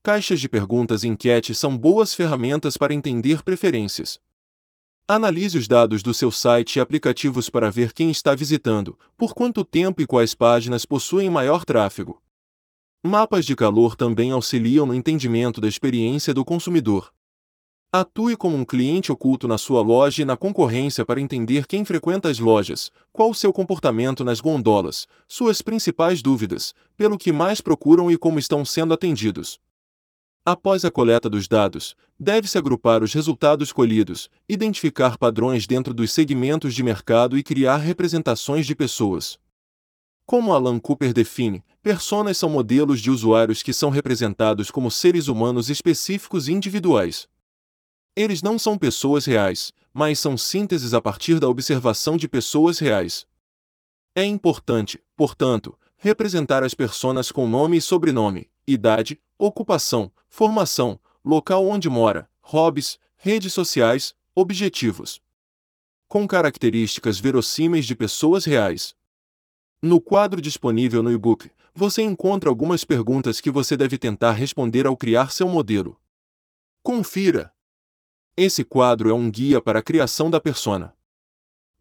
Caixas 0.03 0.41
de 0.41 0.49
perguntas 0.49 1.05
e 1.05 1.09
enquete 1.09 1.55
são 1.55 1.77
boas 1.77 2.15
ferramentas 2.15 2.79
para 2.79 2.95
entender 2.95 3.43
preferências. 3.43 4.19
Analise 5.07 5.59
os 5.59 5.69
dados 5.69 6.03
do 6.03 6.15
seu 6.15 6.31
site 6.31 6.77
e 6.77 6.81
aplicativos 6.81 7.51
para 7.51 7.71
ver 7.71 7.93
quem 7.93 8.11
está 8.11 8.35
visitando, 8.35 8.99
por 9.15 9.35
quanto 9.35 9.63
tempo 9.63 10.01
e 10.01 10.07
quais 10.07 10.35
páginas 10.35 10.87
possuem 10.87 11.29
maior 11.29 11.67
tráfego. 11.67 12.19
Mapas 13.05 13.45
de 13.45 13.57
calor 13.57 13.97
também 13.97 14.31
auxiliam 14.31 14.87
no 14.87 14.95
entendimento 14.95 15.61
da 15.61 15.67
experiência 15.67 16.33
do 16.33 16.45
consumidor. 16.45 17.13
Atue 17.93 18.37
como 18.37 18.57
um 18.57 18.65
cliente 18.65 19.11
oculto 19.11 19.49
na 19.49 19.59
sua 19.59 19.83
loja 19.83 20.23
e 20.23 20.25
na 20.25 20.37
concorrência 20.37 21.05
para 21.05 21.21
entender 21.21 21.67
quem 21.67 21.85
frequenta 21.85 22.29
as 22.29 22.39
lojas, 22.39 22.93
qual 23.13 23.31
o 23.31 23.35
seu 23.35 23.53
comportamento 23.53 24.23
nas 24.23 24.41
gondolas, 24.41 25.09
suas 25.27 25.61
principais 25.61 26.23
dúvidas, 26.23 26.73
pelo 26.97 27.19
que 27.19 27.33
mais 27.33 27.61
procuram 27.61 28.09
e 28.09 28.17
como 28.17 28.39
estão 28.39 28.65
sendo 28.65 28.95
atendidos. 28.95 29.59
Após 30.47 30.85
a 30.85 30.91
coleta 30.91 31.29
dos 31.29 31.49
dados, 31.49 31.97
deve-se 32.17 32.57
agrupar 32.57 33.03
os 33.03 33.13
resultados 33.13 33.73
colhidos, 33.73 34.31
identificar 34.49 35.19
padrões 35.19 35.67
dentro 35.67 35.93
dos 35.93 36.13
segmentos 36.13 36.73
de 36.73 36.85
mercado 36.85 37.37
e 37.37 37.43
criar 37.43 37.79
representações 37.79 38.65
de 38.65 38.77
pessoas. 38.77 39.41
Como 40.33 40.55
Alan 40.55 40.81
Cooper 40.81 41.13
define, 41.13 41.63
personas 41.83 42.39
são 42.39 42.49
modelos 42.49 43.03
de 43.03 43.11
usuários 43.11 43.63
que 43.63 43.71
são 43.71 43.91
representados 43.91 44.71
como 44.71 44.91
seres 44.91 45.29
humanos 45.29 45.69
específicos 45.69 46.49
e 46.49 46.53
individuais. 46.55 47.29
Eles 48.17 48.41
não 48.41 48.59
são 48.59 48.79
pessoas 48.79 49.27
reais, 49.27 49.75
mas 49.93 50.19
são 50.19 50.39
sínteses 50.39 50.95
a 50.95 51.03
partir 51.03 51.39
da 51.39 51.51
observação 51.51 52.17
de 52.17 52.27
pessoas 52.27 52.79
reais. 52.79 53.27
É 54.15 54.25
importante, 54.25 54.99
portanto, 55.15 55.79
representar 55.99 56.65
as 56.65 56.73
personas 56.73 57.31
com 57.31 57.47
nome 57.47 57.77
e 57.77 57.83
sobrenome, 57.83 58.49
idade, 58.67 59.21
ocupação, 59.37 60.11
formação, 60.31 60.99
local 61.23 61.67
onde 61.67 61.91
mora, 61.91 62.27
hobbies, 62.41 62.99
redes 63.19 63.53
sociais, 63.53 64.15
objetivos. 64.35 65.21
Com 66.09 66.27
características 66.27 67.21
verossímeis 67.21 67.85
de 67.85 67.95
pessoas 67.95 68.47
reais. 68.47 68.95
No 69.85 70.01
quadro 70.01 70.41
disponível 70.41 71.03
no 71.03 71.11
e-book, 71.11 71.51
você 71.75 72.03
encontra 72.03 72.49
algumas 72.49 72.85
perguntas 72.85 73.41
que 73.41 73.51
você 73.51 73.77
deve 73.77 73.99
tentar 73.99 74.31
responder 74.31 74.87
ao 74.87 74.97
criar 74.97 75.33
seu 75.33 75.49
modelo. 75.49 76.01
Confira! 76.85 77.53
Esse 78.37 78.63
quadro 78.63 79.11
é 79.11 79.13
um 79.13 79.29
guia 79.29 79.61
para 79.61 79.81
a 79.81 79.83
criação 79.83 80.31
da 80.31 80.41
persona. 80.41 80.95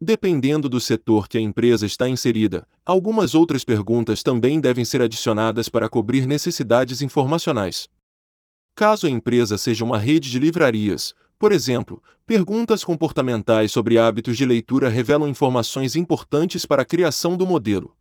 Dependendo 0.00 0.68
do 0.68 0.80
setor 0.80 1.28
que 1.28 1.38
a 1.38 1.40
empresa 1.40 1.86
está 1.86 2.08
inserida, 2.08 2.66
algumas 2.84 3.36
outras 3.36 3.62
perguntas 3.62 4.20
também 4.20 4.60
devem 4.60 4.84
ser 4.84 5.00
adicionadas 5.00 5.68
para 5.68 5.88
cobrir 5.88 6.26
necessidades 6.26 7.02
informacionais. 7.02 7.88
Caso 8.74 9.06
a 9.06 9.10
empresa 9.10 9.56
seja 9.56 9.84
uma 9.84 9.98
rede 9.98 10.28
de 10.28 10.40
livrarias, 10.40 11.14
por 11.42 11.50
exemplo, 11.50 12.00
perguntas 12.24 12.84
comportamentais 12.84 13.72
sobre 13.72 13.98
hábitos 13.98 14.36
de 14.36 14.46
leitura 14.46 14.88
revelam 14.88 15.26
informações 15.26 15.96
importantes 15.96 16.64
para 16.64 16.82
a 16.82 16.84
criação 16.84 17.36
do 17.36 17.44
modelo. 17.44 17.96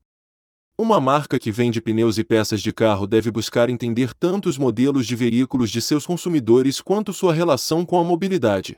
Uma 0.77 1.01
marca 1.01 1.39
que 1.39 1.51
vende 1.51 1.82
pneus 1.82 2.19
e 2.19 2.23
peças 2.23 2.62
de 2.62 2.71
carro 2.71 3.08
deve 3.08 3.32
buscar 3.32 3.67
entender 3.67 4.13
tanto 4.13 4.47
os 4.47 4.60
modelos 4.60 5.08
de 5.08 5.15
veículos 5.15 5.71
de 5.71 5.82
seus 5.82 6.06
consumidores 6.06 6.82
quanto 6.82 7.12
sua 7.12 7.34
relação 7.34 7.84
com 7.84 7.97
a 7.99 8.04
mobilidade. 8.04 8.77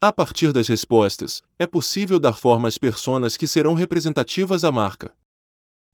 A 0.00 0.12
partir 0.12 0.52
das 0.52 0.66
respostas, 0.66 1.40
é 1.56 1.64
possível 1.64 2.18
dar 2.18 2.32
forma 2.32 2.66
às 2.66 2.78
personas 2.78 3.36
que 3.36 3.46
serão 3.46 3.74
representativas 3.74 4.64
à 4.64 4.72
marca. 4.72 5.14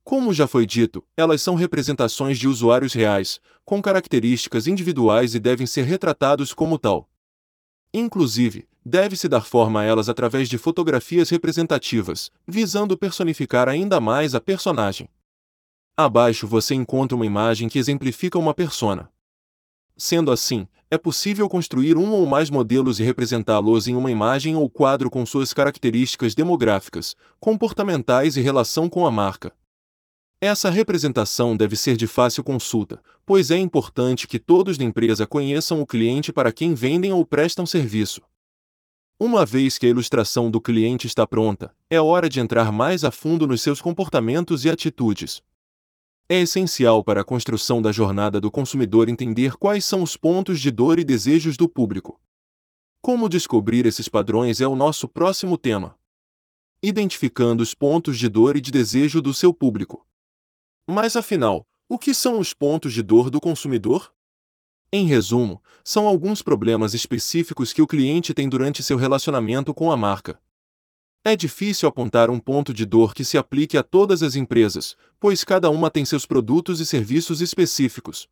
Como 0.02 0.32
já 0.32 0.46
foi 0.46 0.64
dito, 0.64 1.04
elas 1.18 1.42
são 1.42 1.54
representações 1.54 2.38
de 2.38 2.48
usuários 2.48 2.94
reais, 2.94 3.42
com 3.62 3.82
características 3.82 4.66
individuais 4.66 5.34
e 5.34 5.38
devem 5.38 5.66
ser 5.66 5.82
retratados 5.82 6.54
como 6.54 6.78
tal. 6.78 7.10
Inclusive, 7.96 8.66
deve-se 8.84 9.28
dar 9.28 9.42
forma 9.42 9.80
a 9.80 9.84
elas 9.84 10.08
através 10.08 10.48
de 10.48 10.58
fotografias 10.58 11.30
representativas, 11.30 12.28
visando 12.44 12.98
personificar 12.98 13.68
ainda 13.68 14.00
mais 14.00 14.34
a 14.34 14.40
personagem. 14.40 15.08
Abaixo 15.96 16.44
você 16.44 16.74
encontra 16.74 17.14
uma 17.14 17.24
imagem 17.24 17.68
que 17.68 17.78
exemplifica 17.78 18.36
uma 18.36 18.52
persona. 18.52 19.08
Sendo 19.96 20.32
assim, 20.32 20.66
é 20.90 20.98
possível 20.98 21.48
construir 21.48 21.96
um 21.96 22.10
ou 22.10 22.26
mais 22.26 22.50
modelos 22.50 22.98
e 22.98 23.04
representá-los 23.04 23.86
em 23.86 23.94
uma 23.94 24.10
imagem 24.10 24.56
ou 24.56 24.68
quadro 24.68 25.08
com 25.08 25.24
suas 25.24 25.52
características 25.52 26.34
demográficas, 26.34 27.14
comportamentais 27.38 28.36
e 28.36 28.40
relação 28.40 28.88
com 28.88 29.06
a 29.06 29.10
marca. 29.12 29.52
Essa 30.46 30.68
representação 30.68 31.56
deve 31.56 31.74
ser 31.74 31.96
de 31.96 32.06
fácil 32.06 32.44
consulta, 32.44 33.02
pois 33.24 33.50
é 33.50 33.56
importante 33.56 34.28
que 34.28 34.38
todos 34.38 34.76
da 34.76 34.84
empresa 34.84 35.26
conheçam 35.26 35.80
o 35.80 35.86
cliente 35.86 36.30
para 36.34 36.52
quem 36.52 36.74
vendem 36.74 37.10
ou 37.14 37.24
prestam 37.24 37.64
serviço. 37.64 38.20
Uma 39.18 39.46
vez 39.46 39.78
que 39.78 39.86
a 39.86 39.88
ilustração 39.88 40.50
do 40.50 40.60
cliente 40.60 41.06
está 41.06 41.26
pronta, 41.26 41.74
é 41.88 41.98
hora 41.98 42.28
de 42.28 42.40
entrar 42.40 42.70
mais 42.70 43.04
a 43.04 43.10
fundo 43.10 43.46
nos 43.46 43.62
seus 43.62 43.80
comportamentos 43.80 44.66
e 44.66 44.68
atitudes. 44.68 45.42
É 46.28 46.38
essencial 46.42 47.02
para 47.02 47.22
a 47.22 47.24
construção 47.24 47.80
da 47.80 47.90
jornada 47.90 48.38
do 48.38 48.50
consumidor 48.50 49.08
entender 49.08 49.56
quais 49.56 49.82
são 49.82 50.02
os 50.02 50.14
pontos 50.14 50.60
de 50.60 50.70
dor 50.70 50.98
e 50.98 51.04
desejos 51.04 51.56
do 51.56 51.66
público. 51.66 52.20
Como 53.00 53.30
descobrir 53.30 53.86
esses 53.86 54.10
padrões 54.10 54.60
é 54.60 54.68
o 54.68 54.76
nosso 54.76 55.08
próximo 55.08 55.56
tema. 55.56 55.96
Identificando 56.82 57.62
os 57.62 57.72
pontos 57.72 58.18
de 58.18 58.28
dor 58.28 58.58
e 58.58 58.60
de 58.60 58.70
desejo 58.70 59.22
do 59.22 59.32
seu 59.32 59.50
público. 59.54 60.06
Mas 60.86 61.16
afinal, 61.16 61.66
o 61.88 61.98
que 61.98 62.12
são 62.12 62.38
os 62.38 62.52
pontos 62.52 62.92
de 62.92 63.02
dor 63.02 63.30
do 63.30 63.40
consumidor? 63.40 64.12
Em 64.92 65.06
resumo, 65.06 65.62
são 65.82 66.06
alguns 66.06 66.42
problemas 66.42 66.94
específicos 66.94 67.72
que 67.72 67.82
o 67.82 67.86
cliente 67.86 68.34
tem 68.34 68.48
durante 68.48 68.82
seu 68.82 68.96
relacionamento 68.96 69.72
com 69.72 69.90
a 69.90 69.96
marca. 69.96 70.38
É 71.24 71.34
difícil 71.34 71.88
apontar 71.88 72.28
um 72.28 72.38
ponto 72.38 72.74
de 72.74 72.84
dor 72.84 73.14
que 73.14 73.24
se 73.24 73.38
aplique 73.38 73.78
a 73.78 73.82
todas 73.82 74.22
as 74.22 74.36
empresas, 74.36 74.94
pois 75.18 75.42
cada 75.42 75.70
uma 75.70 75.90
tem 75.90 76.04
seus 76.04 76.26
produtos 76.26 76.80
e 76.80 76.86
serviços 76.86 77.40
específicos. 77.40 78.28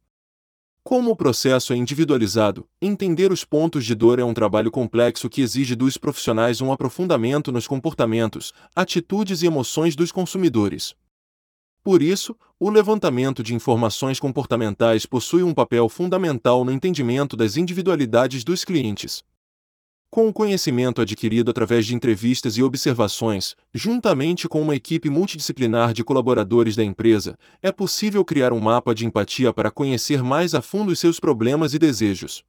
Como 0.84 1.10
o 1.10 1.16
processo 1.16 1.72
é 1.72 1.76
individualizado, 1.76 2.68
entender 2.82 3.32
os 3.32 3.44
pontos 3.44 3.84
de 3.86 3.94
dor 3.94 4.18
é 4.18 4.24
um 4.24 4.34
trabalho 4.34 4.70
complexo 4.70 5.30
que 5.30 5.40
exige 5.40 5.74
dos 5.74 5.96
profissionais 5.96 6.60
um 6.60 6.70
aprofundamento 6.70 7.50
nos 7.50 7.66
comportamentos, 7.66 8.52
atitudes 8.76 9.42
e 9.42 9.46
emoções 9.46 9.96
dos 9.96 10.12
consumidores. 10.12 10.94
Por 11.82 12.00
isso, 12.00 12.36
o 12.60 12.70
levantamento 12.70 13.42
de 13.42 13.54
informações 13.54 14.20
comportamentais 14.20 15.04
possui 15.04 15.42
um 15.42 15.52
papel 15.52 15.88
fundamental 15.88 16.64
no 16.64 16.70
entendimento 16.70 17.36
das 17.36 17.56
individualidades 17.56 18.44
dos 18.44 18.64
clientes. 18.64 19.24
Com 20.08 20.28
o 20.28 20.32
conhecimento 20.32 21.00
adquirido 21.00 21.50
através 21.50 21.86
de 21.86 21.94
entrevistas 21.94 22.58
e 22.58 22.62
observações, 22.62 23.56
juntamente 23.72 24.46
com 24.46 24.60
uma 24.60 24.76
equipe 24.76 25.08
multidisciplinar 25.08 25.92
de 25.92 26.04
colaboradores 26.04 26.76
da 26.76 26.84
empresa, 26.84 27.36
é 27.62 27.72
possível 27.72 28.22
criar 28.24 28.52
um 28.52 28.60
mapa 28.60 28.94
de 28.94 29.06
empatia 29.06 29.52
para 29.52 29.70
conhecer 29.70 30.22
mais 30.22 30.54
a 30.54 30.60
fundo 30.60 30.92
os 30.92 31.00
seus 31.00 31.18
problemas 31.18 31.72
e 31.72 31.78
desejos. 31.78 32.44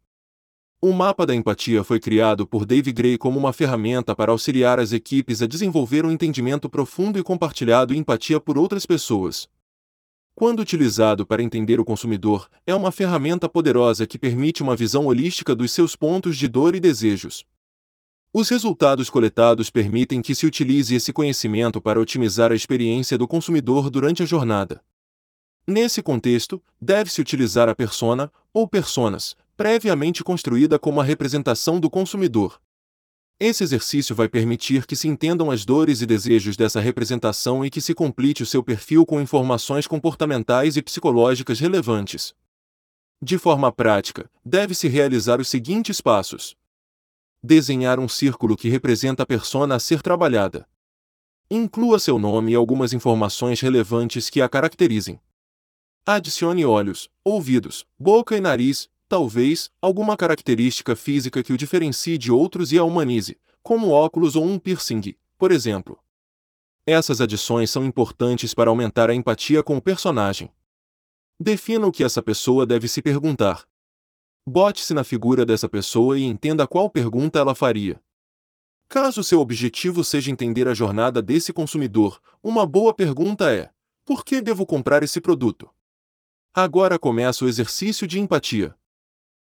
O 0.85 0.91
mapa 0.91 1.25
da 1.25 1.33
empatia 1.33 1.81
foi 1.81 1.97
criado 1.97 2.45
por 2.45 2.65
Dave 2.65 2.91
Gray 2.91 3.17
como 3.17 3.39
uma 3.39 3.53
ferramenta 3.53 4.13
para 4.13 4.33
auxiliar 4.33 4.81
as 4.81 4.91
equipes 4.91 5.41
a 5.41 5.47
desenvolver 5.47 6.05
um 6.05 6.11
entendimento 6.11 6.69
profundo 6.69 7.17
e 7.17 7.23
compartilhado 7.23 7.93
e 7.93 7.97
empatia 7.97 8.37
por 8.37 8.57
outras 8.57 8.85
pessoas. 8.85 9.47
Quando 10.35 10.59
utilizado 10.59 11.25
para 11.25 11.41
entender 11.41 11.79
o 11.79 11.85
consumidor, 11.85 12.49
é 12.67 12.75
uma 12.75 12.91
ferramenta 12.91 13.47
poderosa 13.47 14.05
que 14.05 14.19
permite 14.19 14.61
uma 14.61 14.75
visão 14.75 15.05
holística 15.05 15.55
dos 15.55 15.71
seus 15.71 15.95
pontos 15.95 16.35
de 16.35 16.49
dor 16.49 16.75
e 16.75 16.81
desejos. 16.81 17.45
Os 18.33 18.49
resultados 18.49 19.09
coletados 19.09 19.69
permitem 19.69 20.21
que 20.21 20.35
se 20.35 20.45
utilize 20.45 20.93
esse 20.93 21.13
conhecimento 21.13 21.79
para 21.79 21.97
otimizar 21.97 22.51
a 22.51 22.55
experiência 22.55 23.17
do 23.17 23.25
consumidor 23.25 23.89
durante 23.89 24.21
a 24.21 24.25
jornada. 24.25 24.83
Nesse 25.65 26.03
contexto, 26.03 26.61
deve-se 26.81 27.21
utilizar 27.21 27.69
a 27.69 27.73
persona, 27.73 28.29
ou 28.53 28.67
personas, 28.67 29.37
previamente 29.55 30.23
construída 30.23 30.79
como 30.79 30.99
a 30.99 31.03
representação 31.03 31.79
do 31.79 31.89
consumidor. 31.89 32.59
Esse 33.39 33.63
exercício 33.63 34.15
vai 34.15 34.29
permitir 34.29 34.85
que 34.85 34.95
se 34.95 35.07
entendam 35.07 35.51
as 35.51 35.65
dores 35.65 36.01
e 36.01 36.05
desejos 36.05 36.55
dessa 36.55 36.79
representação 36.79 37.65
e 37.65 37.69
que 37.69 37.81
se 37.81 37.93
complete 37.93 38.43
o 38.43 38.45
seu 38.45 38.63
perfil 38.63 39.05
com 39.05 39.19
informações 39.19 39.87
comportamentais 39.87 40.77
e 40.77 40.81
psicológicas 40.81 41.59
relevantes. 41.59 42.33
De 43.21 43.37
forma 43.37 43.71
prática, 43.71 44.29
deve-se 44.45 44.87
realizar 44.87 45.39
os 45.41 45.47
seguintes 45.47 45.99
passos: 45.99 46.55
Desenhar 47.41 47.99
um 47.99 48.07
círculo 48.07 48.55
que 48.55 48.69
representa 48.69 49.23
a 49.23 49.25
persona 49.25 49.75
a 49.75 49.79
ser 49.79 50.01
trabalhada. 50.01 50.67
Inclua 51.49 51.99
seu 51.99 52.17
nome 52.17 52.53
e 52.53 52.55
algumas 52.55 52.93
informações 52.93 53.59
relevantes 53.59 54.29
que 54.29 54.41
a 54.41 54.47
caracterizem. 54.47 55.19
Adicione 56.05 56.65
olhos, 56.65 57.09
ouvidos, 57.23 57.85
boca 57.99 58.35
e 58.35 58.41
nariz, 58.41 58.89
talvez, 59.13 59.69
alguma 59.79 60.17
característica 60.17 60.95
física 60.95 61.43
que 61.43 61.53
o 61.53 61.57
diferencie 61.57 62.17
de 62.17 62.31
outros 62.31 62.71
e 62.71 62.79
a 62.79 62.83
humanize, 62.83 63.39
como 63.61 63.91
óculos 63.91 64.35
ou 64.35 64.43
um 64.43 64.57
piercing, 64.57 65.13
por 65.37 65.51
exemplo. 65.51 65.99
Essas 66.83 67.21
adições 67.21 67.69
são 67.69 67.85
importantes 67.85 68.55
para 68.55 68.71
aumentar 68.71 69.11
a 69.11 69.13
empatia 69.13 69.61
com 69.61 69.77
o 69.77 69.81
personagem. 69.81 70.51
Defina 71.39 71.85
o 71.85 71.91
que 71.91 72.03
essa 72.03 72.23
pessoa 72.23 72.65
deve 72.65 72.87
se 72.87 73.03
perguntar. 73.03 73.67
Bote-se 74.47 74.95
na 74.95 75.03
figura 75.03 75.45
dessa 75.45 75.69
pessoa 75.69 76.17
e 76.17 76.23
entenda 76.23 76.65
qual 76.65 76.89
pergunta 76.89 77.37
ela 77.37 77.53
faria. 77.53 78.01
Caso 78.89 79.23
seu 79.23 79.39
objetivo 79.39 80.03
seja 80.03 80.31
entender 80.31 80.67
a 80.67 80.73
jornada 80.73 81.21
desse 81.21 81.53
consumidor, 81.53 82.19
uma 82.41 82.65
boa 82.65 82.91
pergunta 82.95 83.53
é: 83.53 83.69
por 84.03 84.25
que 84.25 84.41
devo 84.41 84.65
comprar 84.65 85.03
esse 85.03 85.21
produto? 85.21 85.69
Agora 86.51 86.97
começa 86.97 87.45
o 87.45 87.47
exercício 87.47 88.07
de 88.07 88.19
empatia. 88.19 88.75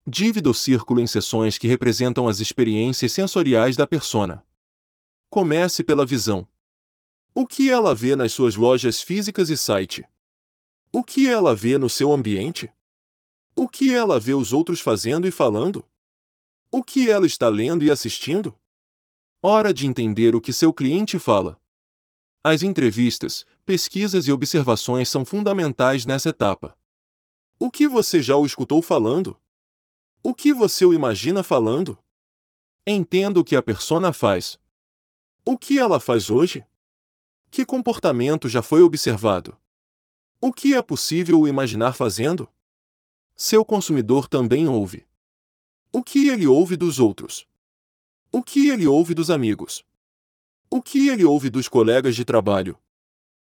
Dívida 0.08 0.50
o 0.50 0.54
círculo 0.54 1.00
em 1.00 1.08
seções 1.08 1.58
que 1.58 1.68
representam 1.68 2.28
as 2.28 2.40
experiências 2.40 3.12
sensoriais 3.12 3.76
da 3.76 3.86
persona. 3.86 4.44
Comece 5.30 5.84
pela 5.84 6.06
visão. 6.06 6.48
O 7.36 7.46
que 7.46 7.70
ela 7.70 7.94
vê 7.94 8.16
nas 8.16 8.34
suas 8.34 8.56
lojas 8.56 9.02
físicas 9.02 9.50
e 9.50 9.58
site? 9.58 10.04
O 10.92 11.04
que 11.04 11.28
ela 11.28 11.56
vê 11.56 11.78
no 11.78 11.90
seu 11.90 12.12
ambiente? 12.12 12.72
O 13.56 13.68
que 13.68 13.94
ela 13.94 14.20
vê 14.20 14.34
os 14.34 14.52
outros 14.52 14.80
fazendo 14.80 15.28
e 15.28 15.32
falando? 15.32 15.86
O 16.72 16.84
que 16.84 17.10
ela 17.10 17.28
está 17.28 17.48
lendo 17.48 17.84
e 17.84 17.92
assistindo? 17.92 18.58
Hora 19.42 19.74
de 19.74 19.86
entender 19.86 20.36
o 20.36 20.42
que 20.42 20.52
seu 20.52 20.74
cliente 20.74 21.20
fala. 21.20 21.60
As 22.44 22.64
entrevistas, 22.64 23.46
pesquisas 23.66 24.28
e 24.28 24.32
observações 24.32 25.10
são 25.10 25.24
fundamentais 25.24 26.06
nessa 26.06 26.30
etapa. 26.30 26.78
O 27.60 27.70
que 27.70 27.88
você 27.88 28.22
já 28.22 28.36
o 28.36 28.46
escutou 28.46 28.82
falando? 28.82 29.40
O 30.22 30.34
que 30.34 30.54
você 30.54 30.86
o 30.86 30.94
imagina 30.94 31.42
falando? 31.44 31.98
Entenda 32.86 33.40
o 33.40 33.44
que 33.44 33.56
a 33.56 33.62
persona 33.62 34.12
faz. 34.12 34.60
O 35.46 35.58
que 35.58 35.80
ela 35.80 35.98
faz 35.98 36.30
hoje? 36.30 36.66
Que 37.50 37.66
comportamento 37.66 38.50
já 38.50 38.62
foi 38.62 38.82
observado? 38.82 39.58
O 40.42 40.52
que 40.52 40.74
é 40.76 40.82
possível 40.82 41.40
o 41.40 41.48
imaginar 41.48 41.94
fazendo? 41.94 42.50
Seu 43.34 43.64
consumidor 43.64 44.28
também 44.28 44.68
ouve. 44.68 45.08
O 45.92 46.04
que 46.04 46.28
ele 46.28 46.46
ouve 46.46 46.76
dos 46.76 47.00
outros? 47.00 47.48
O 48.30 48.44
que 48.44 48.68
ele 48.68 48.86
ouve 48.86 49.14
dos 49.14 49.30
amigos? 49.30 49.86
O 50.70 50.82
que 50.82 51.08
ele 51.08 51.24
ouve 51.24 51.50
dos 51.50 51.70
colegas 51.70 52.14
de 52.14 52.26
trabalho? 52.26 52.78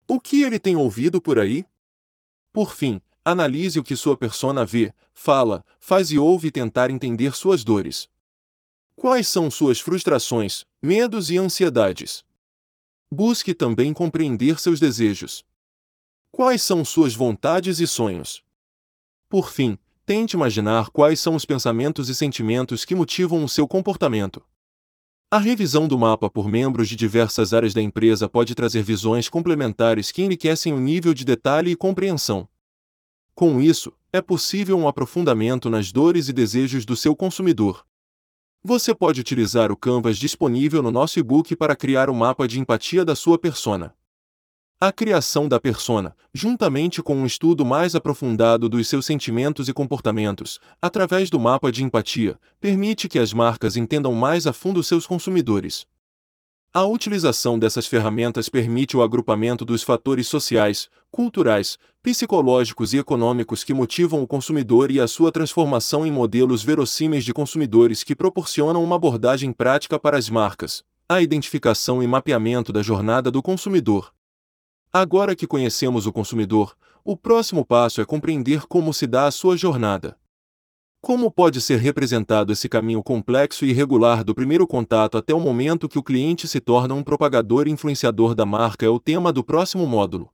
O 0.08 0.18
que 0.18 0.42
ele 0.42 0.58
tem 0.58 0.76
ouvido 0.76 1.20
por 1.20 1.38
aí? 1.38 1.66
Por 2.52 2.74
fim, 2.74 3.02
analise 3.24 3.78
o 3.78 3.82
que 3.82 3.96
sua 3.96 4.16
persona 4.16 4.64
vê, 4.64 4.92
fala, 5.12 5.64
faz 5.80 6.10
e 6.10 6.18
ouve 6.18 6.48
e 6.48 6.50
tentar 6.50 6.90
entender 6.90 7.34
suas 7.34 7.64
dores. 7.64 8.08
Quais 8.94 9.26
são 9.26 9.50
suas 9.50 9.80
frustrações, 9.80 10.64
medos 10.82 11.30
e 11.30 11.38
ansiedades? 11.38 12.24
Busque 13.10 13.54
também 13.54 13.92
compreender 13.92 14.60
seus 14.60 14.78
desejos. 14.78 15.44
Quais 16.30 16.62
são 16.62 16.84
suas 16.84 17.14
vontades 17.14 17.80
e 17.80 17.86
sonhos? 17.86 18.42
Por 19.28 19.50
fim, 19.50 19.78
tente 20.04 20.36
imaginar 20.36 20.90
quais 20.90 21.18
são 21.20 21.34
os 21.34 21.44
pensamentos 21.44 22.08
e 22.08 22.14
sentimentos 22.14 22.84
que 22.84 22.94
motivam 22.94 23.42
o 23.42 23.48
seu 23.48 23.66
comportamento. 23.66 24.42
A 25.30 25.38
revisão 25.38 25.88
do 25.88 25.98
mapa 25.98 26.30
por 26.30 26.48
membros 26.48 26.88
de 26.88 26.94
diversas 26.94 27.52
áreas 27.52 27.74
da 27.74 27.82
empresa 27.82 28.28
pode 28.28 28.54
trazer 28.54 28.82
visões 28.82 29.28
complementares 29.28 30.12
que 30.12 30.22
enriquecem 30.22 30.72
o 30.72 30.78
nível 30.78 31.12
de 31.12 31.24
detalhe 31.24 31.72
e 31.72 31.76
compreensão. 31.76 32.48
Com 33.34 33.60
isso, 33.60 33.92
é 34.12 34.22
possível 34.22 34.78
um 34.78 34.86
aprofundamento 34.86 35.68
nas 35.68 35.90
dores 35.90 36.28
e 36.28 36.32
desejos 36.32 36.84
do 36.86 36.94
seu 36.94 37.16
consumidor. 37.16 37.84
Você 38.62 38.94
pode 38.94 39.20
utilizar 39.20 39.72
o 39.72 39.76
Canvas 39.76 40.16
disponível 40.16 40.80
no 40.80 40.92
nosso 40.92 41.18
e-book 41.18 41.56
para 41.56 41.74
criar 41.74 42.08
o 42.08 42.12
um 42.12 42.16
mapa 42.16 42.46
de 42.46 42.60
empatia 42.60 43.04
da 43.04 43.16
sua 43.16 43.36
persona. 43.36 43.92
A 44.80 44.92
criação 44.92 45.48
da 45.48 45.58
persona, 45.58 46.14
juntamente 46.32 47.02
com 47.02 47.16
um 47.16 47.26
estudo 47.26 47.64
mais 47.64 47.96
aprofundado 47.96 48.68
dos 48.68 48.88
seus 48.88 49.04
sentimentos 49.04 49.68
e 49.68 49.72
comportamentos, 49.72 50.60
através 50.80 51.28
do 51.28 51.40
mapa 51.40 51.72
de 51.72 51.82
empatia, 51.82 52.38
permite 52.60 53.08
que 53.08 53.18
as 53.18 53.32
marcas 53.32 53.76
entendam 53.76 54.12
mais 54.12 54.46
a 54.46 54.52
fundo 54.52 54.82
seus 54.82 55.06
consumidores. 55.06 55.86
A 56.76 56.84
utilização 56.84 57.56
dessas 57.56 57.86
ferramentas 57.86 58.48
permite 58.48 58.96
o 58.96 59.02
agrupamento 59.04 59.64
dos 59.64 59.84
fatores 59.84 60.26
sociais, 60.26 60.90
culturais, 61.08 61.78
psicológicos 62.02 62.92
e 62.92 62.98
econômicos 62.98 63.62
que 63.62 63.72
motivam 63.72 64.20
o 64.20 64.26
consumidor 64.26 64.90
e 64.90 64.98
a 64.98 65.06
sua 65.06 65.30
transformação 65.30 66.04
em 66.04 66.10
modelos 66.10 66.64
verossímeis 66.64 67.24
de 67.24 67.32
consumidores 67.32 68.02
que 68.02 68.16
proporcionam 68.16 68.82
uma 68.82 68.96
abordagem 68.96 69.52
prática 69.52 70.00
para 70.00 70.18
as 70.18 70.28
marcas, 70.28 70.82
a 71.08 71.22
identificação 71.22 72.02
e 72.02 72.08
mapeamento 72.08 72.72
da 72.72 72.82
jornada 72.82 73.30
do 73.30 73.40
consumidor. 73.40 74.12
Agora 74.92 75.36
que 75.36 75.46
conhecemos 75.46 76.08
o 76.08 76.12
consumidor, 76.12 76.76
o 77.04 77.16
próximo 77.16 77.64
passo 77.64 78.00
é 78.00 78.04
compreender 78.04 78.66
como 78.66 78.92
se 78.92 79.06
dá 79.06 79.28
a 79.28 79.30
sua 79.30 79.56
jornada. 79.56 80.16
Como 81.04 81.30
pode 81.30 81.60
ser 81.60 81.80
representado 81.80 82.50
esse 82.50 82.66
caminho 82.66 83.02
complexo 83.02 83.66
e 83.66 83.68
irregular 83.68 84.24
do 84.24 84.34
primeiro 84.34 84.66
contato 84.66 85.18
até 85.18 85.34
o 85.34 85.38
momento 85.38 85.86
que 85.86 85.98
o 85.98 86.02
cliente 86.02 86.48
se 86.48 86.60
torna 86.60 86.94
um 86.94 87.02
propagador 87.02 87.68
e 87.68 87.70
influenciador 87.70 88.34
da 88.34 88.46
marca 88.46 88.86
é 88.86 88.88
o 88.88 88.98
tema 88.98 89.30
do 89.30 89.44
próximo 89.44 89.86
módulo. 89.86 90.32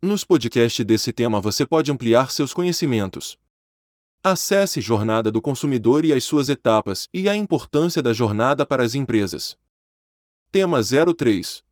Nos 0.00 0.22
podcasts 0.22 0.86
desse 0.86 1.12
tema 1.12 1.40
você 1.40 1.66
pode 1.66 1.90
ampliar 1.90 2.30
seus 2.30 2.54
conhecimentos. 2.54 3.36
Acesse 4.22 4.80
Jornada 4.80 5.28
do 5.28 5.42
Consumidor 5.42 6.04
e 6.04 6.12
as 6.12 6.22
suas 6.22 6.48
etapas 6.48 7.08
e 7.12 7.28
a 7.28 7.34
importância 7.34 8.00
da 8.00 8.12
jornada 8.12 8.64
para 8.64 8.84
as 8.84 8.94
empresas. 8.94 9.58
Tema 10.52 10.78
03. 10.84 11.64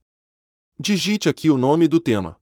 Digite 0.76 1.28
aqui 1.28 1.50
o 1.50 1.56
nome 1.56 1.86
do 1.86 2.00
tema. 2.00 2.36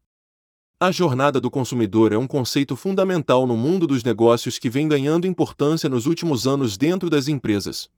A 0.79 0.91
jornada 0.91 1.41
do 1.41 1.51
consumidor 1.51 2.13
é 2.13 2.19
um 2.19 2.27
conceito 2.27 2.77
fundamental 2.77 3.47
no 3.47 3.57
mundo 3.57 3.87
dos 3.87 4.05
negócios 4.05 4.59
que 4.59 4.69
vem 4.69 4.87
ganhando 4.87 5.27
importância 5.27 5.89
nos 5.89 6.05
últimos 6.05 6.47
anos 6.47 6.77
dentro 6.77 7.09
das 7.09 7.29
empresas. 7.29 7.89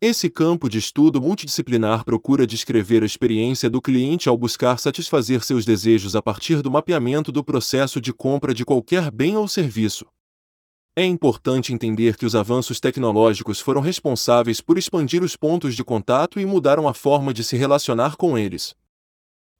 Esse 0.00 0.30
campo 0.30 0.66
de 0.66 0.78
estudo 0.78 1.20
multidisciplinar 1.20 2.02
procura 2.06 2.46
descrever 2.46 3.02
a 3.02 3.06
experiência 3.06 3.68
do 3.68 3.82
cliente 3.82 4.30
ao 4.30 4.38
buscar 4.38 4.78
satisfazer 4.78 5.44
seus 5.44 5.66
desejos 5.66 6.16
a 6.16 6.22
partir 6.22 6.62
do 6.62 6.70
mapeamento 6.70 7.30
do 7.30 7.44
processo 7.44 8.00
de 8.00 8.14
compra 8.14 8.54
de 8.54 8.64
qualquer 8.64 9.10
bem 9.10 9.36
ou 9.36 9.46
serviço. 9.46 10.06
É 10.96 11.04
importante 11.04 11.74
entender 11.74 12.16
que 12.16 12.24
os 12.24 12.34
avanços 12.34 12.80
tecnológicos 12.80 13.60
foram 13.60 13.82
responsáveis 13.82 14.62
por 14.62 14.78
expandir 14.78 15.22
os 15.22 15.36
pontos 15.36 15.76
de 15.76 15.84
contato 15.84 16.40
e 16.40 16.46
mudaram 16.46 16.88
a 16.88 16.94
forma 16.94 17.34
de 17.34 17.44
se 17.44 17.58
relacionar 17.58 18.16
com 18.16 18.38
eles. 18.38 18.74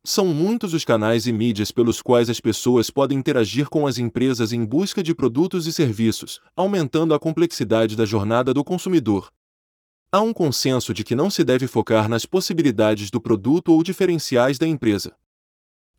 São 0.03 0.29
muitos 0.29 0.73
os 0.73 0.83
canais 0.83 1.27
e 1.27 1.33
mídias 1.33 1.71
pelos 1.71 2.01
quais 2.01 2.31
as 2.31 2.41
pessoas 2.41 2.89
podem 2.89 3.19
interagir 3.19 3.69
com 3.69 3.87
as 3.87 3.99
empresas 3.99 4.51
em 4.51 4.65
busca 4.65 5.03
de 5.03 5.15
produtos 5.15 5.67
e 5.67 5.73
serviços, 5.73 6.41
aumentando 6.57 7.13
a 7.13 7.19
complexidade 7.19 7.95
da 7.95 8.07
jornada 8.07 8.55
do 8.55 8.65
consumidor. 8.65 9.31
Há 10.11 10.23
um 10.23 10.33
consenso 10.33 10.95
de 10.95 11.05
que 11.05 11.15
não 11.15 11.29
se 11.29 11.45
deve 11.45 11.67
focar 11.67 12.09
nas 12.09 12.25
possibilidades 12.25 13.11
do 13.11 13.21
produto 13.21 13.73
ou 13.73 13.83
diferenciais 13.83 14.59
da 14.59 14.67
empresa. 14.67 15.15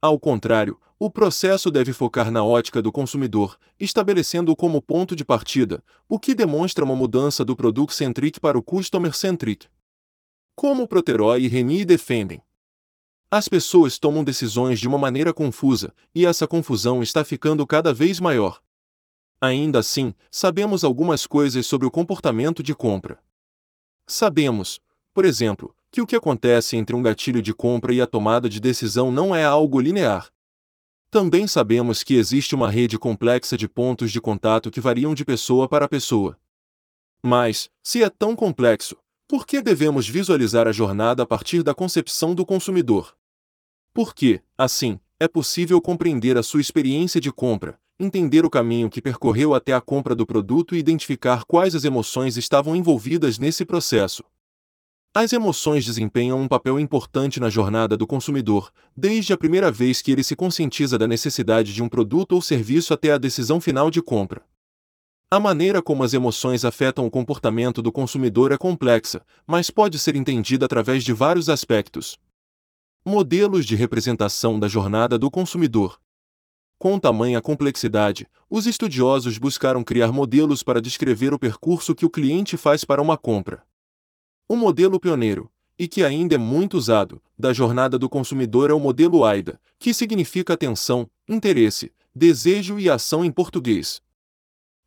Ao 0.02 0.20
contrário, 0.20 0.80
o 1.00 1.10
processo 1.10 1.70
deve 1.70 1.94
focar 1.94 2.32
na 2.32 2.44
ótica 2.44 2.82
do 2.82 2.92
consumidor, 2.92 3.56
estabelecendo-o 3.80 4.56
como 4.56 4.82
ponto 4.82 5.16
de 5.16 5.24
partida, 5.24 5.84
o 6.10 6.20
que 6.20 6.34
demonstra 6.34 6.84
uma 6.84 6.96
mudança 6.96 7.46
do 7.46 7.56
product-centric 7.56 8.40
para 8.40 8.58
o 8.58 8.64
customer-centric. 8.64 9.68
Como 10.56 10.88
Proteroy 10.88 11.44
e 11.44 11.48
Reni 11.48 11.86
defendem. 11.86 12.42
As 13.34 13.48
pessoas 13.48 13.98
tomam 13.98 14.26
decisões 14.26 14.78
de 14.78 14.90
uma 14.90 14.98
maneira 14.98 15.34
confusa, 15.34 15.94
e 16.14 16.26
essa 16.26 16.46
confusão 16.46 17.02
está 17.02 17.24
ficando 17.24 17.66
cada 17.66 17.94
vez 17.94 18.20
maior. 18.20 18.62
Ainda 19.40 19.80
assim, 19.80 20.14
sabemos 20.30 20.84
algumas 20.84 21.26
coisas 21.26 21.66
sobre 21.66 21.88
o 21.88 21.92
comportamento 21.92 22.62
de 22.62 22.76
compra. 22.76 23.24
Sabemos, 24.06 24.82
por 25.14 25.24
exemplo, 25.24 25.74
que 25.90 26.02
o 26.02 26.06
que 26.06 26.18
acontece 26.18 26.76
entre 26.76 26.94
um 26.94 27.02
gatilho 27.02 27.42
de 27.42 27.54
compra 27.54 27.94
e 27.94 28.02
a 28.02 28.06
tomada 28.06 28.50
de 28.50 28.60
decisão 28.60 29.10
não 29.10 29.34
é 29.34 29.46
algo 29.46 29.80
linear. 29.80 30.30
Também 31.10 31.48
sabemos 31.48 32.04
que 32.04 32.16
existe 32.16 32.54
uma 32.54 32.70
rede 32.70 33.00
complexa 33.00 33.56
de 33.56 33.66
pontos 33.66 34.12
de 34.12 34.20
contato 34.20 34.70
que 34.70 34.82
variam 34.82 35.16
de 35.16 35.24
pessoa 35.24 35.70
para 35.70 35.88
pessoa. 35.88 36.38
Mas, 37.24 37.70
se 37.82 38.04
é 38.04 38.10
tão 38.10 38.36
complexo, 38.36 38.98
por 39.26 39.48
que 39.48 39.62
devemos 39.62 40.06
visualizar 40.06 40.68
a 40.68 40.74
jornada 40.74 41.24
a 41.24 41.26
partir 41.26 41.64
da 41.64 41.74
concepção 41.74 42.36
do 42.36 42.46
consumidor? 42.46 43.16
Porque, 43.94 44.42
assim, 44.58 45.00
é 45.20 45.28
possível 45.28 45.82
compreender 45.82 46.38
a 46.38 46.44
sua 46.44 46.62
experiência 46.62 47.20
de 47.20 47.32
compra, 47.32 47.78
entender 48.00 48.46
o 48.46 48.50
caminho 48.50 48.90
que 48.90 49.02
percorreu 49.02 49.54
até 49.54 49.74
a 49.74 49.82
compra 49.82 50.16
do 50.16 50.26
produto 50.26 50.76
e 50.76 50.80
identificar 50.80 51.44
quais 51.46 51.76
as 51.76 51.84
emoções 51.84 52.38
estavam 52.38 52.76
envolvidas 52.76 53.38
nesse 53.38 53.66
processo. 53.66 54.24
As 55.14 55.34
emoções 55.34 55.86
desempenham 55.86 56.40
um 56.40 56.48
papel 56.48 56.80
importante 56.80 57.38
na 57.38 57.50
jornada 57.50 57.98
do 57.98 58.08
consumidor, 58.08 58.72
desde 58.96 59.34
a 59.34 59.38
primeira 59.38 59.70
vez 59.70 60.02
que 60.02 60.10
ele 60.10 60.24
se 60.24 60.38
conscientiza 60.38 60.98
da 60.98 61.06
necessidade 61.06 61.74
de 61.74 61.84
um 61.84 61.90
produto 61.90 62.32
ou 62.32 62.42
serviço 62.42 62.94
até 62.94 63.12
a 63.12 63.18
decisão 63.18 63.60
final 63.60 63.92
de 63.92 64.02
compra. 64.02 64.42
A 65.30 65.38
maneira 65.38 65.82
como 65.82 66.04
as 66.04 66.14
emoções 66.14 66.64
afetam 66.64 67.06
o 67.06 67.12
comportamento 67.12 67.82
do 67.82 67.92
consumidor 67.92 68.54
é 68.54 68.58
complexa, 68.58 69.22
mas 69.46 69.70
pode 69.70 70.00
ser 70.00 70.16
entendida 70.16 70.66
através 70.66 71.04
de 71.04 71.12
vários 71.12 71.50
aspectos, 71.50 72.18
Modelos 73.04 73.66
de 73.66 73.76
representação 73.76 74.60
da 74.60 74.68
jornada 74.68 75.18
do 75.18 75.32
consumidor. 75.32 76.00
Com 76.78 77.00
tamanha 77.00 77.42
complexidade, 77.42 78.28
os 78.48 78.68
estudiosos 78.68 79.40
buscaram 79.40 79.84
criar 79.84 80.12
modelos 80.12 80.62
para 80.62 80.80
descrever 80.80 81.34
o 81.34 81.40
percurso 81.40 81.96
que 81.96 82.06
o 82.06 82.10
cliente 82.12 82.56
faz 82.58 82.86
para 82.86 83.02
uma 83.02 83.18
compra. 83.18 83.64
O 84.48 84.56
modelo 84.56 85.00
pioneiro, 85.00 85.52
e 85.80 85.88
que 85.88 86.04
ainda 86.04 86.36
é 86.36 86.38
muito 86.38 86.78
usado, 86.78 87.20
da 87.36 87.52
jornada 87.52 87.98
do 87.98 88.08
consumidor 88.08 88.70
é 88.70 88.74
o 88.74 88.80
modelo 88.80 89.26
AIDA, 89.26 89.60
que 89.80 89.96
significa 89.96 90.54
atenção, 90.54 91.10
interesse, 91.28 91.92
desejo 92.14 92.80
e 92.80 92.88
ação 92.88 93.26
em 93.26 93.32
português. 93.32 94.00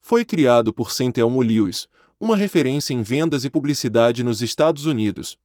Foi 0.01 0.25
criado 0.25 0.73
por 0.73 0.93
Centelmo 0.93 1.43
Lewis, 1.43 1.89
uma 2.21 2.37
referência 2.37 2.95
em 2.95 3.03
vendas 3.03 3.45
e 3.45 3.51
publicidade 3.51 4.23
nos 4.23 4.41
Estados 4.41 4.87
Unidos, 4.87 5.37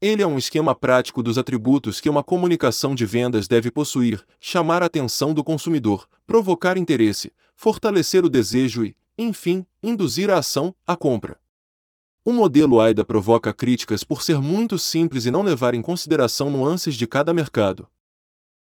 ele 0.00 0.22
é 0.22 0.26
um 0.26 0.38
esquema 0.38 0.74
prático 0.74 1.22
dos 1.22 1.36
atributos 1.36 2.00
que 2.00 2.08
uma 2.08 2.24
comunicação 2.24 2.94
de 2.94 3.04
vendas 3.04 3.46
deve 3.46 3.70
possuir: 3.70 4.24
chamar 4.40 4.82
a 4.82 4.86
atenção 4.86 5.34
do 5.34 5.44
consumidor, 5.44 6.08
provocar 6.26 6.78
interesse, 6.78 7.32
fortalecer 7.54 8.24
o 8.24 8.30
desejo 8.30 8.84
e, 8.84 8.96
enfim, 9.18 9.66
induzir 9.82 10.30
a 10.30 10.38
ação, 10.38 10.74
a 10.86 10.96
compra. 10.96 11.38
O 12.24 12.32
modelo 12.32 12.80
AIDA 12.80 13.04
provoca 13.04 13.52
críticas 13.52 14.02
por 14.02 14.22
ser 14.22 14.40
muito 14.40 14.78
simples 14.78 15.26
e 15.26 15.30
não 15.30 15.42
levar 15.42 15.74
em 15.74 15.82
consideração 15.82 16.50
nuances 16.50 16.94
de 16.94 17.06
cada 17.06 17.34
mercado. 17.34 17.88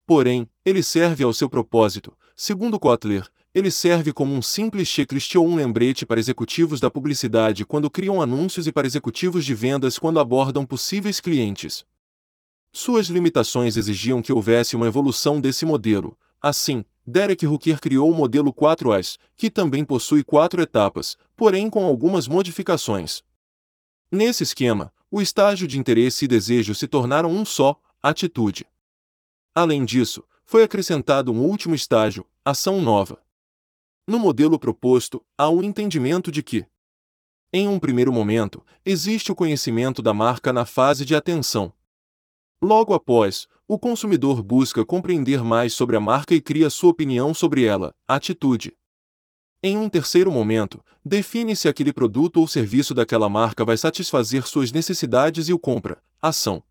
Porém, 0.05 0.47
ele 0.65 0.83
serve 0.83 1.23
ao 1.23 1.33
seu 1.33 1.49
propósito. 1.49 2.15
Segundo 2.35 2.79
Kotler, 2.79 3.27
ele 3.53 3.69
serve 3.69 4.11
como 4.11 4.33
um 4.33 4.41
simples 4.41 4.87
checklist 4.87 5.35
ou 5.35 5.47
um 5.47 5.55
lembrete 5.55 6.05
para 6.05 6.19
executivos 6.19 6.79
da 6.79 6.89
publicidade 6.89 7.65
quando 7.65 7.89
criam 7.89 8.21
anúncios 8.21 8.65
e 8.65 8.71
para 8.71 8.87
executivos 8.87 9.45
de 9.45 9.53
vendas 9.53 9.99
quando 9.99 10.19
abordam 10.19 10.65
possíveis 10.65 11.19
clientes. 11.19 11.85
Suas 12.71 13.07
limitações 13.07 13.77
exigiam 13.77 14.21
que 14.21 14.33
houvesse 14.33 14.75
uma 14.75 14.87
evolução 14.87 15.39
desse 15.39 15.63
modelo. 15.65 16.17
Assim, 16.41 16.83
Derek 17.05 17.45
Hooker 17.45 17.79
criou 17.79 18.09
o 18.09 18.15
modelo 18.15 18.51
4As, 18.51 19.19
que 19.37 19.51
também 19.51 19.85
possui 19.85 20.23
quatro 20.23 20.59
etapas, 20.59 21.15
porém 21.35 21.69
com 21.69 21.85
algumas 21.85 22.27
modificações. 22.27 23.23
Nesse 24.11 24.41
esquema, 24.41 24.91
o 25.11 25.21
estágio 25.21 25.67
de 25.67 25.77
interesse 25.77 26.25
e 26.25 26.27
desejo 26.27 26.73
se 26.73 26.87
tornaram 26.87 27.29
um 27.29 27.45
só, 27.45 27.79
atitude. 28.01 28.65
Além 29.53 29.85
disso, 29.85 30.23
foi 30.43 30.63
acrescentado 30.63 31.31
um 31.31 31.41
último 31.41 31.75
estágio, 31.75 32.25
ação 32.43 32.81
nova. 32.81 33.19
No 34.05 34.19
modelo 34.19 34.59
proposto, 34.59 35.25
há 35.37 35.47
o 35.47 35.59
um 35.59 35.63
entendimento 35.63 36.31
de 36.31 36.43
que, 36.43 36.65
em 37.53 37.67
um 37.67 37.79
primeiro 37.79 38.11
momento, 38.11 38.65
existe 38.83 39.31
o 39.31 39.35
conhecimento 39.35 40.01
da 40.01 40.13
marca 40.13 40.51
na 40.51 40.65
fase 40.65 41.05
de 41.05 41.15
atenção. 41.15 41.71
Logo 42.61 42.93
após, 42.93 43.47
o 43.67 43.79
consumidor 43.79 44.41
busca 44.41 44.83
compreender 44.83 45.43
mais 45.43 45.73
sobre 45.73 45.95
a 45.95 45.99
marca 45.99 46.33
e 46.33 46.41
cria 46.41 46.69
sua 46.69 46.89
opinião 46.89 47.33
sobre 47.33 47.63
ela, 47.63 47.95
atitude. 48.07 48.75
Em 49.61 49.77
um 49.77 49.87
terceiro 49.87 50.31
momento, 50.31 50.83
define 51.05 51.55
se 51.55 51.69
aquele 51.69 51.93
produto 51.93 52.41
ou 52.41 52.47
serviço 52.47 52.93
daquela 52.93 53.29
marca 53.29 53.63
vai 53.63 53.77
satisfazer 53.77 54.45
suas 54.45 54.71
necessidades 54.71 55.47
e 55.47 55.53
o 55.53 55.59
compra, 55.59 56.03
ação. 56.21 56.61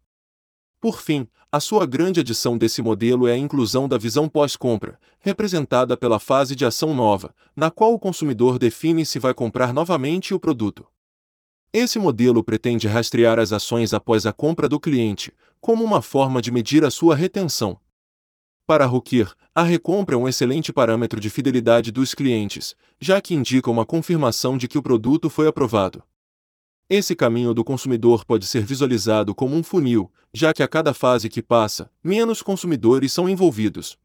Por 0.80 1.00
fim, 1.00 1.26
a 1.54 1.60
sua 1.60 1.84
grande 1.84 2.18
adição 2.18 2.56
desse 2.56 2.80
modelo 2.80 3.28
é 3.28 3.32
a 3.32 3.36
inclusão 3.36 3.86
da 3.86 3.98
visão 3.98 4.26
pós-compra, 4.26 4.98
representada 5.20 5.98
pela 5.98 6.18
fase 6.18 6.56
de 6.56 6.64
ação 6.64 6.94
nova, 6.94 7.34
na 7.54 7.70
qual 7.70 7.92
o 7.92 7.98
consumidor 7.98 8.58
define 8.58 9.04
se 9.04 9.18
vai 9.18 9.34
comprar 9.34 9.70
novamente 9.70 10.32
o 10.32 10.40
produto. 10.40 10.86
Esse 11.70 11.98
modelo 11.98 12.42
pretende 12.42 12.88
rastrear 12.88 13.38
as 13.38 13.52
ações 13.52 13.92
após 13.92 14.24
a 14.24 14.32
compra 14.32 14.66
do 14.66 14.80
cliente, 14.80 15.30
como 15.60 15.84
uma 15.84 16.00
forma 16.00 16.40
de 16.40 16.50
medir 16.50 16.86
a 16.86 16.90
sua 16.90 17.14
retenção. 17.14 17.78
Para 18.66 18.86
Rukir, 18.86 19.30
a 19.54 19.62
recompra 19.62 20.14
é 20.14 20.18
um 20.18 20.26
excelente 20.26 20.72
parâmetro 20.72 21.20
de 21.20 21.28
fidelidade 21.28 21.92
dos 21.92 22.14
clientes, 22.14 22.74
já 22.98 23.20
que 23.20 23.34
indica 23.34 23.70
uma 23.70 23.84
confirmação 23.84 24.56
de 24.56 24.66
que 24.66 24.78
o 24.78 24.82
produto 24.82 25.28
foi 25.28 25.46
aprovado. 25.46 26.02
Esse 26.88 27.16
caminho 27.16 27.54
do 27.54 27.64
consumidor 27.64 28.24
pode 28.24 28.46
ser 28.46 28.64
visualizado 28.64 29.34
como 29.34 29.56
um 29.56 29.62
funil, 29.62 30.10
já 30.32 30.52
que 30.52 30.62
a 30.62 30.68
cada 30.68 30.92
fase 30.92 31.28
que 31.28 31.42
passa, 31.42 31.90
menos 32.02 32.42
consumidores 32.42 33.12
são 33.12 33.28
envolvidos. 33.28 33.98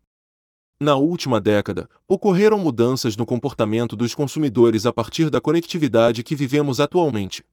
Na 0.80 0.96
última 0.96 1.42
década, 1.42 1.90
ocorreram 2.08 2.60
mudanças 2.60 3.18
no 3.18 3.26
comportamento 3.26 3.96
dos 3.96 4.14
consumidores 4.14 4.86
a 4.86 4.94
partir 4.94 5.30
da 5.30 5.42
conectividade 5.42 6.24
que 6.24 6.36
vivemos 6.36 6.80
atualmente. 6.80 7.44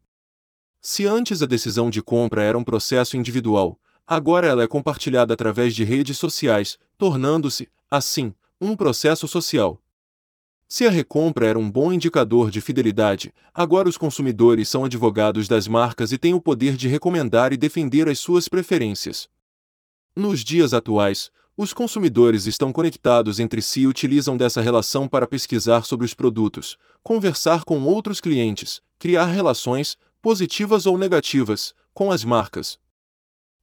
Se 0.81 1.07
antes 1.07 1.41
a 1.41 1.47
decisão 1.47 1.89
de 1.89 2.03
compra 2.03 2.43
era 2.43 2.59
um 2.59 2.63
processo 2.63 3.17
individual, 3.17 3.81
agora 4.07 4.47
ela 4.47 4.63
é 4.63 4.67
compartilhada 4.67 5.33
através 5.33 5.75
de 5.75 5.83
redes 5.83 6.19
sociais, 6.19 6.79
tornando-se, 6.99 7.71
assim, 7.91 8.35
um 8.61 8.77
processo 8.77 9.27
social. 9.27 9.81
Se 10.69 10.87
a 10.87 10.91
recompra 10.91 11.47
era 11.47 11.59
um 11.59 11.71
bom 11.71 11.93
indicador 11.93 12.51
de 12.51 12.61
fidelidade, 12.61 13.33
agora 13.53 13.89
os 13.89 13.97
consumidores 13.97 14.69
são 14.69 14.85
advogados 14.85 15.47
das 15.47 15.69
marcas 15.69 16.11
e 16.11 16.19
têm 16.19 16.35
o 16.35 16.41
poder 16.41 16.77
de 16.77 16.89
recomendar 16.89 17.53
e 17.53 17.57
defender 17.57 18.09
as 18.09 18.19
suas 18.19 18.49
preferências. 18.49 19.29
Nos 20.17 20.43
dias 20.43 20.73
atuais, 20.73 21.31
os 21.57 21.73
consumidores 21.73 22.47
estão 22.47 22.73
conectados 22.73 23.39
entre 23.39 23.63
si 23.63 23.83
e 23.83 23.87
utilizam 23.87 24.37
dessa 24.37 24.61
relação 24.61 25.07
para 25.07 25.27
pesquisar 25.27 25.85
sobre 25.85 26.05
os 26.05 26.13
produtos, 26.13 26.77
conversar 27.03 27.65
com 27.65 27.81
outros 27.85 28.21
clientes, 28.21 28.83
criar 28.99 29.27
relações, 29.27 29.97
positivas 30.21 30.87
ou 30.87 30.99
negativas, 30.99 31.75
com 31.93 32.11
as 32.11 32.25
marcas. 32.25 32.79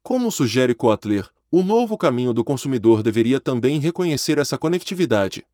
Como 0.02 0.32
sugere 0.32 0.74
Kotler, 0.74 1.30
o 1.52 1.62
novo 1.62 1.98
caminho 1.98 2.34
do 2.34 2.46
consumidor 2.46 3.04
deveria 3.04 3.42
também 3.42 3.78
reconhecer 3.80 4.38
essa 4.38 4.58
conectividade. 4.58 5.46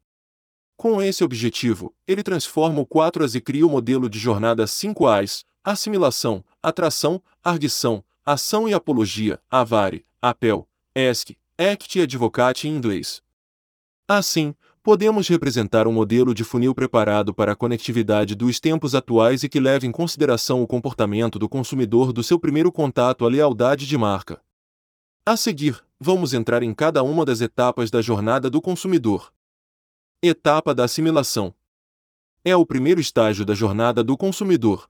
Com 0.77 1.01
esse 1.01 1.23
objetivo, 1.23 1.91
ele 2.07 2.21
transforma 2.21 2.79
o 2.79 2.85
4As 2.85 3.33
e 3.33 3.41
cria 3.41 3.65
o 3.65 3.69
modelo 3.69 4.07
de 4.07 4.19
jornada 4.19 4.63
5As, 4.65 5.43
assimilação, 5.63 6.45
atração, 6.61 7.19
ardição, 7.43 8.03
ação 8.23 8.69
e 8.69 8.75
apologia, 8.75 9.39
avari, 9.49 10.05
apel, 10.21 10.69
esc, 10.93 11.35
act 11.57 11.97
e 11.97 12.03
advocate 12.03 12.67
em 12.67 12.75
inglês. 12.75 13.23
Assim, 14.07 14.53
podemos 14.83 15.27
representar 15.27 15.87
um 15.87 15.91
modelo 15.91 16.31
de 16.31 16.43
funil 16.43 16.75
preparado 16.75 17.33
para 17.33 17.53
a 17.53 17.55
conectividade 17.55 18.35
dos 18.35 18.59
tempos 18.59 18.93
atuais 18.93 19.41
e 19.41 19.49
que 19.49 19.59
leva 19.59 19.87
em 19.87 19.91
consideração 19.91 20.61
o 20.61 20.67
comportamento 20.67 21.39
do 21.39 21.49
consumidor 21.49 22.13
do 22.13 22.21
seu 22.21 22.39
primeiro 22.39 22.71
contato 22.71 23.25
à 23.25 23.27
lealdade 23.27 23.87
de 23.87 23.97
marca. 23.97 24.39
A 25.25 25.35
seguir, 25.35 25.83
vamos 25.99 26.35
entrar 26.35 26.61
em 26.61 26.71
cada 26.71 27.01
uma 27.01 27.25
das 27.25 27.41
etapas 27.41 27.89
da 27.89 27.99
jornada 27.99 28.47
do 28.47 28.61
consumidor. 28.61 29.33
Etapa 30.19 30.73
da 30.73 30.85
assimilação. 30.85 31.53
É 32.43 32.55
o 32.55 32.65
primeiro 32.65 32.99
estágio 32.99 33.45
da 33.45 33.53
jornada 33.53 34.03
do 34.03 34.17
consumidor. 34.17 34.89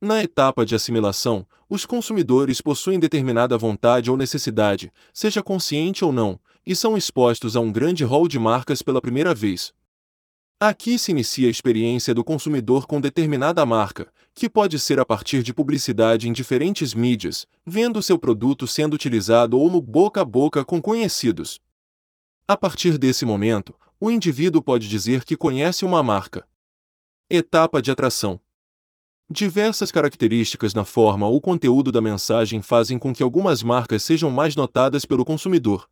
Na 0.00 0.24
etapa 0.24 0.66
de 0.66 0.74
assimilação, 0.74 1.46
os 1.68 1.86
consumidores 1.86 2.60
possuem 2.60 2.98
determinada 2.98 3.56
vontade 3.56 4.10
ou 4.10 4.16
necessidade, 4.16 4.92
seja 5.14 5.40
consciente 5.40 6.04
ou 6.04 6.10
não, 6.10 6.36
e 6.66 6.74
são 6.74 6.96
expostos 6.96 7.54
a 7.54 7.60
um 7.60 7.70
grande 7.70 8.02
rol 8.02 8.26
de 8.26 8.40
marcas 8.40 8.82
pela 8.82 9.00
primeira 9.00 9.32
vez. 9.32 9.72
Aqui 10.58 10.98
se 10.98 11.12
inicia 11.12 11.46
a 11.46 11.50
experiência 11.52 12.12
do 12.12 12.24
consumidor 12.24 12.88
com 12.88 13.00
determinada 13.00 13.64
marca, 13.64 14.12
que 14.34 14.50
pode 14.50 14.80
ser 14.80 14.98
a 14.98 15.04
partir 15.04 15.44
de 15.44 15.54
publicidade 15.54 16.28
em 16.28 16.32
diferentes 16.32 16.92
mídias, 16.92 17.46
vendo 17.64 18.02
seu 18.02 18.18
produto 18.18 18.66
sendo 18.66 18.94
utilizado 18.94 19.56
ou 19.56 19.70
no 19.70 19.80
boca 19.80 20.22
a 20.22 20.24
boca 20.24 20.64
com 20.64 20.82
conhecidos. 20.82 21.60
A 22.48 22.56
partir 22.56 22.98
desse 22.98 23.24
momento, 23.24 23.72
o 24.02 24.10
indivíduo 24.10 24.62
pode 24.62 24.88
dizer 24.88 25.24
que 25.26 25.36
conhece 25.36 25.84
uma 25.84 26.02
marca. 26.02 26.48
Etapa 27.28 27.82
de 27.82 27.90
atração. 27.90 28.40
Diversas 29.30 29.92
características 29.92 30.72
na 30.72 30.86
forma 30.86 31.28
ou 31.28 31.38
conteúdo 31.38 31.92
da 31.92 32.00
mensagem 32.00 32.62
fazem 32.62 32.98
com 32.98 33.12
que 33.12 33.22
algumas 33.22 33.62
marcas 33.62 34.02
sejam 34.02 34.30
mais 34.30 34.56
notadas 34.56 35.04
pelo 35.04 35.22
consumidor. 35.22 35.86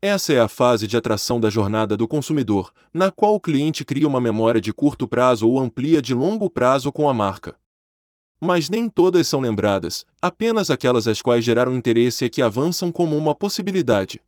Essa 0.00 0.32
é 0.32 0.38
a 0.38 0.46
fase 0.46 0.86
de 0.86 0.96
atração 0.96 1.40
da 1.40 1.50
jornada 1.50 1.96
do 1.96 2.06
consumidor, 2.06 2.72
na 2.92 3.10
qual 3.10 3.34
o 3.34 3.40
cliente 3.40 3.84
cria 3.84 4.06
uma 4.06 4.20
memória 4.20 4.60
de 4.60 4.72
curto 4.72 5.08
prazo 5.08 5.48
ou 5.48 5.58
amplia 5.58 6.00
de 6.00 6.14
longo 6.14 6.48
prazo 6.48 6.92
com 6.92 7.08
a 7.08 7.14
marca. 7.14 7.56
Mas 8.40 8.70
nem 8.70 8.88
todas 8.88 9.26
são 9.26 9.40
lembradas, 9.40 10.06
apenas 10.22 10.70
aquelas 10.70 11.08
às 11.08 11.20
quais 11.20 11.44
geraram 11.44 11.74
interesse 11.74 12.26
e 12.26 12.30
que 12.30 12.40
avançam 12.40 12.92
como 12.92 13.16
uma 13.16 13.34
possibilidade. 13.34 14.20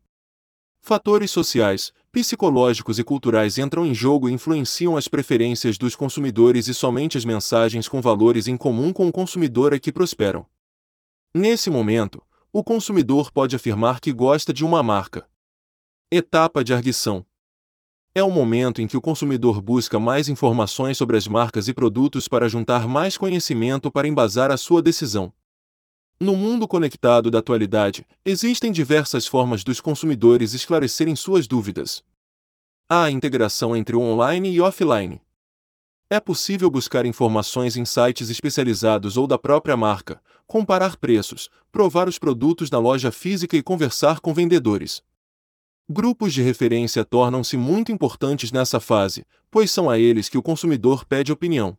Fatores 0.89 1.33
sociais, 1.33 1.93
psicológicos 2.13 3.01
e 3.01 3.03
culturais 3.03 3.59
entram 3.59 3.85
em 3.85 3.93
jogo 3.93 4.29
e 4.29 4.33
influenciam 4.33 4.97
as 4.97 5.09
preferências 5.09 5.77
dos 5.77 5.97
consumidores 5.97 6.69
e 6.69 6.75
somente 6.75 7.19
as 7.19 7.25
mensagens 7.25 7.89
com 7.89 8.01
valores 8.01 8.47
em 8.47 8.57
comum 8.57 8.93
com 8.93 9.09
o 9.09 9.11
consumidor 9.11 9.73
é 9.73 9.81
que 9.81 9.91
prosperam. 9.91 10.47
Nesse 11.35 11.71
momento, 11.71 12.23
o 12.53 12.63
consumidor 12.63 13.33
pode 13.33 13.57
afirmar 13.57 13.99
que 13.99 14.13
gosta 14.13 14.53
de 14.53 14.65
uma 14.65 14.81
marca, 14.81 15.29
Etapa 16.09 16.63
de 16.63 16.73
arguição. 16.73 17.27
É 18.15 18.23
o 18.23 18.31
momento 18.31 18.81
em 18.81 18.87
que 18.87 18.97
o 18.97 19.01
consumidor 19.01 19.61
busca 19.61 19.99
mais 19.99 20.29
informações 20.29 20.97
sobre 20.97 21.17
as 21.17 21.27
marcas 21.27 21.67
e 21.67 21.75
produtos 21.75 22.29
para 22.29 22.49
juntar 22.49 22.87
mais 22.87 23.19
conhecimento 23.19 23.91
para 23.91 24.07
embasar 24.07 24.53
a 24.53 24.57
sua 24.57 24.81
decisão. 24.81 25.33
No 26.19 26.35
mundo 26.35 26.67
conectado 26.67 27.31
da 27.31 27.41
atualidade, 27.41 28.07
existem 28.25 28.73
diversas 28.73 29.27
formas 29.27 29.63
dos 29.63 29.83
consumidores 29.83 30.55
esclarecerem 30.55 31.15
suas 31.15 31.47
dúvidas. 31.47 32.03
Há 32.89 33.05
a 33.05 33.11
integração 33.11 33.77
entre 33.77 33.95
o 33.95 34.01
online 34.01 34.51
e 34.51 34.59
offline. 34.59 35.21
É 36.09 36.19
possível 36.19 36.71
buscar 36.71 37.05
informações 37.05 37.77
em 37.77 37.85
sites 37.85 38.31
especializados 38.31 39.19
ou 39.19 39.27
da 39.27 39.37
própria 39.37 39.77
marca, 39.77 40.19
comparar 40.47 40.97
preços, 40.97 41.51
provar 41.71 42.09
os 42.09 42.19
produtos 42.19 42.71
na 42.71 42.79
loja 42.79 43.13
física 43.13 43.55
e 43.55 43.63
conversar 43.63 44.21
com 44.21 44.33
vendedores. 44.33 45.03
Grupos 45.87 46.33
de 46.33 46.41
referência 46.41 47.05
tornam-se 47.05 47.59
muito 47.59 47.93
importantes 47.93 48.51
nessa 48.51 48.81
fase, 48.81 49.27
pois 49.51 49.71
são 49.71 49.91
a 49.91 49.99
eles 49.99 50.31
que 50.31 50.39
o 50.39 50.43
consumidor 50.43 51.05
pede 51.05 51.31
opinião. 51.31 51.77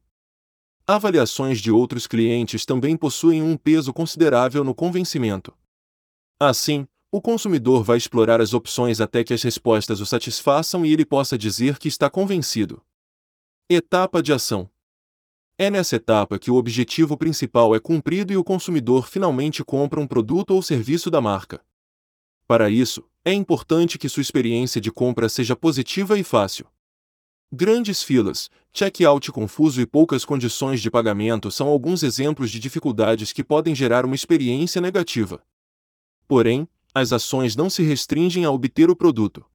Avaliações 0.89 1.59
de 1.59 1.69
outros 1.69 2.07
clientes 2.07 2.65
também 2.65 2.95
possuem 2.95 3.41
um 3.41 3.57
peso 3.57 3.91
considerável 3.91 4.63
no 4.63 4.73
convencimento. 4.73 5.53
Assim, 6.39 6.87
o 7.11 7.21
consumidor 7.21 7.83
vai 7.83 7.97
explorar 7.97 8.39
as 8.39 8.53
opções 8.53 9.01
até 9.01 9.21
que 9.21 9.33
as 9.33 9.43
respostas 9.43 9.99
o 9.99 10.05
satisfaçam 10.05 10.85
e 10.85 10.93
ele 10.93 11.05
possa 11.05 11.37
dizer 11.37 11.77
que 11.77 11.89
está 11.89 12.09
convencido. 12.09 12.81
Etapa 13.69 14.23
de 14.23 14.31
ação. 14.31 14.69
É 15.57 15.69
nessa 15.69 15.97
etapa 15.97 16.39
que 16.39 16.49
o 16.49 16.55
objetivo 16.55 17.17
principal 17.17 17.75
é 17.75 17.81
cumprido 17.81 18.31
e 18.31 18.37
o 18.37 18.43
consumidor 18.43 19.09
finalmente 19.09 19.65
compra 19.65 19.99
um 19.99 20.07
produto 20.07 20.51
ou 20.51 20.61
serviço 20.61 21.11
da 21.11 21.19
marca. 21.19 21.59
Para 22.47 22.69
isso, 22.69 23.03
é 23.25 23.33
importante 23.33 23.97
que 23.97 24.07
sua 24.07 24.21
experiência 24.21 24.79
de 24.79 24.89
compra 24.89 25.27
seja 25.27 25.53
positiva 25.53 26.17
e 26.17 26.23
fácil. 26.23 26.65
Grandes 27.51 28.03
filas, 28.03 28.49
check-out 28.73 29.31
confuso 29.31 29.79
e 29.79 29.85
poucas 29.85 30.25
condições 30.25 30.81
de 30.81 30.91
pagamento 30.91 31.49
são 31.49 31.69
alguns 31.69 32.03
exemplos 32.03 32.51
de 32.51 32.59
dificuldades 32.59 33.31
que 33.31 33.41
podem 33.41 33.73
gerar 33.73 34.05
uma 34.05 34.15
experiência 34.15 34.81
negativa. 34.81 35.41
Porém, 36.27 36.67
as 36.93 37.13
ações 37.13 37.55
não 37.55 37.69
se 37.69 37.83
restringem 37.83 38.43
a 38.43 38.51
obter 38.51 38.89
o 38.89 38.95
produto. 38.97 39.45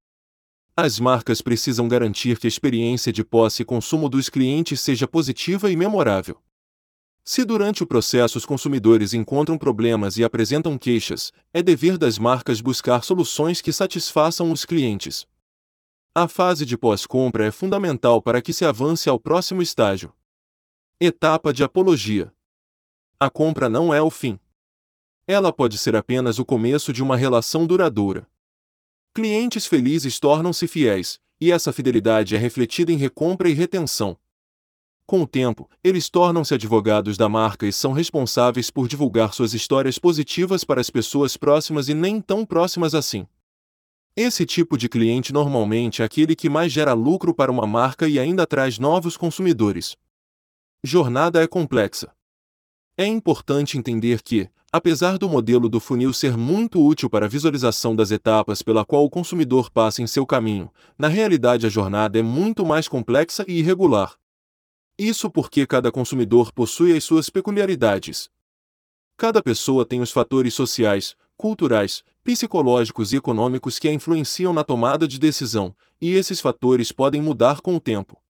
As 0.75 0.99
marcas 0.99 1.43
precisam 1.43 1.87
garantir 1.87 2.39
que 2.39 2.47
a 2.47 2.49
experiência 2.49 3.13
de 3.13 3.23
posse 3.23 3.61
e 3.61 3.65
consumo 3.65 4.09
dos 4.09 4.31
clientes 4.31 4.81
seja 4.81 5.07
positiva 5.07 5.71
e 5.71 5.77
memorável. 5.77 6.41
Se 7.23 7.45
durante 7.45 7.83
o 7.83 7.87
processo 7.87 8.39
os 8.39 8.47
consumidores 8.47 9.13
encontram 9.13 9.59
problemas 9.59 10.17
e 10.17 10.25
apresentam 10.25 10.79
queixas, 10.79 11.31
é 11.53 11.63
dever 11.63 11.99
das 11.99 12.19
marcas 12.19 12.63
buscar 12.63 13.05
soluções 13.05 13.61
que 13.61 13.71
satisfaçam 13.71 14.51
os 14.51 14.65
clientes. 14.65 15.27
A 16.15 16.29
fase 16.29 16.67
de 16.67 16.77
pós-compra 16.77 17.47
é 17.47 17.51
fundamental 17.51 18.21
para 18.21 18.43
que 18.43 18.53
se 18.53 18.67
avance 18.67 19.09
ao 19.09 19.19
próximo 19.19 19.63
estágio. 19.63 20.13
Etapa 21.01 21.55
de 21.55 21.65
apologia. 21.65 22.31
A 23.19 23.31
compra 23.31 23.67
não 23.67 23.95
é 23.95 24.03
o 24.03 24.11
fim. 24.11 24.39
Ela 25.27 25.51
pode 25.51 25.79
ser 25.79 25.97
apenas 25.97 26.39
o 26.39 26.45
começo 26.45 26.93
de 26.93 27.03
uma 27.03 27.17
relação 27.17 27.67
duradoura. 27.67 28.29
Clientes 29.15 29.65
felizes 29.65 30.21
tornam-se 30.21 30.69
fiéis, 30.69 31.19
e 31.41 31.51
essa 31.51 31.73
fidelidade 31.73 32.37
é 32.37 32.39
refletida 32.39 32.93
em 32.93 32.97
recompra 32.97 33.49
e 33.49 33.55
retenção. 33.55 34.19
Com 35.07 35.23
o 35.23 35.27
tempo, 35.27 35.67
eles 35.83 36.11
tornam-se 36.11 36.53
advogados 36.53 37.17
da 37.17 37.27
marca 37.27 37.67
e 37.67 37.73
são 37.73 37.93
responsáveis 37.93 38.71
por 38.71 38.87
divulgar 38.87 39.33
suas 39.33 39.55
histórias 39.55 39.99
positivas 39.99 40.63
para 40.63 40.79
as 40.79 40.91
pessoas 40.91 41.39
próximas 41.39 41.89
e 41.89 41.95
nem 41.95 42.21
tão 42.21 42.45
próximas 42.45 42.95
assim. 42.95 43.27
Esse 44.15 44.45
tipo 44.45 44.77
de 44.77 44.91
cliente 44.91 45.33
normalmente 45.33 46.03
é 46.03 46.05
aquele 46.05 46.37
que 46.37 46.51
mais 46.51 46.71
gera 46.71 46.93
lucro 46.93 47.35
para 47.35 47.51
uma 47.51 47.67
marca 47.67 48.07
e 48.07 48.19
ainda 48.19 48.47
traz 48.47 48.79
novos 48.79 49.17
consumidores. 49.17 49.97
Jornada 50.85 51.43
é 51.43 51.47
complexa. 51.47 52.15
É 52.95 53.07
importante 53.07 53.79
entender 53.79 54.21
que, 54.21 54.51
apesar 54.71 55.17
do 55.17 55.31
modelo 55.31 55.67
do 55.67 55.81
funil 55.81 56.13
ser 56.13 56.37
muito 56.37 56.85
útil 56.85 57.09
para 57.09 57.25
a 57.25 57.29
visualização 57.29 57.97
das 57.97 58.11
etapas 58.11 58.61
pela 58.61 58.85
qual 58.85 59.03
o 59.03 59.09
consumidor 59.09 59.71
passa 59.71 60.03
em 60.03 60.07
seu 60.07 60.27
caminho, 60.27 60.71
na 60.99 61.09
realidade 61.09 61.67
a 61.67 61.71
jornada 61.71 62.19
é 62.19 62.23
muito 62.23 62.67
mais 62.67 62.87
complexa 62.89 63.47
e 63.49 63.61
irregular. 63.61 64.15
Isso 64.99 65.31
porque 65.31 65.67
cada 65.67 65.91
consumidor 65.91 66.53
possui 66.53 66.95
as 66.95 67.03
suas 67.03 67.31
peculiaridades. 67.31 68.29
Cada 69.17 69.43
pessoa 69.43 69.87
tem 69.87 70.03
os 70.03 70.11
fatores 70.11 70.53
sociais, 70.53 71.17
culturais, 71.37 72.03
psicológicos 72.23 73.13
e 73.13 73.17
econômicos 73.17 73.79
que 73.79 73.89
a 73.89 73.93
influenciam 73.93 74.53
na 74.53 74.63
tomada 74.63 75.09
de 75.09 75.19
decisão, 75.19 75.75
e 76.01 76.13
esses 76.13 76.41
fatores 76.41 76.93
podem 76.93 77.21
mudar 77.21 77.61
com 77.61 77.75
o 77.75 77.81
tempo. 77.81 78.21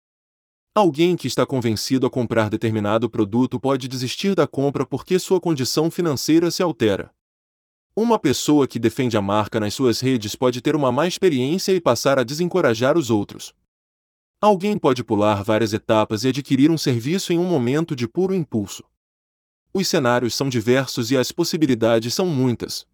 Alguém 0.75 1.17
que 1.17 1.27
está 1.27 1.45
convencido 1.45 2.07
a 2.07 2.11
comprar 2.11 2.49
determinado 2.49 3.11
produto 3.11 3.61
pode 3.61 3.87
desistir 3.87 4.35
da 4.35 4.47
compra 4.47 4.87
porque 4.87 5.19
sua 5.19 5.39
condição 5.39 5.91
financeira 5.91 6.51
se 6.51 6.63
altera. 6.63 7.11
Uma 7.95 8.19
pessoa 8.19 8.67
que 8.67 8.79
defende 8.79 9.19
a 9.19 9.21
marca 9.21 9.61
nas 9.61 9.75
suas 9.75 10.01
redes 10.01 10.35
pode 10.35 10.63
ter 10.63 10.75
uma 10.75 10.91
má 10.91 11.07
experiência 11.07 11.73
e 11.73 11.81
passar 11.81 12.19
a 12.19 12.25
desencorajar 12.25 12.97
os 12.97 13.11
outros. 13.11 13.53
Alguém 14.41 14.79
pode 14.79 15.05
pular 15.05 15.45
várias 15.45 15.75
etapas 15.75 16.25
e 16.25 16.29
adquirir 16.29 16.71
um 16.71 16.79
serviço 16.79 17.35
em 17.35 17.39
um 17.39 17.45
momento 17.45 17.95
de 17.95 18.09
puro 18.09 18.35
impulso. 18.35 18.83
Os 19.75 19.87
cenários 19.87 20.35
são 20.35 20.49
diversos 20.49 21.11
e 21.11 21.17
as 21.19 21.31
possibilidades 21.31 22.15
são 22.15 22.27
muitas. 22.27 22.87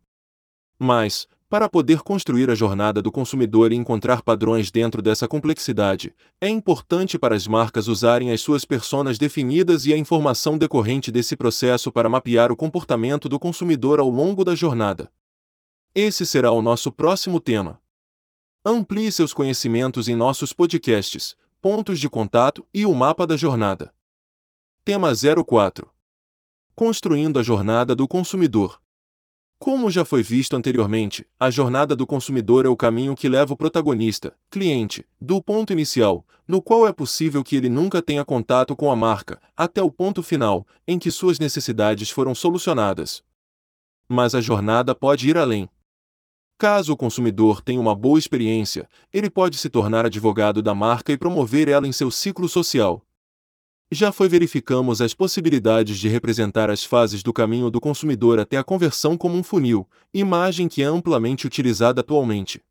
Mas, 0.78 1.26
para 1.48 1.66
poder 1.66 2.02
construir 2.02 2.50
a 2.50 2.54
jornada 2.54 3.00
do 3.00 3.10
consumidor 3.10 3.72
e 3.72 3.74
encontrar 3.74 4.22
padrões 4.22 4.70
dentro 4.70 5.00
dessa 5.00 5.26
complexidade, 5.26 6.14
é 6.38 6.48
importante 6.48 7.18
para 7.18 7.34
as 7.34 7.46
marcas 7.46 7.88
usarem 7.88 8.30
as 8.30 8.42
suas 8.42 8.66
personas 8.66 9.16
definidas 9.16 9.86
e 9.86 9.94
a 9.94 9.96
informação 9.96 10.58
decorrente 10.58 11.10
desse 11.10 11.34
processo 11.36 11.90
para 11.90 12.08
mapear 12.08 12.52
o 12.52 12.56
comportamento 12.56 13.30
do 13.30 13.38
consumidor 13.38 13.98
ao 13.98 14.10
longo 14.10 14.44
da 14.44 14.54
jornada. 14.54 15.10
Esse 15.94 16.26
será 16.26 16.52
o 16.52 16.60
nosso 16.60 16.92
próximo 16.92 17.40
tema. 17.40 17.80
Amplie 18.62 19.10
seus 19.10 19.32
conhecimentos 19.32 20.06
em 20.06 20.14
nossos 20.14 20.52
podcasts, 20.52 21.34
pontos 21.62 21.98
de 21.98 22.10
contato 22.10 22.66
e 22.74 22.84
o 22.84 22.94
mapa 22.94 23.26
da 23.26 23.38
jornada. 23.38 23.92
Tema 24.84 25.12
04 25.14 25.90
Construindo 26.74 27.38
a 27.38 27.42
jornada 27.42 27.96
do 27.96 28.06
consumidor. 28.06 28.80
Como 29.58 29.90
já 29.90 30.04
foi 30.04 30.22
visto 30.22 30.54
anteriormente, 30.54 31.26
a 31.38 31.50
jornada 31.50 31.96
do 31.96 32.06
consumidor 32.06 32.64
é 32.64 32.68
o 32.68 32.76
caminho 32.76 33.16
que 33.16 33.28
leva 33.28 33.52
o 33.52 33.56
protagonista, 33.56 34.32
cliente, 34.48 35.04
do 35.20 35.42
ponto 35.42 35.72
inicial, 35.72 36.24
no 36.46 36.62
qual 36.62 36.86
é 36.86 36.92
possível 36.92 37.42
que 37.42 37.56
ele 37.56 37.68
nunca 37.68 38.00
tenha 38.00 38.24
contato 38.24 38.76
com 38.76 38.88
a 38.88 38.94
marca, 38.94 39.40
até 39.56 39.82
o 39.82 39.90
ponto 39.90 40.22
final, 40.22 40.64
em 40.86 40.96
que 40.96 41.10
suas 41.10 41.40
necessidades 41.40 42.08
foram 42.08 42.36
solucionadas. 42.36 43.24
Mas 44.08 44.32
a 44.32 44.40
jornada 44.40 44.94
pode 44.94 45.28
ir 45.28 45.36
além. 45.36 45.68
Caso 46.56 46.92
o 46.92 46.96
consumidor 46.96 47.60
tenha 47.60 47.80
uma 47.80 47.96
boa 47.96 48.18
experiência, 48.18 48.88
ele 49.12 49.28
pode 49.28 49.58
se 49.58 49.68
tornar 49.68 50.06
advogado 50.06 50.62
da 50.62 50.74
marca 50.74 51.12
e 51.12 51.18
promover 51.18 51.68
ela 51.68 51.86
em 51.86 51.92
seu 51.92 52.12
ciclo 52.12 52.48
social, 52.48 53.04
já 53.90 54.12
foi 54.12 54.28
verificamos 54.28 55.00
as 55.00 55.14
possibilidades 55.14 55.98
de 55.98 56.08
representar 56.08 56.70
as 56.70 56.84
fases 56.84 57.22
do 57.22 57.32
caminho 57.32 57.70
do 57.70 57.80
consumidor 57.80 58.38
até 58.38 58.58
a 58.58 58.64
conversão 58.64 59.16
como 59.16 59.36
um 59.36 59.42
funil, 59.42 59.88
imagem 60.12 60.68
que 60.68 60.82
é 60.82 60.86
amplamente 60.86 61.46
utilizada 61.46 62.00
atualmente. 62.00 62.62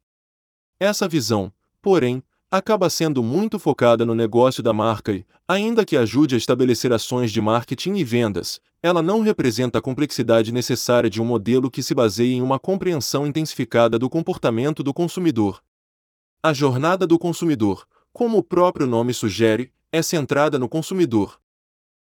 Essa 0.80 1.08
visão, 1.08 1.52
porém, 1.82 2.22
acaba 2.52 2.90
sendo 2.90 3.24
muito 3.24 3.58
focada 3.58 4.06
no 4.06 4.14
negócio 4.14 4.62
da 4.62 4.72
marca 4.72 5.12
e, 5.12 5.26
ainda 5.48 5.84
que 5.84 5.98
ajude 5.98 6.36
a 6.36 6.38
estabelecer 6.38 6.94
ações 6.94 7.32
de 7.32 7.42
marketing 7.42 7.96
e 7.96 8.04
vendas, 8.04 8.62
ela 8.82 9.02
não 9.02 9.22
representa 9.22 9.80
a 9.80 9.82
complexidade 9.82 10.52
necessária 10.52 11.10
de 11.10 11.22
um 11.22 11.26
modelo 11.26 11.72
que 11.72 11.82
se 11.82 11.96
baseie 11.96 12.36
em 12.36 12.42
uma 12.42 12.60
compreensão 12.60 13.26
intensificada 13.26 13.98
do 13.98 14.10
comportamento 14.10 14.84
do 14.84 14.94
consumidor. 14.94 15.62
A 16.44 16.54
jornada 16.54 17.08
do 17.08 17.18
consumidor, 17.18 17.88
como 18.14 18.38
o 18.38 18.44
próprio 18.44 18.86
nome 18.86 19.14
sugere, 19.14 19.72
é 19.98 20.02
centrada 20.04 20.60
no 20.60 20.70
consumidor. 20.70 21.42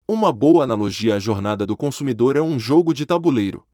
Uma 0.09 0.33
boa 0.33 0.65
analogia 0.65 1.15
à 1.15 1.19
jornada 1.21 1.65
do 1.65 1.77
consumidor 1.77 2.37
é 2.37 2.43
um 2.43 2.59
jogo 2.59 2.93
de 2.93 3.07
tabuleiro. 3.07 3.65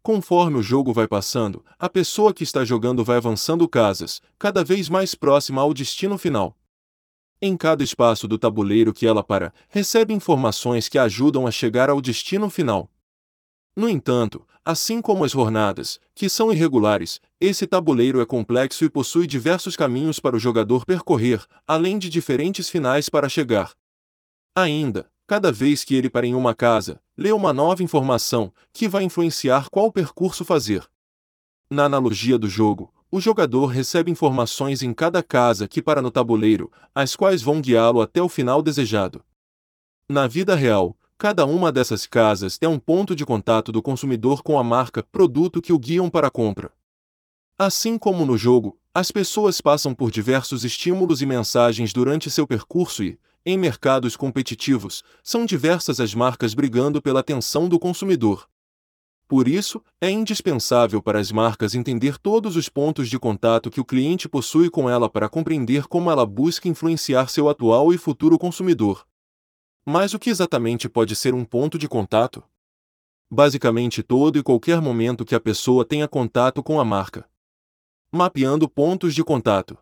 Conforme 0.00 0.58
o 0.58 0.62
jogo 0.62 0.92
vai 0.92 1.08
passando, 1.08 1.64
a 1.76 1.88
pessoa 1.88 2.32
que 2.32 2.44
está 2.44 2.64
jogando 2.64 3.04
vai 3.04 3.16
avançando 3.16 3.68
casas, 3.68 4.22
cada 4.38 4.62
vez 4.62 4.88
mais 4.88 5.16
próxima 5.16 5.60
ao 5.60 5.74
destino 5.74 6.16
final. 6.16 6.56
Em 7.40 7.56
cada 7.56 7.82
espaço 7.82 8.28
do 8.28 8.38
tabuleiro 8.38 8.92
que 8.92 9.06
ela 9.06 9.24
para, 9.24 9.52
recebe 9.68 10.14
informações 10.14 10.88
que 10.88 10.96
a 10.96 11.02
ajudam 11.02 11.44
a 11.44 11.50
chegar 11.50 11.90
ao 11.90 12.00
destino 12.00 12.48
final. 12.48 12.88
No 13.74 13.88
entanto, 13.88 14.46
assim 14.64 15.00
como 15.00 15.24
as 15.24 15.32
jornadas, 15.32 15.98
que 16.14 16.28
são 16.28 16.52
irregulares, 16.52 17.20
esse 17.40 17.66
tabuleiro 17.66 18.20
é 18.20 18.26
complexo 18.26 18.84
e 18.84 18.90
possui 18.90 19.26
diversos 19.26 19.76
caminhos 19.76 20.20
para 20.20 20.36
o 20.36 20.38
jogador 20.38 20.84
percorrer, 20.84 21.44
além 21.66 21.98
de 21.98 22.10
diferentes 22.10 22.68
finais 22.68 23.08
para 23.08 23.28
chegar. 23.28 23.72
Ainda, 24.54 25.10
cada 25.26 25.50
vez 25.50 25.82
que 25.82 25.94
ele 25.94 26.10
para 26.10 26.26
em 26.26 26.34
uma 26.34 26.54
casa, 26.54 27.00
lê 27.16 27.32
uma 27.32 27.52
nova 27.52 27.82
informação, 27.82 28.52
que 28.72 28.86
vai 28.86 29.04
influenciar 29.04 29.70
qual 29.70 29.90
percurso 29.90 30.44
fazer. 30.44 30.86
Na 31.70 31.84
analogia 31.84 32.38
do 32.38 32.48
jogo, 32.48 32.92
o 33.10 33.20
jogador 33.20 33.66
recebe 33.66 34.10
informações 34.10 34.82
em 34.82 34.92
cada 34.92 35.22
casa 35.22 35.66
que 35.66 35.80
para 35.80 36.02
no 36.02 36.10
tabuleiro, 36.10 36.70
as 36.94 37.16
quais 37.16 37.40
vão 37.40 37.60
guiá-lo 37.60 38.02
até 38.02 38.22
o 38.22 38.28
final 38.28 38.62
desejado. 38.62 39.24
Na 40.06 40.26
vida 40.26 40.54
real, 40.54 40.96
Cada 41.22 41.46
uma 41.46 41.70
dessas 41.70 42.04
casas 42.04 42.58
é 42.60 42.66
um 42.66 42.80
ponto 42.80 43.14
de 43.14 43.24
contato 43.24 43.70
do 43.70 43.80
consumidor 43.80 44.42
com 44.42 44.58
a 44.58 44.64
marca, 44.64 45.04
produto 45.04 45.62
que 45.62 45.72
o 45.72 45.78
guiam 45.78 46.10
para 46.10 46.26
a 46.26 46.30
compra. 46.32 46.72
Assim 47.56 47.96
como 47.96 48.26
no 48.26 48.36
jogo, 48.36 48.76
as 48.92 49.12
pessoas 49.12 49.60
passam 49.60 49.94
por 49.94 50.10
diversos 50.10 50.64
estímulos 50.64 51.22
e 51.22 51.26
mensagens 51.26 51.92
durante 51.92 52.28
seu 52.28 52.44
percurso 52.44 53.04
e, 53.04 53.20
em 53.46 53.56
mercados 53.56 54.16
competitivos, 54.16 55.04
são 55.22 55.46
diversas 55.46 56.00
as 56.00 56.12
marcas 56.12 56.54
brigando 56.54 57.00
pela 57.00 57.20
atenção 57.20 57.68
do 57.68 57.78
consumidor. 57.78 58.48
Por 59.28 59.46
isso, 59.46 59.80
é 60.00 60.10
indispensável 60.10 61.00
para 61.00 61.20
as 61.20 61.30
marcas 61.30 61.76
entender 61.76 62.18
todos 62.18 62.56
os 62.56 62.68
pontos 62.68 63.08
de 63.08 63.16
contato 63.16 63.70
que 63.70 63.80
o 63.80 63.84
cliente 63.84 64.28
possui 64.28 64.68
com 64.68 64.90
ela 64.90 65.08
para 65.08 65.28
compreender 65.28 65.86
como 65.86 66.10
ela 66.10 66.26
busca 66.26 66.68
influenciar 66.68 67.28
seu 67.28 67.48
atual 67.48 67.94
e 67.94 67.96
futuro 67.96 68.36
consumidor. 68.36 69.06
Mas 69.84 70.14
o 70.14 70.18
que 70.18 70.30
exatamente 70.30 70.88
pode 70.88 71.16
ser 71.16 71.34
um 71.34 71.44
ponto 71.44 71.76
de 71.76 71.88
contato? 71.88 72.42
Basicamente 73.28 74.02
todo 74.02 74.38
e 74.38 74.42
qualquer 74.42 74.80
momento 74.80 75.24
que 75.24 75.34
a 75.34 75.40
pessoa 75.40 75.84
tenha 75.84 76.06
contato 76.06 76.62
com 76.62 76.78
a 76.78 76.84
marca. 76.84 77.28
Mapeando 78.12 78.68
pontos 78.68 79.14
de 79.14 79.24
contato. 79.24 79.76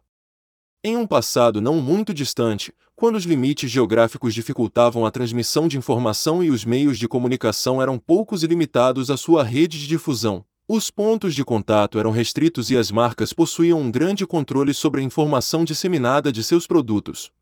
Em 0.83 0.97
um 0.97 1.07
passado 1.07 1.61
não 1.61 1.83
muito 1.83 2.15
distante, 2.15 2.73
quando 2.97 3.17
os 3.17 3.25
limites 3.25 3.71
geográficos 3.71 4.33
dificultavam 4.33 5.05
a 5.05 5.11
transmissão 5.11 5.69
de 5.69 5.77
informação 5.77 6.43
e 6.43 6.51
os 6.51 6.65
meios 6.65 6.99
de 6.99 7.07
comunicação 7.07 7.83
eram 7.83 7.99
poucos 7.99 8.43
e 8.43 8.47
limitados 8.47 9.11
à 9.11 9.17
sua 9.19 9.43
rede 9.43 9.79
de 9.79 9.87
difusão, 9.87 10.45
os 10.67 10.91
pontos 10.91 11.35
de 11.35 11.45
contato 11.45 11.99
eram 11.99 12.11
restritos 12.11 12.71
e 12.71 12.77
as 12.77 12.91
marcas 12.91 13.33
possuíam 13.33 13.81
um 13.81 13.91
grande 13.91 14.27
controle 14.27 14.73
sobre 14.73 15.01
a 15.01 15.05
informação 15.05 15.65
disseminada 15.65 16.33
de 16.33 16.45
seus 16.45 16.67
produtos. 16.67 17.33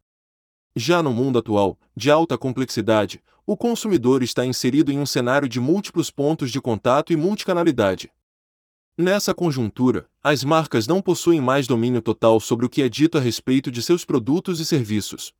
Já 0.81 1.03
no 1.03 1.12
mundo 1.12 1.41
atual, 1.41 1.76
de 1.97 2.09
alta 2.09 2.39
complexidade, 2.39 3.20
o 3.45 3.57
consumidor 3.57 4.22
está 4.22 4.47
inserido 4.47 4.93
em 4.93 5.01
um 5.01 5.05
cenário 5.05 5.49
de 5.49 5.59
múltiplos 5.59 6.09
pontos 6.09 6.53
de 6.53 6.61
contato 6.61 7.12
e 7.12 7.16
multicanalidade. 7.16 8.12
Nessa 8.97 9.35
conjuntura, 9.35 10.09
as 10.22 10.45
marcas 10.45 10.87
não 10.87 11.03
possuem 11.03 11.41
mais 11.41 11.66
domínio 11.66 12.01
total 12.01 12.39
sobre 12.39 12.64
o 12.64 12.68
que 12.68 12.81
é 12.81 12.89
dito 12.89 13.18
a 13.18 13.20
respeito 13.20 13.72
de 13.72 13.83
seus 13.83 14.05
produtos 14.05 14.61
e 14.61 14.64
serviços. 14.64 15.35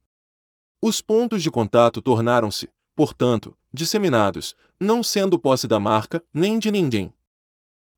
Os 0.82 1.01
pontos 1.01 1.41
de 1.41 1.53
contato 1.53 2.03
tornaram-se, 2.03 2.68
portanto, 2.97 3.57
disseminados, 3.72 4.57
não 4.80 5.05
sendo 5.05 5.39
posse 5.39 5.68
da 5.68 5.78
marca 5.78 6.20
nem 6.34 6.59
de 6.59 6.72
ninguém. 6.72 7.12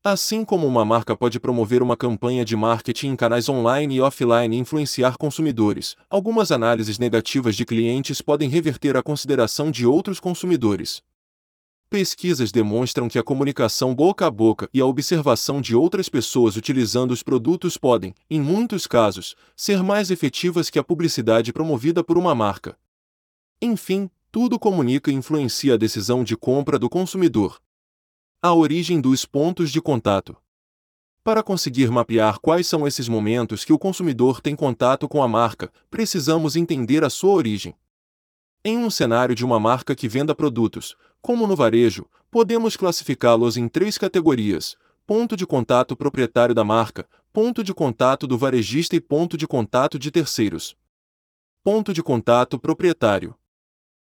Assim 0.03 0.43
como 0.43 0.65
uma 0.65 0.83
marca 0.83 1.15
pode 1.15 1.39
promover 1.39 1.83
uma 1.83 1.95
campanha 1.95 2.43
de 2.43 2.55
marketing 2.55 3.09
em 3.09 3.15
canais 3.15 3.47
online 3.47 3.97
e 3.97 4.01
offline 4.01 4.57
e 4.57 4.59
influenciar 4.59 5.15
consumidores, 5.15 5.95
algumas 6.09 6.51
análises 6.51 6.97
negativas 6.97 7.55
de 7.55 7.63
clientes 7.63 8.19
podem 8.19 8.49
reverter 8.49 8.97
a 8.97 9.03
consideração 9.03 9.69
de 9.69 9.85
outros 9.85 10.19
consumidores. 10.19 11.03
Pesquisas 11.87 12.51
demonstram 12.51 13.07
que 13.07 13.19
a 13.19 13.23
comunicação 13.23 13.93
boca 13.93 14.25
a 14.25 14.31
boca 14.31 14.67
e 14.73 14.81
a 14.81 14.85
observação 14.87 15.61
de 15.61 15.75
outras 15.75 16.09
pessoas 16.09 16.55
utilizando 16.55 17.11
os 17.11 17.21
produtos 17.21 17.77
podem, 17.77 18.15
em 18.27 18.41
muitos 18.41 18.87
casos, 18.87 19.35
ser 19.55 19.83
mais 19.83 20.09
efetivas 20.09 20.71
que 20.71 20.79
a 20.79 20.83
publicidade 20.83 21.53
promovida 21.53 22.03
por 22.03 22.17
uma 22.17 22.33
marca. 22.33 22.75
Enfim, 23.61 24.09
tudo 24.31 24.57
comunica 24.57 25.11
e 25.11 25.13
influencia 25.13 25.75
a 25.75 25.77
decisão 25.77 26.23
de 26.23 26.35
compra 26.35 26.79
do 26.79 26.89
consumidor. 26.89 27.61
A 28.43 28.55
origem 28.55 28.99
dos 28.99 29.23
pontos 29.23 29.71
de 29.71 29.79
contato. 29.79 30.35
Para 31.23 31.43
conseguir 31.43 31.91
mapear 31.91 32.39
quais 32.39 32.65
são 32.65 32.87
esses 32.87 33.07
momentos 33.07 33.63
que 33.63 33.71
o 33.71 33.77
consumidor 33.77 34.41
tem 34.41 34.55
contato 34.55 35.07
com 35.07 35.21
a 35.21 35.27
marca, 35.27 35.71
precisamos 35.91 36.55
entender 36.55 37.03
a 37.03 37.09
sua 37.11 37.33
origem. 37.33 37.75
Em 38.65 38.79
um 38.79 38.89
cenário 38.89 39.35
de 39.35 39.45
uma 39.45 39.59
marca 39.59 39.95
que 39.95 40.07
venda 40.07 40.33
produtos, 40.33 40.95
como 41.21 41.45
no 41.45 41.55
varejo, 41.55 42.09
podemos 42.31 42.75
classificá-los 42.75 43.57
em 43.57 43.67
três 43.67 43.95
categorias: 43.95 44.75
ponto 45.05 45.37
de 45.37 45.45
contato 45.45 45.95
proprietário 45.95 46.55
da 46.55 46.63
marca, 46.63 47.07
ponto 47.31 47.63
de 47.63 47.75
contato 47.75 48.25
do 48.25 48.39
varejista 48.39 48.95
e 48.95 48.99
ponto 48.99 49.37
de 49.37 49.47
contato 49.47 49.99
de 49.99 50.09
terceiros. 50.09 50.75
Ponto 51.63 51.93
de 51.93 52.01
contato 52.01 52.57
proprietário. 52.57 53.35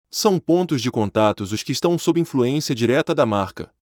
São 0.08 0.38
pontos 0.38 0.80
de 0.80 0.88
contatos 0.88 1.50
os 1.50 1.64
que 1.64 1.72
estão 1.72 1.98
sob 1.98 2.20
influência 2.20 2.76
direta 2.76 3.12
da 3.12 3.26
marca. 3.26 3.74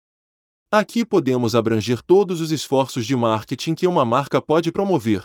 Aqui 0.71 1.05
podemos 1.05 1.55
abranger 1.55 2.03
todos 2.03 2.41
os 2.41 2.51
esforços 2.51 3.07
de 3.07 3.15
marketing 3.15 3.73
que 3.77 3.87
uma 3.87 4.05
marca 4.05 4.43
pode 4.43 4.73
promover. 4.73 5.25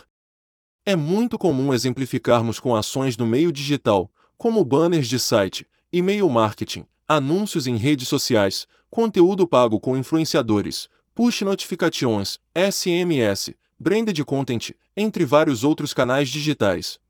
É 0.86 0.94
muito 0.94 1.36
comum 1.36 1.74
exemplificarmos 1.74 2.60
com 2.60 2.76
ações 2.76 3.16
no 3.16 3.26
meio 3.26 3.50
digital, 3.50 4.08
como 4.38 4.64
banners 4.64 5.08
de 5.08 5.18
site, 5.18 5.66
e-mail 5.92 6.28
marketing, 6.28 6.86
anúncios 7.08 7.66
em 7.66 7.76
redes 7.76 8.06
sociais, 8.06 8.68
conteúdo 8.88 9.44
pago 9.44 9.80
com 9.80 9.96
influenciadores, 9.96 10.88
push 11.12 11.42
notifications, 11.42 12.38
SMS, 12.54 13.52
branded 13.80 14.24
content, 14.24 14.70
entre 14.96 15.24
vários 15.24 15.64
outros 15.64 15.92
canais 15.92 16.28
digitais. 16.28 17.00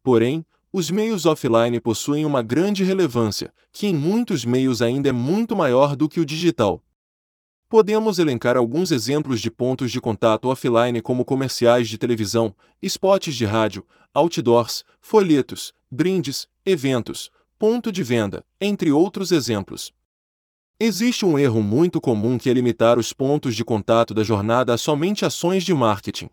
Porém, 0.00 0.46
os 0.72 0.92
meios 0.92 1.26
offline 1.26 1.80
possuem 1.80 2.24
uma 2.24 2.40
grande 2.40 2.84
relevância, 2.84 3.52
que 3.72 3.88
em 3.88 3.94
muitos 3.94 4.44
meios 4.44 4.80
ainda 4.80 5.08
é 5.08 5.12
muito 5.12 5.56
maior 5.56 5.96
do 5.96 6.08
que 6.08 6.20
o 6.20 6.24
digital. 6.24 6.84
Podemos 7.68 8.18
elencar 8.18 8.56
alguns 8.56 8.90
exemplos 8.90 9.42
de 9.42 9.50
pontos 9.50 9.92
de 9.92 10.00
contato 10.00 10.48
offline 10.48 11.02
como 11.02 11.22
comerciais 11.22 11.86
de 11.86 11.98
televisão, 11.98 12.54
spots 12.82 13.34
de 13.34 13.44
rádio, 13.44 13.86
outdoors, 14.14 14.84
folhetos, 15.02 15.74
brindes, 15.90 16.48
eventos, 16.64 17.30
ponto 17.58 17.92
de 17.92 18.02
venda, 18.02 18.42
entre 18.58 18.90
outros 18.90 19.32
exemplos. 19.32 19.92
Existe 20.80 21.26
um 21.26 21.38
erro 21.38 21.62
muito 21.62 22.00
comum 22.00 22.38
que 22.38 22.48
é 22.48 22.54
limitar 22.54 22.98
os 22.98 23.12
pontos 23.12 23.54
de 23.54 23.62
contato 23.62 24.14
da 24.14 24.24
jornada 24.24 24.72
a 24.72 24.78
somente 24.78 25.26
ações 25.26 25.62
de 25.62 25.74
marketing. 25.74 26.30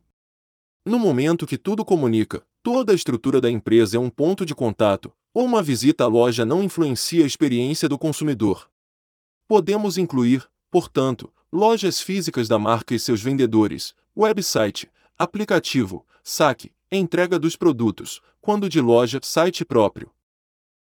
No 0.86 0.98
momento 0.98 1.46
que 1.46 1.58
tudo 1.58 1.84
comunica, 1.84 2.46
toda 2.64 2.94
a 2.94 2.96
estrutura 2.96 3.42
da 3.42 3.52
empresa 3.52 3.98
é 3.98 4.00
um 4.00 4.10
ponto 4.10 4.46
de 4.46 4.56
contato, 4.56 5.12
ou 5.34 5.44
uma 5.44 5.62
visita 5.62 6.06
à 6.06 6.08
loja 6.08 6.46
não 6.46 6.64
influencia 6.64 7.26
a 7.26 7.28
experiência 7.28 7.90
do 7.90 7.98
consumidor. 7.98 8.70
Podemos 9.48 9.98
incluir, 9.98 10.48
portanto, 10.76 11.32
lojas 11.54 12.02
físicas 12.02 12.50
da 12.50 12.60
marca 12.60 12.94
e 12.94 13.00
seus 13.00 13.22
vendedores, 13.22 13.96
website, 14.14 14.92
aplicativo, 15.18 16.06
saque, 16.22 16.74
entrega 16.92 17.40
dos 17.40 17.56
produtos, 17.56 18.20
quando 18.42 18.68
de 18.68 18.82
loja, 18.82 19.22
site 19.24 19.64
próprio. 19.64 20.12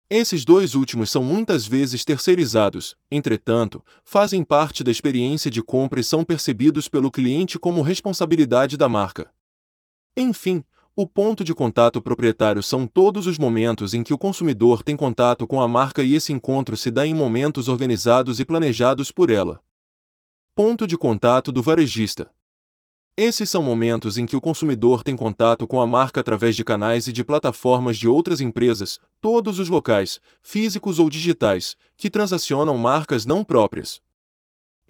Esses 0.10 0.44
dois 0.44 0.76
últimos 0.76 1.10
são 1.10 1.24
muitas 1.24 1.66
vezes 1.66 2.04
terceirizados, 2.04 2.98
entretanto, 3.10 3.82
fazem 4.04 4.44
parte 4.44 4.84
da 4.84 4.92
experiência 4.92 5.50
de 5.50 5.64
compra 5.64 6.02
e 6.02 6.04
são 6.04 6.22
percebidos 6.22 6.90
pelo 6.90 7.10
cliente 7.10 7.58
como 7.58 7.82
responsabilidade 7.82 8.76
da 8.76 8.90
marca. 8.90 9.32
Enfim, 10.18 10.66
o 10.98 11.08
ponto 11.08 11.46
de 11.46 11.56
contato 11.56 12.02
proprietário 12.02 12.62
são 12.62 12.86
todos 12.86 13.26
os 13.26 13.38
momentos 13.40 13.94
em 13.94 14.04
que 14.04 14.14
o 14.14 14.18
consumidor 14.18 14.84
tem 14.84 14.98
contato 14.98 15.48
com 15.48 15.62
a 15.62 15.68
marca 15.68 16.04
e 16.04 16.14
esse 16.14 16.34
encontro 16.34 16.76
se 16.76 16.92
dá 16.92 17.08
em 17.08 17.14
momentos 17.14 17.70
organizados 17.70 18.42
e 18.42 18.44
planejados 18.44 19.14
por 19.14 19.30
ela. 19.30 19.66
Ponto 20.58 20.88
de 20.88 20.98
contato 20.98 21.52
do 21.52 21.62
varejista. 21.62 22.32
Esses 23.16 23.48
são 23.48 23.62
momentos 23.62 24.18
em 24.18 24.26
que 24.26 24.36
o 24.36 24.42
consumidor 24.42 25.04
tem 25.04 25.16
contato 25.16 25.68
com 25.68 25.80
a 25.80 25.86
marca 25.86 26.20
através 26.20 26.56
de 26.56 26.64
canais 26.64 27.06
e 27.06 27.14
de 27.14 27.24
plataformas 27.24 27.96
de 27.96 28.08
outras 28.08 28.42
empresas, 28.42 29.00
todos 29.22 29.60
os 29.60 29.70
locais, 29.70 30.20
físicos 30.42 30.98
ou 30.98 31.12
digitais, 31.12 31.78
que 31.96 32.10
transacionam 32.10 32.76
marcas 32.76 33.24
não 33.24 33.44
próprias. 33.44 34.02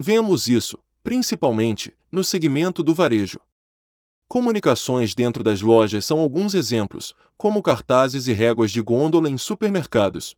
Vemos 0.00 0.48
isso, 0.48 0.78
principalmente, 1.04 1.94
no 2.10 2.24
segmento 2.24 2.82
do 2.82 2.94
varejo. 2.94 3.38
Comunicações 4.26 5.14
dentro 5.14 5.44
das 5.44 5.60
lojas 5.60 6.02
são 6.06 6.18
alguns 6.18 6.54
exemplos, 6.54 7.14
como 7.36 7.62
cartazes 7.62 8.26
e 8.26 8.32
réguas 8.32 8.70
de 8.70 8.80
gôndola 8.80 9.28
em 9.28 9.36
supermercados. 9.36 10.34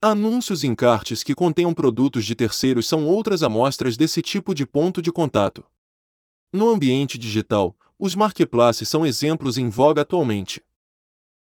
Anúncios 0.00 0.62
em 0.62 0.76
cartes 0.76 1.24
que 1.24 1.34
contenham 1.34 1.74
produtos 1.74 2.24
de 2.24 2.32
terceiros 2.32 2.86
são 2.86 3.04
outras 3.04 3.42
amostras 3.42 3.96
desse 3.96 4.22
tipo 4.22 4.54
de 4.54 4.64
ponto 4.64 5.02
de 5.02 5.10
contato. 5.10 5.64
No 6.52 6.68
ambiente 6.68 7.18
digital, 7.18 7.76
os 7.98 8.14
marketplaces 8.14 8.88
são 8.88 9.04
exemplos 9.04 9.58
em 9.58 9.68
voga 9.68 10.02
atualmente. 10.02 10.62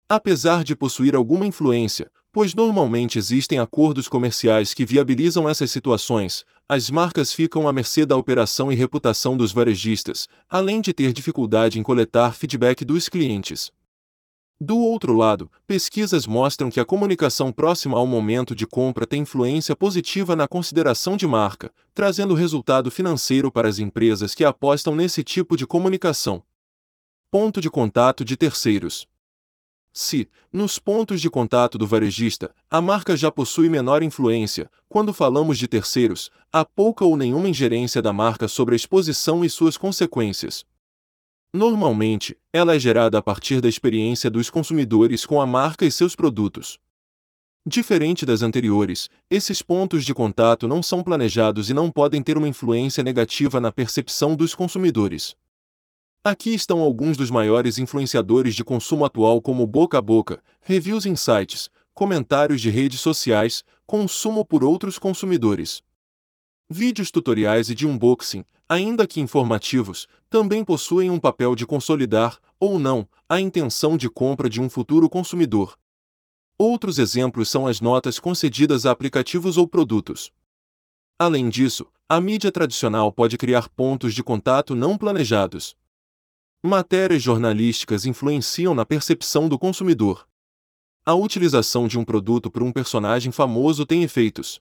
Apesar 0.08 0.64
de 0.64 0.74
possuir 0.74 1.14
alguma 1.14 1.44
influência, 1.46 2.10
pois 2.32 2.54
normalmente 2.54 3.18
existem 3.18 3.58
acordos 3.58 4.08
comerciais 4.08 4.72
que 4.72 4.86
viabilizam 4.86 5.46
essas 5.46 5.70
situações, 5.70 6.42
as 6.66 6.88
marcas 6.88 7.34
ficam 7.34 7.68
à 7.68 7.74
mercê 7.74 8.06
da 8.06 8.16
operação 8.16 8.72
e 8.72 8.74
reputação 8.74 9.36
dos 9.36 9.52
varejistas, 9.52 10.28
além 10.48 10.80
de 10.80 10.94
ter 10.94 11.12
dificuldade 11.12 11.78
em 11.78 11.82
coletar 11.82 12.32
feedback 12.32 12.86
dos 12.86 13.06
clientes. 13.06 13.70
Do 14.58 14.78
outro 14.78 15.12
lado, 15.12 15.50
pesquisas 15.66 16.26
mostram 16.26 16.70
que 16.70 16.80
a 16.80 16.84
comunicação 16.84 17.52
próxima 17.52 17.98
ao 17.98 18.06
momento 18.06 18.54
de 18.54 18.66
compra 18.66 19.06
tem 19.06 19.20
influência 19.20 19.76
positiva 19.76 20.34
na 20.34 20.48
consideração 20.48 21.14
de 21.14 21.26
marca, 21.26 21.70
trazendo 21.92 22.32
resultado 22.32 22.90
financeiro 22.90 23.52
para 23.52 23.68
as 23.68 23.78
empresas 23.78 24.34
que 24.34 24.46
apostam 24.46 24.96
nesse 24.96 25.22
tipo 25.22 25.58
de 25.58 25.66
comunicação. 25.66 26.42
Ponto 27.30 27.60
de 27.60 27.68
contato 27.68 28.24
de 28.24 28.34
terceiros. 28.34 29.06
Se, 29.92 30.26
nos 30.50 30.78
pontos 30.78 31.20
de 31.20 31.28
contato 31.28 31.76
do 31.76 31.86
varejista, 31.86 32.54
a 32.70 32.80
marca 32.80 33.14
já 33.14 33.30
possui 33.30 33.68
menor 33.68 34.02
influência, 34.02 34.70
quando 34.88 35.12
falamos 35.12 35.58
de 35.58 35.68
terceiros, 35.68 36.30
há 36.50 36.64
pouca 36.64 37.04
ou 37.04 37.14
nenhuma 37.14 37.48
ingerência 37.48 38.00
da 38.00 38.12
marca 38.12 38.48
sobre 38.48 38.74
a 38.74 38.76
exposição 38.76 39.44
e 39.44 39.50
suas 39.50 39.76
consequências. 39.76 40.64
Normalmente, 41.52 42.36
ela 42.52 42.74
é 42.74 42.78
gerada 42.78 43.18
a 43.18 43.22
partir 43.22 43.60
da 43.60 43.68
experiência 43.68 44.30
dos 44.30 44.50
consumidores 44.50 45.24
com 45.24 45.40
a 45.40 45.46
marca 45.46 45.84
e 45.84 45.90
seus 45.90 46.14
produtos. 46.14 46.78
Diferente 47.68 48.24
das 48.24 48.42
anteriores, 48.42 49.08
esses 49.28 49.60
pontos 49.60 50.04
de 50.04 50.14
contato 50.14 50.68
não 50.68 50.82
são 50.82 51.02
planejados 51.02 51.68
e 51.68 51.74
não 51.74 51.90
podem 51.90 52.22
ter 52.22 52.38
uma 52.38 52.46
influência 52.46 53.02
negativa 53.02 53.60
na 53.60 53.72
percepção 53.72 54.36
dos 54.36 54.54
consumidores. 54.54 55.34
Aqui 56.22 56.54
estão 56.54 56.80
alguns 56.80 57.16
dos 57.16 57.30
maiores 57.30 57.78
influenciadores 57.78 58.54
de 58.54 58.64
consumo 58.64 59.04
atual, 59.04 59.40
como 59.40 59.66
boca 59.66 59.98
a 59.98 60.02
boca, 60.02 60.42
reviews 60.60 61.06
em 61.06 61.16
sites, 61.16 61.70
comentários 61.94 62.60
de 62.60 62.68
redes 62.68 63.00
sociais, 63.00 63.64
consumo 63.86 64.44
por 64.44 64.62
outros 64.62 64.98
consumidores. 64.98 65.82
Vídeos 66.68 67.10
tutoriais 67.10 67.70
e 67.70 67.74
de 67.74 67.86
unboxing, 67.86 68.44
ainda 68.68 69.06
que 69.06 69.20
informativos, 69.20 70.06
também 70.28 70.64
possuem 70.64 71.10
um 71.10 71.18
papel 71.18 71.54
de 71.54 71.66
consolidar, 71.66 72.38
ou 72.58 72.78
não, 72.78 73.08
a 73.28 73.40
intenção 73.40 73.96
de 73.96 74.08
compra 74.08 74.48
de 74.48 74.60
um 74.60 74.68
futuro 74.68 75.08
consumidor. 75.08 75.78
Outros 76.58 76.98
exemplos 76.98 77.48
são 77.48 77.66
as 77.66 77.80
notas 77.80 78.18
concedidas 78.18 78.86
a 78.86 78.90
aplicativos 78.90 79.56
ou 79.56 79.68
produtos. 79.68 80.32
Além 81.18 81.48
disso, 81.48 81.86
a 82.08 82.20
mídia 82.20 82.52
tradicional 82.52 83.12
pode 83.12 83.36
criar 83.36 83.68
pontos 83.68 84.14
de 84.14 84.22
contato 84.22 84.74
não 84.74 84.96
planejados. 84.96 85.76
Matérias 86.62 87.22
jornalísticas 87.22 88.06
influenciam 88.06 88.74
na 88.74 88.84
percepção 88.84 89.48
do 89.48 89.58
consumidor. 89.58 90.26
A 91.04 91.14
utilização 91.14 91.86
de 91.86 91.98
um 91.98 92.04
produto 92.04 92.50
por 92.50 92.62
um 92.62 92.72
personagem 92.72 93.30
famoso 93.30 93.86
tem 93.86 94.02
efeitos. 94.02 94.60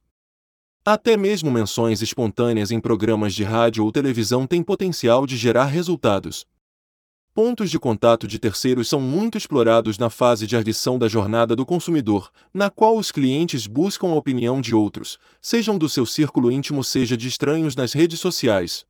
Até 0.88 1.18
mesmo 1.18 1.50
menções 1.50 2.04
espontâneas 2.04 2.70
em 2.70 2.80
programas 2.80 3.34
de 3.34 3.44
rádio 3.44 3.84
ou 3.84 3.92
televisão 3.92 4.46
têm 4.46 4.62
potencial 4.62 5.26
de 5.26 5.36
gerar 5.36 5.66
resultados. 5.66 6.46
Pontos 7.34 7.72
de 7.72 7.80
contato 7.80 8.28
de 8.28 8.38
terceiros 8.38 8.88
são 8.88 9.02
muito 9.02 9.36
explorados 9.36 9.98
na 9.98 10.12
fase 10.12 10.46
de 10.46 10.56
arguição 10.56 11.00
da 11.00 11.08
jornada 11.08 11.56
do 11.56 11.66
consumidor, 11.66 12.30
na 12.54 12.70
qual 12.70 13.00
os 13.00 13.12
clientes 13.12 13.66
buscam 13.66 14.10
a 14.10 14.16
opinião 14.16 14.62
de 14.62 14.76
outros, 14.76 15.18
sejam 15.42 15.76
do 15.76 15.90
seu 15.90 16.06
círculo 16.06 16.52
íntimo, 16.52 16.84
seja 16.84 17.18
de 17.18 17.28
estranhos 17.28 17.76
nas 17.76 17.92
redes 17.92 18.20
sociais. 18.20 18.86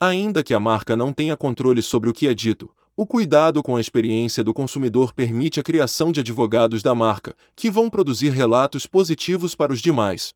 Ainda 0.00 0.42
que 0.42 0.54
a 0.54 0.58
marca 0.58 0.96
não 0.96 1.12
tenha 1.12 1.36
controle 1.36 1.82
sobre 1.82 2.08
o 2.08 2.14
que 2.14 2.26
é 2.26 2.32
dito, 2.32 2.74
o 2.96 3.06
cuidado 3.06 3.62
com 3.62 3.76
a 3.76 3.80
experiência 3.82 4.42
do 4.42 4.54
consumidor 4.54 5.12
permite 5.12 5.60
a 5.60 5.62
criação 5.62 6.10
de 6.10 6.20
advogados 6.20 6.82
da 6.82 6.94
marca, 6.94 7.36
que 7.54 7.70
vão 7.70 7.90
produzir 7.90 8.30
relatos 8.30 8.86
positivos 8.86 9.54
para 9.54 9.74
os 9.74 9.82
demais. 9.82 10.32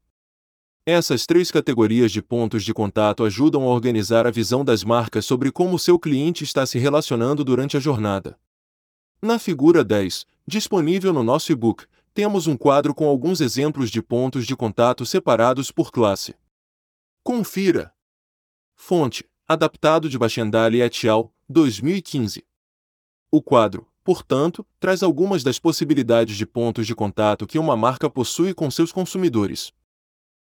Essas 0.88 1.26
três 1.26 1.50
categorias 1.50 2.12
de 2.12 2.22
pontos 2.22 2.62
de 2.62 2.72
contato 2.72 3.24
ajudam 3.24 3.64
a 3.64 3.66
organizar 3.74 4.24
a 4.24 4.30
visão 4.30 4.64
das 4.64 4.84
marcas 4.84 5.24
sobre 5.24 5.50
como 5.50 5.80
seu 5.80 5.98
cliente 5.98 6.44
está 6.44 6.64
se 6.64 6.78
relacionando 6.78 7.42
durante 7.42 7.76
a 7.76 7.80
jornada. 7.80 8.38
Na 9.20 9.36
figura 9.36 9.82
10, 9.82 10.24
disponível 10.46 11.12
no 11.12 11.24
nosso 11.24 11.50
e-book, 11.50 11.86
temos 12.14 12.46
um 12.46 12.56
quadro 12.56 12.94
com 12.94 13.08
alguns 13.08 13.40
exemplos 13.40 13.90
de 13.90 14.00
pontos 14.00 14.46
de 14.46 14.54
contato 14.54 15.04
separados 15.04 15.72
por 15.72 15.90
classe. 15.90 16.36
Confira. 17.24 17.92
Fonte: 18.76 19.28
Adaptado 19.48 20.08
de 20.08 20.16
Bachendali 20.16 20.82
et 20.82 21.08
al., 21.08 21.34
2015. 21.48 22.44
O 23.28 23.42
quadro, 23.42 23.88
portanto, 24.04 24.64
traz 24.78 25.02
algumas 25.02 25.42
das 25.42 25.58
possibilidades 25.58 26.36
de 26.36 26.46
pontos 26.46 26.86
de 26.86 26.94
contato 26.94 27.44
que 27.44 27.58
uma 27.58 27.76
marca 27.76 28.08
possui 28.08 28.54
com 28.54 28.70
seus 28.70 28.92
consumidores. 28.92 29.74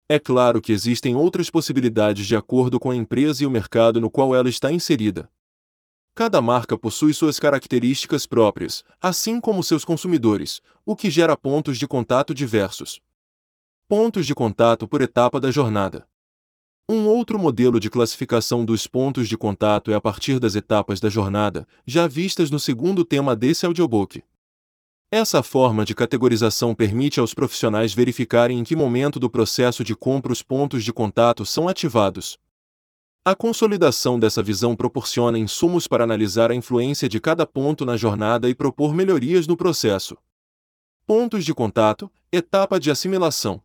É 0.08 0.20
claro 0.20 0.62
que 0.62 0.72
existem 0.72 1.16
outras 1.16 1.50
possibilidades 1.50 2.28
de 2.28 2.36
acordo 2.36 2.80
com 2.80 2.92
a 2.92 2.96
empresa 2.96 3.44
e 3.44 3.48
o 3.48 3.50
mercado 3.50 4.00
no 4.00 4.10
qual 4.10 4.36
ela 4.36 4.48
está 4.48 4.72
inserida. 4.72 5.28
Cada 6.14 6.42
marca 6.42 6.78
possui 6.78 7.12
suas 7.12 7.40
características 7.40 8.28
próprias, 8.28 8.84
assim 9.02 9.42
como 9.42 9.64
seus 9.64 9.84
consumidores, 9.84 10.62
o 10.86 10.96
que 10.96 11.10
gera 11.10 11.36
pontos 11.36 11.80
de 11.80 11.88
contato 11.88 12.36
diversos. 12.36 13.02
Pontos 13.88 14.28
de 14.28 14.36
contato 14.36 14.88
por 14.88 15.02
etapa 15.02 15.40
da 15.40 15.50
jornada. 15.50 16.08
Um 16.88 17.08
outro 17.08 17.40
modelo 17.40 17.80
de 17.80 17.90
classificação 17.90 18.64
dos 18.64 18.86
pontos 18.86 19.28
de 19.28 19.36
contato 19.36 19.90
é 19.90 19.96
a 19.96 20.02
partir 20.02 20.40
das 20.40 20.54
etapas 20.54 21.00
da 21.00 21.10
jornada, 21.10 21.68
já 21.84 22.06
vistas 22.06 22.52
no 22.52 22.60
segundo 22.60 23.04
tema 23.04 23.36
desse 23.36 23.66
audiobook. 23.66 24.24
Essa 25.12 25.44
forma 25.44 25.86
de 25.86 25.94
categorização 25.94 26.74
permite 26.74 27.20
aos 27.20 27.34
profissionais 27.34 27.94
verificarem 27.94 28.60
em 28.60 28.64
que 28.64 28.76
momento 28.76 29.20
do 29.20 29.30
processo 29.30 29.84
de 29.84 29.96
compra 29.96 30.34
os 30.34 30.42
pontos 30.42 30.84
de 30.84 30.92
contato 30.92 31.46
são 31.46 31.68
ativados. 31.68 32.40
A 33.24 33.36
consolidação 33.36 34.20
dessa 34.20 34.44
visão 34.44 34.76
proporciona 34.76 35.40
insumos 35.40 35.88
para 35.88 36.04
analisar 36.04 36.52
a 36.52 36.56
influência 36.56 37.08
de 37.08 37.20
cada 37.20 37.46
ponto 37.46 37.86
na 37.86 37.98
jornada 37.98 38.50
e 38.50 38.56
propor 38.56 38.94
melhorias 38.94 39.48
no 39.48 39.56
processo. 39.56 40.18
Pontos 41.08 41.46
de 41.46 41.54
contato, 41.54 42.12
etapa 42.32 42.80
de 42.80 42.90
assimilação. 42.90 43.62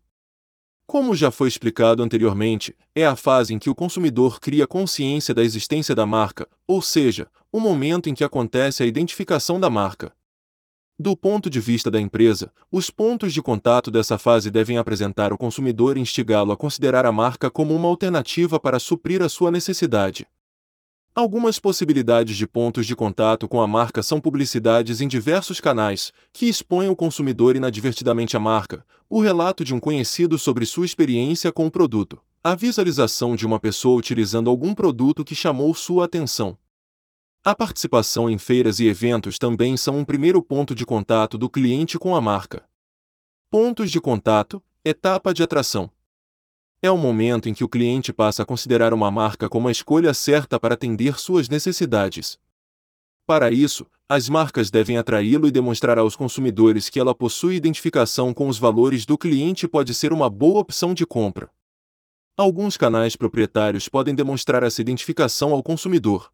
Como 0.86 1.14
já 1.14 1.30
foi 1.30 1.48
explicado 1.48 2.02
anteriormente, 2.02 2.76
é 2.94 3.06
a 3.06 3.16
fase 3.16 3.54
em 3.54 3.58
que 3.58 3.70
o 3.70 3.74
consumidor 3.74 4.40
cria 4.40 4.66
consciência 4.66 5.34
da 5.34 5.42
existência 5.42 5.94
da 5.94 6.04
marca, 6.04 6.48
ou 6.66 6.82
seja, 6.82 7.28
o 7.52 7.60
momento 7.60 8.08
em 8.08 8.14
que 8.14 8.24
acontece 8.24 8.82
a 8.82 8.86
identificação 8.86 9.58
da 9.58 9.70
marca. 9.70 10.12
Do 11.02 11.16
ponto 11.16 11.48
de 11.48 11.60
vista 11.60 11.90
da 11.90 11.98
empresa, 11.98 12.52
os 12.70 12.90
pontos 12.90 13.32
de 13.32 13.40
contato 13.40 13.90
dessa 13.90 14.18
fase 14.18 14.50
devem 14.50 14.76
apresentar 14.76 15.32
o 15.32 15.38
consumidor 15.38 15.96
e 15.96 16.00
instigá-lo 16.00 16.52
a 16.52 16.56
considerar 16.58 17.06
a 17.06 17.10
marca 17.10 17.50
como 17.50 17.74
uma 17.74 17.88
alternativa 17.88 18.60
para 18.60 18.78
suprir 18.78 19.22
a 19.22 19.28
sua 19.30 19.50
necessidade. 19.50 20.26
Algumas 21.14 21.58
possibilidades 21.58 22.36
de 22.36 22.46
pontos 22.46 22.84
de 22.84 22.94
contato 22.94 23.48
com 23.48 23.62
a 23.62 23.66
marca 23.66 24.02
são 24.02 24.20
publicidades 24.20 25.00
em 25.00 25.08
diversos 25.08 25.58
canais, 25.58 26.12
que 26.34 26.44
expõem 26.44 26.90
o 26.90 26.96
consumidor 26.96 27.56
inadvertidamente 27.56 28.36
à 28.36 28.40
marca, 28.40 28.84
o 29.08 29.22
relato 29.22 29.64
de 29.64 29.74
um 29.74 29.80
conhecido 29.80 30.38
sobre 30.38 30.66
sua 30.66 30.84
experiência 30.84 31.50
com 31.50 31.66
o 31.66 31.70
produto, 31.70 32.20
a 32.44 32.54
visualização 32.54 33.34
de 33.34 33.46
uma 33.46 33.58
pessoa 33.58 33.98
utilizando 33.98 34.50
algum 34.50 34.74
produto 34.74 35.24
que 35.24 35.34
chamou 35.34 35.74
sua 35.74 36.04
atenção, 36.04 36.58
a 37.42 37.54
participação 37.54 38.28
em 38.28 38.36
feiras 38.36 38.80
e 38.80 38.86
eventos 38.86 39.38
também 39.38 39.74
são 39.74 39.98
um 39.98 40.04
primeiro 40.04 40.42
ponto 40.42 40.74
de 40.74 40.84
contato 40.84 41.38
do 41.38 41.48
cliente 41.48 41.98
com 41.98 42.14
a 42.14 42.20
marca. 42.20 42.68
Pontos 43.50 43.90
de 43.90 43.98
contato, 43.98 44.62
etapa 44.84 45.32
de 45.32 45.42
atração. 45.42 45.90
É 46.82 46.90
o 46.90 46.98
momento 46.98 47.48
em 47.48 47.54
que 47.54 47.64
o 47.64 47.68
cliente 47.68 48.12
passa 48.12 48.42
a 48.42 48.46
considerar 48.46 48.92
uma 48.92 49.10
marca 49.10 49.48
como 49.48 49.68
a 49.68 49.72
escolha 49.72 50.12
certa 50.12 50.60
para 50.60 50.74
atender 50.74 51.18
suas 51.18 51.48
necessidades. 51.48 52.38
Para 53.26 53.50
isso, 53.50 53.86
as 54.06 54.28
marcas 54.28 54.70
devem 54.70 54.98
atraí-lo 54.98 55.48
e 55.48 55.50
demonstrar 55.50 55.98
aos 55.98 56.14
consumidores 56.14 56.90
que 56.90 57.00
ela 57.00 57.14
possui 57.14 57.54
identificação 57.54 58.34
com 58.34 58.48
os 58.48 58.58
valores 58.58 59.06
do 59.06 59.16
cliente 59.16 59.64
e 59.64 59.68
pode 59.68 59.94
ser 59.94 60.12
uma 60.12 60.28
boa 60.28 60.60
opção 60.60 60.92
de 60.92 61.06
compra. 61.06 61.50
Alguns 62.36 62.76
canais 62.76 63.16
proprietários 63.16 63.88
podem 63.88 64.14
demonstrar 64.14 64.62
essa 64.62 64.82
identificação 64.82 65.52
ao 65.52 65.62
consumidor, 65.62 66.30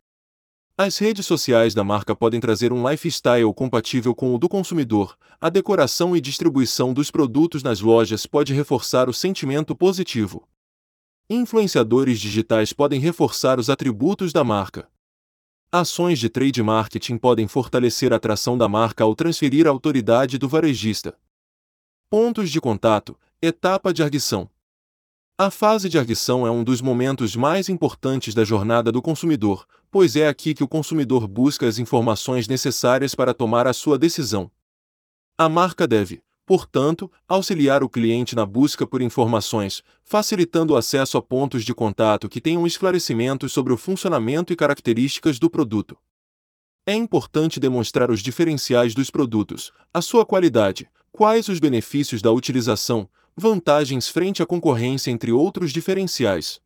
as 0.78 0.98
redes 0.98 1.24
sociais 1.24 1.72
da 1.72 1.82
marca 1.82 2.14
podem 2.14 2.38
trazer 2.38 2.70
um 2.70 2.86
lifestyle 2.86 3.50
compatível 3.54 4.14
com 4.14 4.34
o 4.34 4.38
do 4.38 4.46
consumidor. 4.46 5.16
A 5.40 5.48
decoração 5.48 6.14
e 6.14 6.20
distribuição 6.20 6.92
dos 6.92 7.10
produtos 7.10 7.62
nas 7.62 7.80
lojas 7.80 8.26
pode 8.26 8.52
reforçar 8.52 9.08
o 9.08 9.12
sentimento 9.12 9.74
positivo. 9.74 10.46
Influenciadores 11.30 12.20
digitais 12.20 12.74
podem 12.74 13.00
reforçar 13.00 13.58
os 13.58 13.70
atributos 13.70 14.34
da 14.34 14.44
marca. 14.44 14.86
Ações 15.72 16.18
de 16.18 16.28
trade 16.28 16.62
marketing 16.62 17.16
podem 17.16 17.48
fortalecer 17.48 18.12
a 18.12 18.16
atração 18.16 18.58
da 18.58 18.68
marca 18.68 19.02
ao 19.02 19.14
transferir 19.14 19.66
a 19.66 19.70
autoridade 19.70 20.36
do 20.36 20.46
varejista. 20.46 21.18
Pontos 22.10 22.50
de 22.50 22.60
contato, 22.60 23.18
etapa 23.40 23.94
de 23.94 24.02
arguição. 24.02 24.48
A 25.38 25.50
fase 25.50 25.88
de 25.88 25.98
arguição 25.98 26.46
é 26.46 26.50
um 26.50 26.62
dos 26.62 26.80
momentos 26.80 27.34
mais 27.34 27.68
importantes 27.68 28.34
da 28.34 28.44
jornada 28.44 28.92
do 28.92 29.02
consumidor, 29.02 29.66
pois 29.90 30.16
é 30.16 30.28
aqui 30.28 30.54
que 30.54 30.64
o 30.64 30.68
consumidor 30.68 31.26
busca 31.26 31.66
as 31.66 31.78
informações 31.78 32.48
necessárias 32.48 33.14
para 33.14 33.34
tomar 33.34 33.66
a 33.66 33.72
sua 33.72 33.98
decisão. 33.98 34.50
A 35.38 35.48
marca 35.48 35.86
deve, 35.86 36.22
portanto, 36.46 37.10
auxiliar 37.28 37.82
o 37.82 37.88
cliente 37.88 38.36
na 38.36 38.46
busca 38.46 38.86
por 38.86 39.02
informações, 39.02 39.82
facilitando 40.04 40.72
o 40.72 40.76
acesso 40.76 41.18
a 41.18 41.22
pontos 41.22 41.64
de 41.64 41.74
contato 41.74 42.28
que 42.28 42.40
tenham 42.40 42.66
esclarecimentos 42.66 43.52
sobre 43.52 43.72
o 43.72 43.76
funcionamento 43.76 44.52
e 44.52 44.56
características 44.56 45.38
do 45.38 45.50
produto. 45.50 45.98
É 46.86 46.94
importante 46.94 47.58
demonstrar 47.58 48.12
os 48.12 48.20
diferenciais 48.20 48.94
dos 48.94 49.10
produtos, 49.10 49.72
a 49.92 50.00
sua 50.00 50.24
qualidade, 50.24 50.88
quais 51.10 51.48
os 51.48 51.58
benefícios 51.58 52.22
da 52.22 52.30
utilização, 52.30 53.08
vantagens 53.36 54.08
frente 54.08 54.40
à 54.40 54.46
concorrência, 54.46 55.10
entre 55.10 55.32
outros 55.32 55.72
diferenciais. 55.72 56.60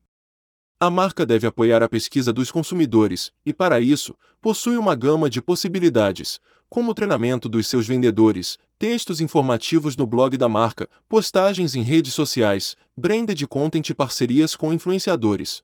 A 0.83 0.89
marca 0.89 1.27
deve 1.27 1.47
apoiar 1.47 1.83
a 1.83 1.89
pesquisa 1.91 2.33
dos 2.33 2.51
consumidores 2.51 3.31
e, 3.45 3.53
para 3.53 3.79
isso, 3.81 4.17
possui 4.41 4.79
uma 4.79 4.95
gama 4.95 5.29
de 5.29 5.43
possibilidades, 5.43 6.41
como 6.71 6.93
o 6.93 6.95
treinamento 6.95 7.51
dos 7.51 7.67
seus 7.67 7.87
vendedores, 7.87 8.57
textos 8.79 9.21
informativos 9.21 9.95
no 9.95 10.07
blog 10.07 10.39
da 10.39 10.49
marca, 10.49 10.89
postagens 11.07 11.75
em 11.75 11.83
redes 11.83 12.15
sociais, 12.15 12.77
branded 12.97 13.47
content 13.47 13.91
e 13.91 13.95
parcerias 13.95 14.57
com 14.57 14.73
influenciadores. 14.73 15.63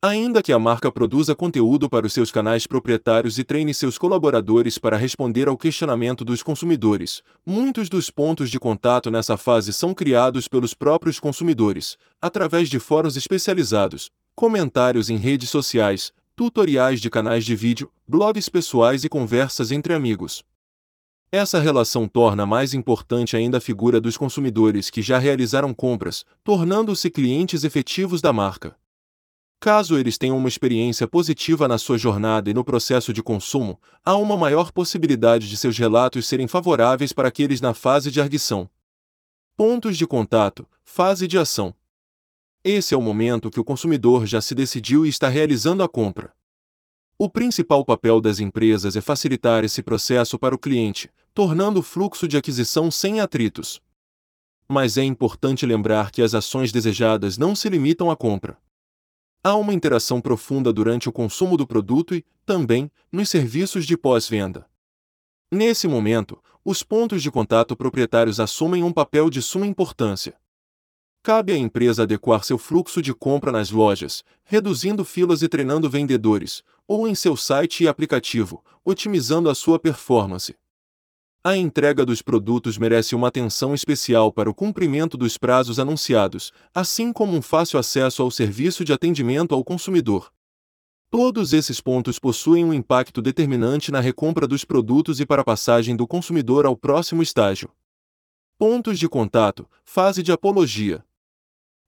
Ainda 0.00 0.42
que 0.42 0.52
a 0.52 0.58
marca 0.58 0.90
produza 0.90 1.34
conteúdo 1.34 1.88
para 1.88 2.06
os 2.06 2.12
seus 2.14 2.32
canais 2.32 2.66
proprietários 2.66 3.38
e 3.38 3.44
treine 3.44 3.74
seus 3.74 3.98
colaboradores 3.98 4.78
para 4.78 4.96
responder 4.96 5.46
ao 5.46 5.58
questionamento 5.58 6.24
dos 6.24 6.42
consumidores, 6.42 7.22
muitos 7.44 7.88
dos 7.88 8.10
pontos 8.10 8.50
de 8.50 8.58
contato 8.58 9.10
nessa 9.10 9.36
fase 9.36 9.74
são 9.74 9.92
criados 9.92 10.48
pelos 10.48 10.72
próprios 10.72 11.20
consumidores, 11.20 11.98
através 12.20 12.68
de 12.68 12.80
fóruns 12.80 13.16
especializados, 13.16 14.10
comentários 14.42 15.08
em 15.08 15.16
redes 15.16 15.50
sociais, 15.50 16.12
tutoriais 16.34 17.00
de 17.00 17.08
canais 17.08 17.44
de 17.44 17.54
vídeo, 17.54 17.92
blogs 18.08 18.48
pessoais 18.48 19.04
e 19.04 19.08
conversas 19.08 19.70
entre 19.70 19.94
amigos. 19.94 20.42
Essa 21.30 21.60
relação 21.60 22.08
torna 22.08 22.44
mais 22.44 22.74
importante 22.74 23.36
ainda 23.36 23.58
a 23.58 23.60
figura 23.60 24.00
dos 24.00 24.16
consumidores 24.16 24.90
que 24.90 25.00
já 25.00 25.16
realizaram 25.16 25.72
compras, 25.72 26.24
tornando-se 26.42 27.08
clientes 27.08 27.62
efetivos 27.62 28.20
da 28.20 28.32
marca. 28.32 28.74
Caso 29.60 29.96
eles 29.96 30.18
tenham 30.18 30.36
uma 30.36 30.48
experiência 30.48 31.06
positiva 31.06 31.68
na 31.68 31.78
sua 31.78 31.96
jornada 31.96 32.50
e 32.50 32.54
no 32.54 32.64
processo 32.64 33.12
de 33.12 33.22
consumo, 33.22 33.80
há 34.04 34.16
uma 34.16 34.36
maior 34.36 34.72
possibilidade 34.72 35.48
de 35.48 35.56
seus 35.56 35.78
relatos 35.78 36.26
serem 36.26 36.48
favoráveis 36.48 37.12
para 37.12 37.28
aqueles 37.28 37.60
na 37.60 37.74
fase 37.74 38.10
de 38.10 38.20
arguição. 38.20 38.68
Pontos 39.56 39.96
de 39.96 40.04
contato, 40.04 40.66
fase 40.82 41.28
de 41.28 41.38
ação. 41.38 41.72
Esse 42.64 42.94
é 42.94 42.96
o 42.96 43.02
momento 43.02 43.50
que 43.50 43.58
o 43.58 43.64
consumidor 43.64 44.24
já 44.24 44.40
se 44.40 44.54
decidiu 44.54 45.04
e 45.04 45.08
está 45.08 45.28
realizando 45.28 45.82
a 45.82 45.88
compra. 45.88 46.32
O 47.18 47.28
principal 47.28 47.84
papel 47.84 48.20
das 48.20 48.38
empresas 48.38 48.94
é 48.94 49.00
facilitar 49.00 49.64
esse 49.64 49.82
processo 49.82 50.38
para 50.38 50.54
o 50.54 50.58
cliente, 50.58 51.10
tornando 51.34 51.80
o 51.80 51.82
fluxo 51.82 52.28
de 52.28 52.36
aquisição 52.36 52.88
sem 52.88 53.20
atritos. 53.20 53.82
Mas 54.68 54.96
é 54.96 55.02
importante 55.02 55.66
lembrar 55.66 56.12
que 56.12 56.22
as 56.22 56.34
ações 56.34 56.70
desejadas 56.70 57.36
não 57.36 57.56
se 57.56 57.68
limitam 57.68 58.10
à 58.12 58.16
compra. 58.16 58.56
Há 59.42 59.56
uma 59.56 59.74
interação 59.74 60.20
profunda 60.20 60.72
durante 60.72 61.08
o 61.08 61.12
consumo 61.12 61.56
do 61.56 61.66
produto 61.66 62.14
e, 62.14 62.24
também, 62.46 62.88
nos 63.10 63.28
serviços 63.28 63.84
de 63.84 63.96
pós-venda. 63.96 64.66
Nesse 65.50 65.88
momento, 65.88 66.40
os 66.64 66.84
pontos 66.84 67.24
de 67.24 67.30
contato 67.30 67.74
proprietários 67.74 68.38
assumem 68.38 68.84
um 68.84 68.92
papel 68.92 69.28
de 69.28 69.42
suma 69.42 69.66
importância. 69.66 70.40
Cabe 71.24 71.52
à 71.52 71.56
empresa 71.56 72.02
adequar 72.02 72.42
seu 72.42 72.58
fluxo 72.58 73.00
de 73.00 73.14
compra 73.14 73.52
nas 73.52 73.70
lojas, 73.70 74.24
reduzindo 74.42 75.04
filas 75.04 75.40
e 75.40 75.48
treinando 75.48 75.88
vendedores, 75.88 76.64
ou 76.86 77.06
em 77.06 77.14
seu 77.14 77.36
site 77.36 77.84
e 77.84 77.88
aplicativo, 77.88 78.60
otimizando 78.84 79.48
a 79.48 79.54
sua 79.54 79.78
performance. 79.78 80.56
A 81.44 81.56
entrega 81.56 82.04
dos 82.04 82.22
produtos 82.22 82.76
merece 82.76 83.14
uma 83.14 83.28
atenção 83.28 83.72
especial 83.72 84.32
para 84.32 84.50
o 84.50 84.54
cumprimento 84.54 85.16
dos 85.16 85.38
prazos 85.38 85.78
anunciados, 85.78 86.52
assim 86.74 87.12
como 87.12 87.36
um 87.36 87.42
fácil 87.42 87.78
acesso 87.78 88.20
ao 88.20 88.30
serviço 88.30 88.84
de 88.84 88.92
atendimento 88.92 89.54
ao 89.54 89.62
consumidor. 89.62 90.32
Todos 91.08 91.52
esses 91.52 91.80
pontos 91.80 92.18
possuem 92.18 92.64
um 92.64 92.74
impacto 92.74 93.22
determinante 93.22 93.92
na 93.92 94.00
recompra 94.00 94.48
dos 94.48 94.64
produtos 94.64 95.20
e 95.20 95.26
para 95.26 95.42
a 95.42 95.44
passagem 95.44 95.94
do 95.94 96.04
consumidor 96.04 96.66
ao 96.66 96.76
próximo 96.76 97.22
estágio. 97.22 97.70
Pontos 98.58 98.98
de 98.98 99.08
contato, 99.08 99.68
fase 99.84 100.20
de 100.20 100.32
apologia. 100.32 101.04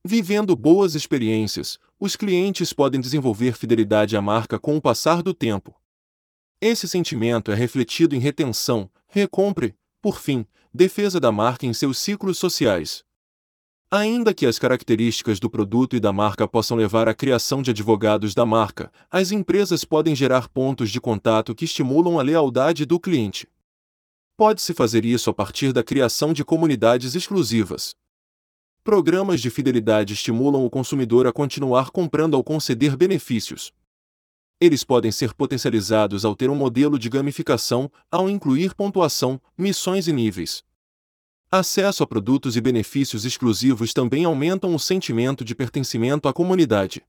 Vivendo 0.06 0.54
boas 0.54 0.94
experiências, 0.94 1.78
os 1.98 2.14
clientes 2.14 2.74
podem 2.74 3.00
desenvolver 3.00 3.56
fidelidade 3.56 4.14
à 4.14 4.20
marca 4.20 4.58
com 4.58 4.76
o 4.76 4.80
passar 4.80 5.22
do 5.22 5.32
tempo. 5.32 5.74
Esse 6.60 6.86
sentimento 6.86 7.50
é 7.50 7.54
refletido 7.54 8.14
em 8.14 8.18
retenção, 8.18 8.90
recompre, 9.08 9.74
por 10.02 10.20
fim, 10.20 10.44
defesa 10.74 11.18
da 11.18 11.32
marca 11.32 11.64
em 11.64 11.72
seus 11.72 11.98
ciclos 11.98 12.36
sociais. 12.36 13.02
Ainda 13.90 14.34
que 14.34 14.44
as 14.44 14.58
características 14.58 15.40
do 15.40 15.48
produto 15.48 15.96
e 15.96 16.00
da 16.00 16.12
marca 16.12 16.46
possam 16.46 16.76
levar 16.76 17.08
à 17.08 17.14
criação 17.14 17.62
de 17.62 17.70
advogados 17.70 18.34
da 18.34 18.44
marca, 18.44 18.92
as 19.10 19.32
empresas 19.32 19.86
podem 19.86 20.14
gerar 20.14 20.50
pontos 20.50 20.90
de 20.90 21.00
contato 21.00 21.54
que 21.54 21.64
estimulam 21.64 22.18
a 22.18 22.22
lealdade 22.22 22.84
do 22.84 23.00
cliente. 23.00 23.48
Pode-se 24.36 24.74
fazer 24.74 25.06
isso 25.06 25.30
a 25.30 25.34
partir 25.34 25.72
da 25.72 25.82
criação 25.82 26.34
de 26.34 26.44
comunidades 26.44 27.14
exclusivas. 27.14 27.96
Programas 28.84 29.40
de 29.40 29.48
fidelidade 29.48 30.12
estimulam 30.12 30.64
o 30.64 30.70
consumidor 30.70 31.26
a 31.26 31.32
continuar 31.32 31.90
comprando 31.90 32.36
ao 32.36 32.44
conceder 32.44 32.96
benefícios, 32.96 33.72
eles 34.60 34.84
podem 34.84 35.10
ser 35.10 35.34
potencializados 35.34 36.24
ao 36.24 36.36
ter 36.36 36.48
um 36.48 36.54
modelo 36.54 36.98
de 36.98 37.08
gamificação, 37.08 37.90
ao 38.10 38.30
incluir 38.30 38.74
pontuação, 38.74 39.40
missões 39.58 40.06
e 40.06 40.12
níveis. 40.12 40.62
Acesso 41.50 42.02
a 42.02 42.06
produtos 42.06 42.56
e 42.56 42.60
benefícios 42.60 43.24
exclusivos 43.24 43.92
também 43.92 44.24
aumentam 44.24 44.74
o 44.74 44.78
sentimento 44.78 45.44
de 45.44 45.54
pertencimento 45.54 46.28
à 46.28 46.32
comunidade. 46.32 47.04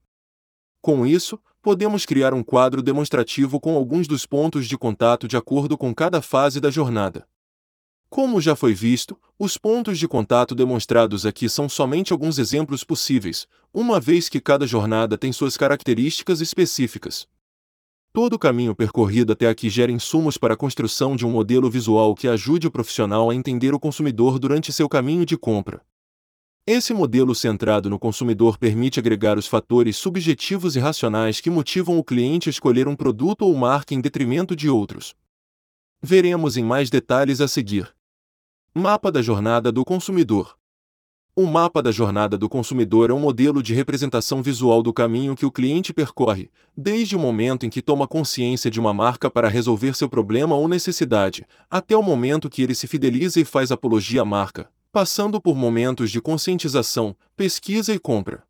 Com 0.82 1.05
isso, 1.05 1.39
podemos 1.61 2.05
criar 2.05 2.34
um 2.34 2.43
quadro 2.43 2.82
demonstrativo 2.82 3.59
com 3.59 3.76
alguns 3.76 4.07
dos 4.07 4.26
pontos 4.26 4.67
de 4.67 4.78
contato 4.78 5.28
de 5.28 5.38
acordo 5.38 5.78
com 5.78 5.93
cada 5.93 6.21
fase 6.21 6.59
da 6.59 6.69
jornada. 6.69 7.28
Como 8.09 8.39
já 8.39 8.55
foi 8.55 8.73
visto, 8.73 9.17
os 9.37 9.57
pontos 9.57 9.99
de 9.99 10.07
contato 10.07 10.55
demonstrados 10.55 11.25
aqui 11.25 11.49
são 11.49 11.67
somente 11.67 12.13
alguns 12.13 12.39
exemplos 12.39 12.83
possíveis, 12.83 13.47
uma 13.73 13.99
vez 13.99 14.29
que 14.29 14.39
cada 14.39 14.65
jornada 14.65 15.17
tem 15.17 15.33
suas 15.33 15.57
características 15.57 16.39
específicas. 16.39 17.27
Todo 18.13 18.35
o 18.35 18.39
caminho 18.39 18.73
percorrido 18.73 19.33
até 19.33 19.49
aqui 19.49 19.69
gera 19.69 19.91
insumos 19.91 20.37
para 20.37 20.53
a 20.53 20.57
construção 20.57 21.17
de 21.17 21.25
um 21.25 21.31
modelo 21.31 21.69
visual 21.69 22.15
que 22.15 22.29
ajude 22.29 22.65
o 22.65 22.71
profissional 22.71 23.29
a 23.29 23.35
entender 23.35 23.73
o 23.73 23.79
consumidor 23.79 24.39
durante 24.39 24.71
seu 24.71 24.87
caminho 24.87 25.25
de 25.25 25.35
compra. 25.35 25.81
Esse 26.65 26.93
modelo 26.93 27.35
centrado 27.35 27.89
no 27.89 27.99
consumidor 27.99 28.57
permite 28.57 28.99
agregar 28.99 29.37
os 29.37 29.45
fatores 29.45 29.97
subjetivos 29.97 30.77
e 30.77 30.79
racionais 30.79 31.41
que 31.41 31.49
motivam 31.49 31.99
o 31.99 32.03
cliente 32.03 32.47
a 32.47 32.51
escolher 32.51 32.87
um 32.87 32.95
produto 32.95 33.41
ou 33.41 33.53
marca 33.53 33.93
em 33.93 33.99
detrimento 33.99 34.55
de 34.55 34.69
outros. 34.69 35.13
Veremos 36.01 36.57
em 36.57 36.63
mais 36.63 36.89
detalhes 36.89 37.41
a 37.41 37.47
seguir. 37.47 37.93
Mapa 38.73 39.11
da 39.11 39.21
jornada 39.21 39.71
do 39.71 39.83
consumidor. 39.83 40.57
O 41.37 41.45
mapa 41.45 41.81
da 41.83 41.91
jornada 41.91 42.37
do 42.37 42.47
consumidor 42.47 43.09
é 43.09 43.13
um 43.13 43.19
modelo 43.19 43.61
de 43.61 43.73
representação 43.73 44.41
visual 44.41 44.81
do 44.81 44.93
caminho 44.93 45.35
que 45.35 45.45
o 45.45 45.51
cliente 45.51 45.93
percorre, 45.93 46.49
desde 46.77 47.13
o 47.13 47.19
momento 47.19 47.65
em 47.65 47.69
que 47.69 47.81
toma 47.81 48.07
consciência 48.07 48.71
de 48.71 48.79
uma 48.79 48.93
marca 48.93 49.29
para 49.29 49.49
resolver 49.49 49.95
seu 49.95 50.07
problema 50.07 50.55
ou 50.55 50.67
necessidade, 50.67 51.45
até 51.69 51.97
o 51.97 52.01
momento 52.01 52.49
que 52.49 52.61
ele 52.61 52.73
se 52.73 52.87
fideliza 52.87 53.41
e 53.41 53.43
faz 53.43 53.69
apologia 53.69 54.21
à 54.21 54.25
marca, 54.25 54.69
passando 54.93 55.41
por 55.41 55.57
momentos 55.57 56.09
de 56.09 56.21
conscientização, 56.21 57.13
pesquisa 57.35 57.93
e 57.93 57.99
compra. 57.99 58.43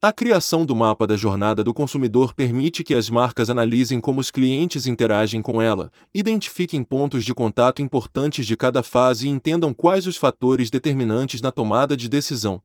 A 0.00 0.12
criação 0.12 0.64
do 0.64 0.76
mapa 0.76 1.08
da 1.08 1.16
jornada 1.16 1.64
do 1.64 1.74
consumidor 1.74 2.32
permite 2.32 2.84
que 2.84 2.94
as 2.94 3.10
marcas 3.10 3.50
analisem 3.50 4.00
como 4.00 4.20
os 4.20 4.30
clientes 4.30 4.86
interagem 4.86 5.42
com 5.42 5.60
ela, 5.60 5.90
identifiquem 6.14 6.84
pontos 6.84 7.24
de 7.24 7.34
contato 7.34 7.82
importantes 7.82 8.46
de 8.46 8.56
cada 8.56 8.80
fase 8.84 9.26
e 9.26 9.28
entendam 9.28 9.74
quais 9.74 10.06
os 10.06 10.16
fatores 10.16 10.70
determinantes 10.70 11.40
na 11.42 11.50
tomada 11.50 11.96
de 11.96 12.08
decisão. 12.08 12.62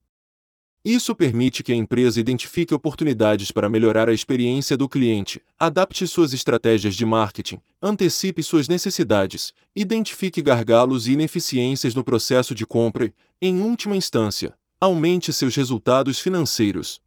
Isso 0.86 1.16
permite 1.16 1.64
que 1.64 1.72
a 1.72 1.76
empresa 1.76 2.20
identifique 2.20 2.72
oportunidades 2.72 3.50
para 3.50 3.68
melhorar 3.68 4.10
a 4.10 4.14
experiência 4.14 4.78
do 4.78 4.88
cliente, 4.88 5.42
adapte 5.58 6.06
suas 6.06 6.34
estratégias 6.34 6.94
de 6.94 7.04
marketing, 7.04 7.60
antecipe 7.82 8.44
suas 8.44 8.68
necessidades, 8.68 9.56
identifique 9.76 10.40
gargalos 10.40 11.08
e 11.08 11.14
ineficiências 11.14 11.96
no 11.96 12.04
processo 12.04 12.54
de 12.54 12.64
compra 12.64 13.12
e, 13.42 13.48
em 13.48 13.60
última 13.60 13.96
instância, 13.96 14.54
aumente 14.80 15.34
seus 15.34 15.56
resultados 15.56 16.20
financeiros 16.20 17.02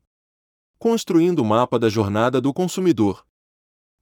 construindo 0.78 1.40
o 1.40 1.44
mapa 1.44 1.78
da 1.78 1.88
jornada 1.88 2.40
do 2.40 2.52
consumidor. 2.52 3.24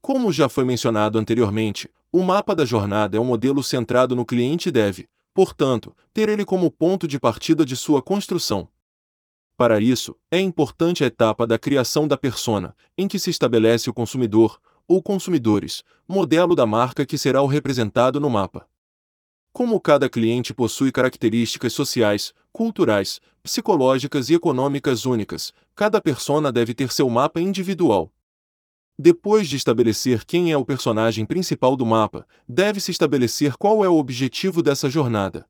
Como 0.01 0.33
já 0.33 0.49
foi 0.49 0.65
mencionado 0.65 1.19
anteriormente, 1.19 1.91
o 2.13 2.23
mapa 2.23 2.55
da 2.55 2.65
jornada 2.65 3.17
é 3.17 3.21
um 3.21 3.25
modelo 3.25 3.63
centrado 3.63 4.15
no 4.15 4.25
cliente 4.25 4.69
e 4.69 4.73
deve, 4.73 5.09
portanto, 5.33 5.97
ter 6.13 6.29
ele 6.29 6.45
como 6.45 6.71
ponto 6.71 7.09
de 7.09 7.19
partida 7.19 7.65
de 7.65 7.77
sua 7.77 8.03
construção. 8.03 8.69
Para 9.57 9.81
isso, 9.81 10.17
é 10.31 10.41
importante 10.41 11.05
a 11.05 11.07
etapa 11.07 11.47
da 11.47 11.59
criação 11.59 12.09
da 12.09 12.17
persona, 12.17 12.77
em 12.99 13.07
que 13.07 13.19
se 13.19 13.31
estabelece 13.31 13.89
o 13.89 13.95
consumidor, 13.95 14.61
ou 14.87 15.03
consumidores, 15.03 15.83
modelo 16.07 16.55
da 16.55 16.67
marca 16.67 17.07
que 17.07 17.17
será 17.17 17.41
o 17.41 17.47
representado 17.47 18.21
no 18.21 18.29
mapa. 18.29 18.69
Como 19.53 19.81
cada 19.81 20.09
cliente 20.09 20.53
possui 20.53 20.91
características 20.91 21.73
sociais, 21.73 22.35
culturais, 22.55 23.21
psicológicas 23.43 24.31
e 24.31 24.35
econômicas 24.35 25.05
únicas, 25.05 25.53
cada 25.75 26.01
persona 26.01 26.53
deve 26.53 26.73
ter 26.73 26.93
seu 26.93 27.11
mapa 27.11 27.41
individual. 27.41 28.13
Depois 28.97 29.49
de 29.49 29.57
estabelecer 29.57 30.25
quem 30.25 30.53
é 30.53 30.57
o 30.57 30.65
personagem 30.65 31.27
principal 31.27 31.75
do 31.75 31.85
mapa, 31.85 32.25
deve-se 32.49 32.93
estabelecer 32.93 33.57
qual 33.57 33.85
é 33.85 33.89
o 33.89 33.97
objetivo 33.97 34.63
dessa 34.63 34.89
jornada. 34.89 35.49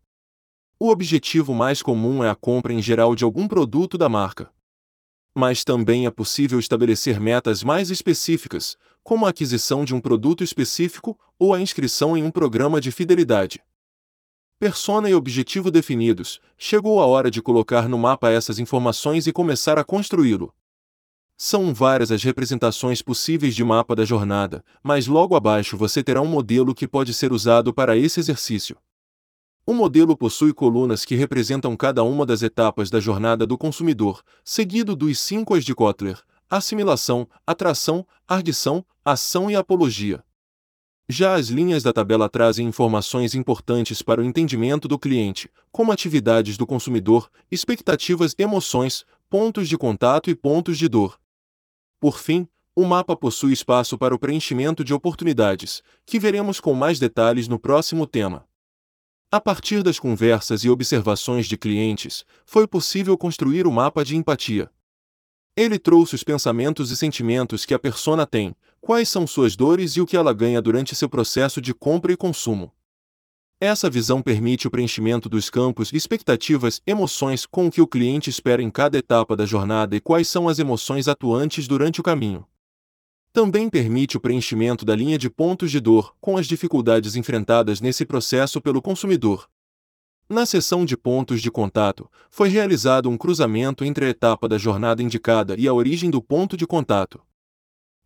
O 0.80 0.88
objetivo 0.88 1.52
mais 1.52 1.82
comum 1.82 2.24
é 2.24 2.30
a 2.30 2.34
compra 2.34 2.72
em 2.72 2.80
geral 2.80 3.14
de 3.14 3.22
algum 3.22 3.46
produto 3.46 3.98
da 3.98 4.09
marca. 4.09 4.50
Mas 5.34 5.62
também 5.62 6.07
é 6.07 6.11
possível 6.11 6.59
estabelecer 6.59 7.20
metas 7.20 7.62
mais 7.62 7.90
específicas, 7.90 8.78
como 9.02 9.26
a 9.26 9.28
aquisição 9.28 9.84
de 9.84 9.94
um 9.94 10.00
produto 10.00 10.42
específico 10.42 11.18
ou 11.38 11.52
a 11.52 11.61
inscrição 11.61 12.16
em 12.16 12.22
um 12.22 12.30
programa 12.30 12.80
de 12.80 12.90
fidelidade 12.90 13.62
persona 14.59 15.11
e 15.11 15.14
objetivo 15.14 15.70
definidos, 15.70 16.40
chegou 16.57 17.00
a 17.00 17.07
hora 17.07 17.30
de 17.30 17.42
colocar 17.42 17.88
no 17.88 17.98
mapa 17.98 18.30
essas 18.30 18.59
informações 18.59 19.26
e 19.26 19.32
começar 19.32 19.78
a 19.78 19.84
construí-lo. 19.84 20.55
São 21.36 21.74
várias 21.74 22.12
as 22.12 22.22
representações 22.22 23.02
possíveis 23.02 23.57
de 23.57 23.64
mapa 23.64 23.96
da 23.96 24.05
jornada, 24.05 24.64
mas 24.82 25.07
logo 25.07 25.34
abaixo 25.34 25.76
você 25.76 26.02
terá 26.02 26.20
um 26.20 26.26
modelo 26.26 26.74
que 26.74 26.86
pode 26.86 27.12
ser 27.12 27.32
usado 27.32 27.74
para 27.74 27.96
esse 27.96 28.20
exercício. 28.20 28.76
O 29.66 29.74
modelo 29.74 30.16
possui 30.16 30.52
colunas 30.52 31.05
que 31.05 31.16
representam 31.16 31.74
cada 31.76 32.05
uma 32.05 32.24
das 32.24 32.42
etapas 32.42 32.90
da 32.90 33.00
jornada 33.00 33.46
do 33.46 33.59
consumidor, 33.59 34.22
seguido 34.44 34.94
dos 34.94 35.18
cinco 35.18 35.57
As 35.57 35.64
de 35.64 35.74
Kotler: 35.74 36.22
assimilação, 36.48 37.26
atração, 37.46 38.07
ardição, 38.28 38.84
ação 39.05 39.50
e 39.50 39.57
apologia. 39.57 40.22
Já 41.09 41.34
as 41.34 41.48
linhas 41.48 41.82
da 41.82 41.92
tabela 41.92 42.30
trazem 42.30 42.66
informações 42.66 43.34
importantes 43.34 44.00
para 44.00 44.22
o 44.22 44.24
entendimento 44.24 44.88
do 44.88 44.98
cliente, 44.98 45.50
como 45.70 45.92
atividades 45.92 46.57
do 46.57 46.66
consumidor, 46.66 47.30
expectativas, 47.50 48.34
emoções, 48.38 49.05
pontos 49.28 49.68
de 49.68 49.76
contato 49.76 50.30
e 50.30 50.34
pontos 50.34 50.78
de 50.78 50.88
dor. 50.88 51.20
Por 52.00 52.18
fim, 52.18 52.48
o 52.74 52.86
mapa 52.86 53.14
possui 53.14 53.52
espaço 53.52 53.98
para 53.98 54.14
o 54.14 54.18
preenchimento 54.18 54.82
de 54.82 54.94
oportunidades, 54.94 55.82
que 56.07 56.18
veremos 56.18 56.59
com 56.59 56.72
mais 56.72 56.98
detalhes 56.98 57.48
no 57.48 57.59
próximo 57.59 58.07
tema. 58.07 58.46
A 59.30 59.40
partir 59.40 59.82
das 59.82 59.98
conversas 59.98 60.64
e 60.64 60.70
observações 60.70 61.46
de 61.46 61.57
clientes, 61.57 62.24
foi 62.46 62.66
possível 62.66 63.18
construir 63.18 63.66
o 63.66 63.72
mapa 63.72 64.05
de 64.05 64.16
empatia. 64.16 64.70
Ele 65.57 65.78
trouxe 65.78 66.16
os 66.16 66.24
pensamentos 66.24 66.90
e 66.90 66.96
sentimentos 66.96 67.64
que 67.64 67.74
a 67.74 67.78
persona 67.78 68.26
tem, 68.26 68.57
quais 68.80 69.09
são 69.09 69.24
suas 69.24 69.55
dores 69.55 69.92
e 69.92 70.00
o 70.00 70.07
que 70.07 70.16
ela 70.16 70.32
ganha 70.32 70.61
durante 70.61 70.96
seu 70.96 71.09
processo 71.09 71.61
de 71.61 71.72
compra 71.72 72.12
e 72.12 72.16
consumo. 72.16 72.72
Essa 73.61 73.88
visão 73.88 74.20
permite 74.20 74.66
o 74.66 74.70
preenchimento 74.70 75.28
dos 75.28 75.48
campos 75.48 75.90
de 75.90 75.96
expectativas, 75.96 76.82
emoções 76.84 77.46
com 77.46 77.68
o 77.68 77.70
que 77.70 77.80
o 77.80 77.86
cliente 77.86 78.28
espera 78.28 78.61
em 78.61 78.70
cada 78.70 78.98
etapa 78.98 79.36
da 79.36 79.46
jornada 79.46 79.94
e 79.94 80.00
quais 80.00 80.26
são 80.26 80.48
as 80.48 80.59
emoções 80.59 81.07
atuantes 81.07 81.68
durante 81.68 82.00
o 82.00 82.02
caminho. 82.02 82.44
Também 83.32 83.70
permite 83.70 84.16
o 84.16 84.20
preenchimento 84.20 84.84
da 84.84 84.94
linha 84.94 85.16
de 85.16 85.30
pontos 85.30 85.70
de 85.70 85.78
dor, 85.78 86.14
com 86.20 86.36
as 86.36 86.46
dificuldades 86.46 87.14
enfrentadas 87.14 87.80
nesse 87.80 88.05
processo 88.05 88.61
pelo 88.61 88.82
consumidor. 88.82 89.48
Na 90.29 90.47
seção 90.47 90.87
de 90.87 90.97
pontos 90.97 91.43
de 91.43 91.51
contato, 91.51 92.11
foi 92.31 92.49
realizado 92.49 93.11
um 93.11 93.16
cruzamento 93.16 93.85
entre 93.85 94.07
a 94.07 94.09
etapa 94.09 94.49
da 94.49 94.57
jornada 94.57 95.03
indicada 95.03 95.55
e 95.59 95.68
a 95.68 95.75
origem 95.75 96.11
do 96.11 96.22
ponto 96.22 96.57
de 96.57 96.66
contato. 96.66 97.20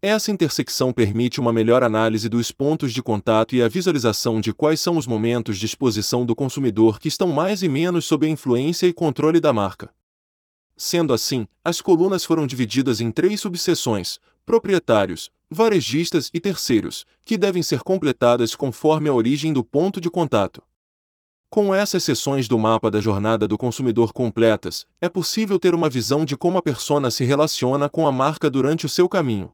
Essa 0.03 0.33
intersecção 0.33 0.93
permite 0.93 1.41
uma 1.41 1.53
melhor 1.53 1.85
análise 1.85 2.29
dos 2.29 2.51
pontos 2.51 2.93
de 2.93 3.03
contato 3.03 3.55
e 3.55 3.63
a 3.63 3.69
visualização 3.69 4.41
de 4.41 4.53
quais 4.53 4.81
são 4.81 4.97
os 4.97 5.07
momentos 5.07 5.59
de 5.59 5.67
exposição 5.67 6.27
do 6.27 6.35
consumidor 6.35 6.99
que 6.99 7.09
estão 7.09 7.29
mais 7.29 7.63
e 7.63 7.69
menos 7.69 8.05
sob 8.05 8.27
a 8.27 8.31
influência 8.31 8.87
e 8.87 8.93
controle 8.93 9.41
da 9.41 9.53
marca. 9.53 9.91
Sendo 10.77 11.13
assim, 11.13 11.47
as 11.65 11.81
colunas 11.81 12.25
foram 12.25 12.47
divididas 12.47 13.01
em 13.01 13.13
três 13.13 13.41
subseções: 13.41 14.19
proprietários, 14.45 15.31
varejistas 15.49 16.31
e 16.35 16.41
terceiros, 16.41 17.05
que 17.25 17.39
devem 17.39 17.63
ser 17.63 17.81
completadas 17.81 18.57
conforme 18.57 19.09
a 19.09 19.15
origem 19.15 19.53
do 19.53 19.63
ponto 19.63 20.01
de 20.01 20.11
contato. 20.11 20.63
Com 21.51 21.75
essas 21.75 22.05
seções 22.05 22.47
do 22.47 22.59
mapa 22.59 22.91
da 22.91 23.01
jornada 23.01 23.49
do 23.49 23.57
consumidor 23.57 24.13
completas, 24.13 24.87
é 25.01 25.09
possível 25.09 25.59
ter 25.59 25.75
uma 25.75 25.89
visão 25.89 26.23
de 26.23 26.37
como 26.37 26.59
a 26.59 26.63
persona 26.63 27.11
se 27.11 27.25
relaciona 27.25 27.89
com 27.89 28.07
a 28.07 28.13
marca 28.13 28.51
durante 28.51 28.85
o 28.85 28.89
seu 28.89 29.09
caminho. 29.09 29.51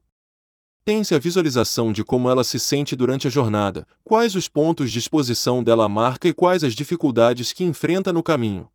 Tem-se 0.84 1.14
a 1.14 1.20
visualização 1.20 1.92
de 1.92 2.02
como 2.02 2.28
ela 2.28 2.42
se 2.42 2.58
sente 2.58 2.96
durante 2.96 3.28
a 3.28 3.30
jornada, 3.30 3.86
quais 4.02 4.34
os 4.34 4.48
pontos 4.48 4.90
de 4.90 4.98
exposição 4.98 5.62
dela 5.62 5.84
à 5.84 5.88
marca 5.88 6.26
e 6.26 6.34
quais 6.34 6.64
as 6.64 6.74
dificuldades 6.74 7.52
que 7.52 7.62
enfrenta 7.62 8.12
no 8.12 8.24
caminho. 8.24 8.68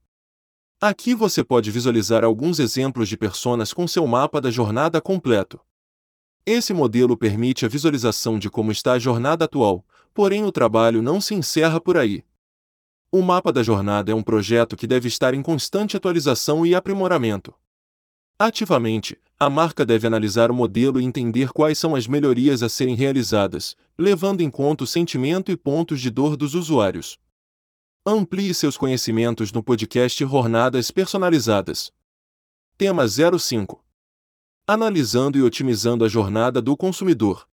Aqui 0.82 1.14
você 1.14 1.44
pode 1.44 1.70
visualizar 1.72 2.24
alguns 2.24 2.58
exemplos 2.58 3.10
de 3.10 3.18
personas 3.18 3.74
com 3.74 3.86
seu 3.86 4.08
mapa 4.08 4.40
da 4.40 4.50
jornada 4.50 5.02
completo. 5.02 5.60
Esse 6.46 6.74
modelo 6.74 7.18
permite 7.18 7.66
a 7.66 7.68
visualização 7.68 8.40
de 8.40 8.50
como 8.50 8.72
está 8.72 8.94
a 8.94 9.00
jornada 9.00 9.44
atual, 9.44 9.86
porém 10.14 10.46
o 10.46 10.54
trabalho 10.54 11.02
não 11.02 11.20
se 11.20 11.36
encerra 11.36 11.82
por 11.82 11.98
aí. 11.98 12.24
O 13.12 13.22
mapa 13.22 13.52
da 13.52 13.64
jornada 13.64 14.12
é 14.12 14.16
um 14.16 14.22
projeto 14.22 14.78
que 14.78 14.86
deve 14.86 15.08
estar 15.08 15.34
em 15.34 15.42
constante 15.42 15.98
atualização 15.98 16.66
e 16.66 16.76
aprimoramento. 16.76 17.54
Ativamente, 18.38 19.18
a 19.40 19.50
marca 19.50 19.86
deve 19.86 20.06
analisar 20.06 20.52
o 20.52 20.54
modelo 20.54 21.02
e 21.02 21.04
entender 21.04 21.50
quais 21.50 21.78
são 21.78 21.96
as 21.96 22.08
melhorias 22.08 22.62
a 22.62 22.70
serem 22.70 22.96
realizadas, 22.96 23.76
levando 23.98 24.42
em 24.42 24.50
conta 24.50 24.84
o 24.84 24.88
sentimento 24.88 25.52
e 25.52 25.58
pontos 25.58 26.00
de 26.00 26.10
dor 26.10 26.38
dos 26.38 26.54
usuários. 26.54 27.18
Amplie 28.06 28.54
seus 28.54 28.78
conhecimentos 28.78 29.52
no 29.52 29.64
podcast 29.64 30.24
Jornadas 30.24 30.92
Personalizadas. 30.92 31.92
Tema 32.78 33.06
05 33.08 33.84
analisando 34.70 35.36
e 35.36 35.42
otimizando 35.42 36.06
a 36.06 36.08
jornada 36.08 36.62
do 36.62 36.78
consumidor. 36.78 37.49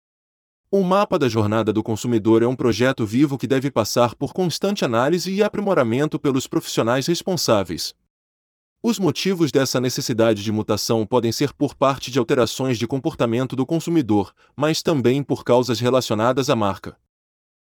O 0.75 0.81
mapa 0.81 1.19
da 1.19 1.29
jornada 1.29 1.71
do 1.71 1.83
consumidor 1.83 2.41
é 2.41 2.47
um 2.47 2.55
projeto 2.55 3.05
vivo 3.05 3.37
que 3.37 3.45
deve 3.45 3.69
passar 3.69 4.15
por 4.15 4.33
constante 4.33 4.83
análise 4.83 5.31
e 5.31 5.43
aprimoramento 5.43 6.17
pelos 6.17 6.47
profissionais 6.47 7.05
responsáveis. 7.05 7.93
Os 8.81 8.97
motivos 8.97 9.51
dessa 9.51 9.79
necessidade 9.79 10.41
de 10.41 10.51
mutação 10.51 11.05
podem 11.05 11.31
ser 11.31 11.53
por 11.53 11.75
parte 11.75 12.09
de 12.09 12.17
alterações 12.17 12.79
de 12.79 12.87
comportamento 12.87 13.55
do 13.55 13.67
consumidor, 13.67 14.33
mas 14.55 14.81
também 14.81 15.21
por 15.21 15.43
causas 15.43 15.79
relacionadas 15.79 16.49
à 16.49 16.55
marca. 16.55 16.97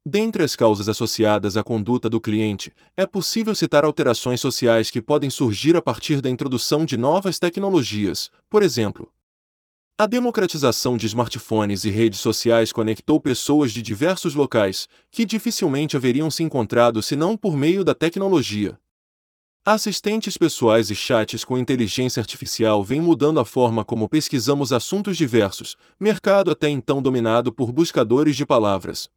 Dentre 0.04 0.41
as 0.41 0.56
causas 0.56 0.89
associadas 0.89 1.56
à 1.56 1.64
conduta 1.64 2.10
do 2.10 2.20
cliente, 2.20 2.74
é 2.95 3.06
possível 3.06 3.54
citar 3.54 3.86
alterações 3.86 4.41
sociais 4.41 4.89
que 4.89 5.04
podem 5.04 5.30
surgir 5.30 5.76
a 5.76 5.84
partir 5.84 6.20
da 6.20 6.32
introdução 6.32 6.84
de 6.84 6.98
novas 6.98 7.38
tecnologias, 7.38 8.32
por 8.50 8.64
exemplo, 8.64 9.14
a 10.00 10.06
democratização 10.06 10.95
de 10.95 11.08
smartphones 11.08 11.84
e 11.84 11.89
redes 11.89 12.20
sociais 12.20 12.72
conectou 12.72 13.20
pessoas 13.20 13.72
de 13.72 13.82
diversos 13.82 14.36
locais, 14.36 14.88
que 15.10 15.26
dificilmente 15.26 15.98
haveriam 15.98 16.30
se 16.30 16.43
encontrado 16.43 17.02
senão 17.02 17.36
por 17.36 17.58
meio 17.58 17.84
da 17.84 17.95
tecnologia. 17.95 18.78
Assistentes 19.66 20.38
pessoais 20.38 20.91
e 20.91 20.95
chats 20.95 21.43
com 21.43 21.58
inteligência 21.58 22.22
artificial 22.22 22.84
vêm 22.84 23.02
mudando 23.02 23.39
a 23.39 23.45
forma 23.45 23.84
como 23.84 24.08
pesquisamos 24.08 24.72
assuntos 24.72 25.18
diversos, 25.18 25.76
mercado 26.00 26.52
até 26.52 26.70
então 26.70 27.02
dominado 27.02 27.52
por 27.52 27.72
buscadores 27.72 28.36
de 28.36 28.45
palavras. 28.45 29.10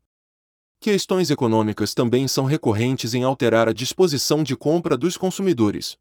Questões 0.80 1.30
econômicas 1.30 1.92
também 1.92 2.26
são 2.26 2.46
recorrentes 2.46 3.12
em 3.12 3.22
alterar 3.22 3.68
a 3.68 3.74
disposição 3.74 4.42
de 4.42 4.56
compra 4.56 4.96
dos 4.96 5.18
consumidores. 5.18 5.98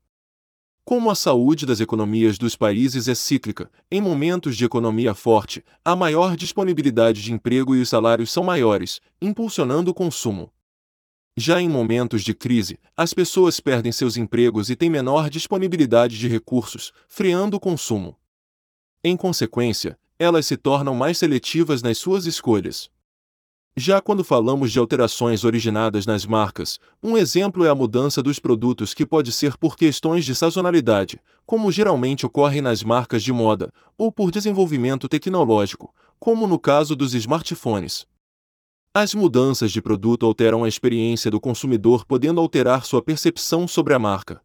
Como 0.90 1.12
a 1.12 1.14
saúde 1.14 1.68
das 1.68 1.80
economias 1.80 2.40
dos 2.40 2.56
países 2.56 3.08
é 3.08 3.14
cíclica, 3.14 3.70
em 3.92 4.02
momentos 4.02 4.58
de 4.58 4.66
economia 4.66 5.14
forte, 5.14 5.64
há 5.86 5.96
maior 5.96 6.36
disponibilidade 6.36 7.22
de 7.22 7.32
emprego 7.32 7.76
e 7.76 7.82
os 7.82 7.90
salários 7.90 8.32
são 8.32 8.44
maiores, 8.44 9.00
impulsionando 9.22 9.92
o 9.92 9.94
consumo. 9.94 10.52
Já 11.38 11.62
em 11.62 11.70
momentos 11.70 12.24
de 12.24 12.34
crise, 12.34 12.80
as 12.98 13.14
pessoas 13.14 13.60
perdem 13.60 13.92
seus 13.92 14.18
empregos 14.18 14.72
e 14.72 14.76
têm 14.76 14.90
menor 14.90 15.30
disponibilidade 15.30 16.18
de 16.18 16.28
recursos, 16.28 16.92
freando 17.08 17.58
o 17.58 17.60
consumo. 17.60 18.18
Em 19.04 19.16
consequência, 19.16 19.96
elas 20.18 20.48
se 20.48 20.58
tornam 20.58 20.96
mais 20.96 21.20
seletivas 21.20 21.84
nas 21.84 22.00
suas 22.00 22.26
escolhas. 22.26 22.90
Já 23.78 24.02
quando 24.02 24.24
falamos 24.24 24.72
de 24.72 24.80
alterações 24.80 25.44
originadas 25.44 26.06
nas 26.06 26.26
marcas, 26.26 26.80
um 27.02 27.18
exemplo 27.18 27.64
é 27.64 27.70
a 27.70 27.76
mudança 27.76 28.22
dos 28.22 28.38
produtos 28.38 28.94
que 28.94 29.06
pode 29.06 29.32
ser 29.32 29.58
por 29.58 29.78
questões 29.78 30.26
de 30.26 30.36
sazonalidade, 30.36 31.20
como 31.46 31.72
geralmente 31.72 32.26
ocorre 32.26 32.62
nas 32.62 32.84
marcas 32.84 33.24
de 33.24 33.32
moda, 33.32 33.72
ou 33.98 34.12
por 34.12 34.32
desenvolvimento 34.32 35.08
tecnológico, 35.08 35.94
como 36.20 36.46
no 36.46 36.60
caso 36.60 36.96
dos 36.96 37.14
smartphones. 37.14 38.06
As 38.94 39.14
mudanças 39.14 39.72
de 39.72 39.82
produto 39.82 40.26
alteram 40.26 40.64
a 40.64 40.68
experiência 40.68 41.32
do 41.32 41.40
consumidor, 41.40 42.06
podendo 42.06 42.42
alterar 42.42 42.84
sua 42.86 43.02
percepção 43.02 43.68
sobre 43.68 43.94
a 43.94 44.00
marca. 44.00 44.42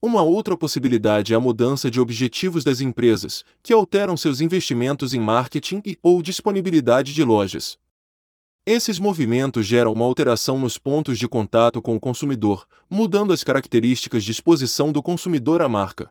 Uma 0.00 0.22
outra 0.22 0.54
possibilidade 0.56 1.32
é 1.32 1.36
a 1.36 1.40
mudança 1.40 1.90
de 1.90 1.98
objetivos 1.98 2.62
das 2.62 2.82
empresas, 2.82 3.42
que 3.62 3.72
alteram 3.72 4.18
seus 4.18 4.42
investimentos 4.42 5.14
em 5.14 5.18
marketing 5.18 5.80
e 5.84 5.98
ou 6.02 6.20
disponibilidade 6.20 7.14
de 7.14 7.24
lojas. 7.24 7.82
Esses 8.66 8.98
movimentos 8.98 9.66
geram 9.66 9.92
uma 9.92 10.06
alteração 10.06 10.58
nos 10.58 10.78
pontos 10.78 11.18
de 11.18 11.28
contato 11.28 11.82
com 11.82 11.94
o 11.96 12.00
consumidor, 12.00 12.66
mudando 12.88 13.30
as 13.30 13.44
características 13.44 14.24
de 14.24 14.32
exposição 14.32 14.90
do 14.90 15.02
consumidor 15.02 15.60
à 15.60 15.68
marca. 15.68 16.10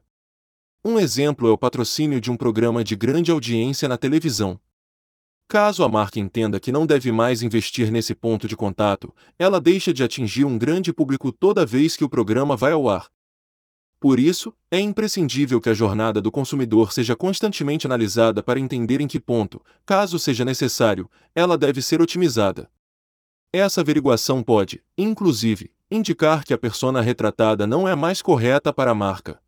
Um 0.85 0.99
exemplo 0.99 1.47
é 1.47 1.51
o 1.51 1.57
patrocínio 1.57 2.21
de 2.21 2.29
um 2.29 2.37
programa 2.37 2.83
de 2.83 2.95
grande 2.95 3.31
audiência 3.31 3.87
na 3.87 3.97
televisão. 3.97 4.59
Caso 5.47 5.83
a 5.83 5.89
marca 5.89 6.19
entenda 6.19 6.59
que 6.59 6.71
não 6.71 6.85
deve 6.85 7.11
mais 7.11 7.41
investir 7.41 7.91
nesse 7.91 8.13
ponto 8.13 8.47
de 8.47 8.55
contato, 8.55 9.11
ela 9.39 9.59
deixa 9.59 9.91
de 9.91 10.03
atingir 10.03 10.45
um 10.45 10.55
grande 10.55 10.93
público 10.93 11.31
toda 11.31 11.65
vez 11.65 11.95
que 11.95 12.03
o 12.03 12.09
programa 12.09 12.55
vai 12.55 12.73
ao 12.73 12.87
ar. 12.87 13.09
Por 14.03 14.19
isso, 14.19 14.53
é 14.69 14.77
imprescindível 14.81 15.61
que 15.61 15.69
a 15.69 15.73
jornada 15.73 16.21
do 16.21 16.29
consumidor 16.29 16.91
seja 16.91 17.15
constantemente 17.15 17.87
analisada 17.87 18.43
para 18.43 18.59
entender 18.59 18.99
em 18.99 19.07
que 19.07 19.17
ponto, 19.17 19.63
caso 19.85 20.19
seja 20.19 20.43
necessário, 20.43 21.09
ela 21.33 21.57
deve 21.57 21.81
ser 21.81 22.01
otimizada. 22.01 22.69
Essa 23.53 23.79
averiguação 23.79 24.43
pode, 24.43 24.83
inclusive, 24.97 25.71
indicar 25.89 26.43
que 26.43 26.53
a 26.53 26.57
persona 26.57 26.99
retratada 26.99 27.65
não 27.65 27.87
é 27.87 27.95
mais 27.95 28.21
correta 28.21 28.73
para 28.73 28.91
a 28.91 28.93
marca. 28.93 29.39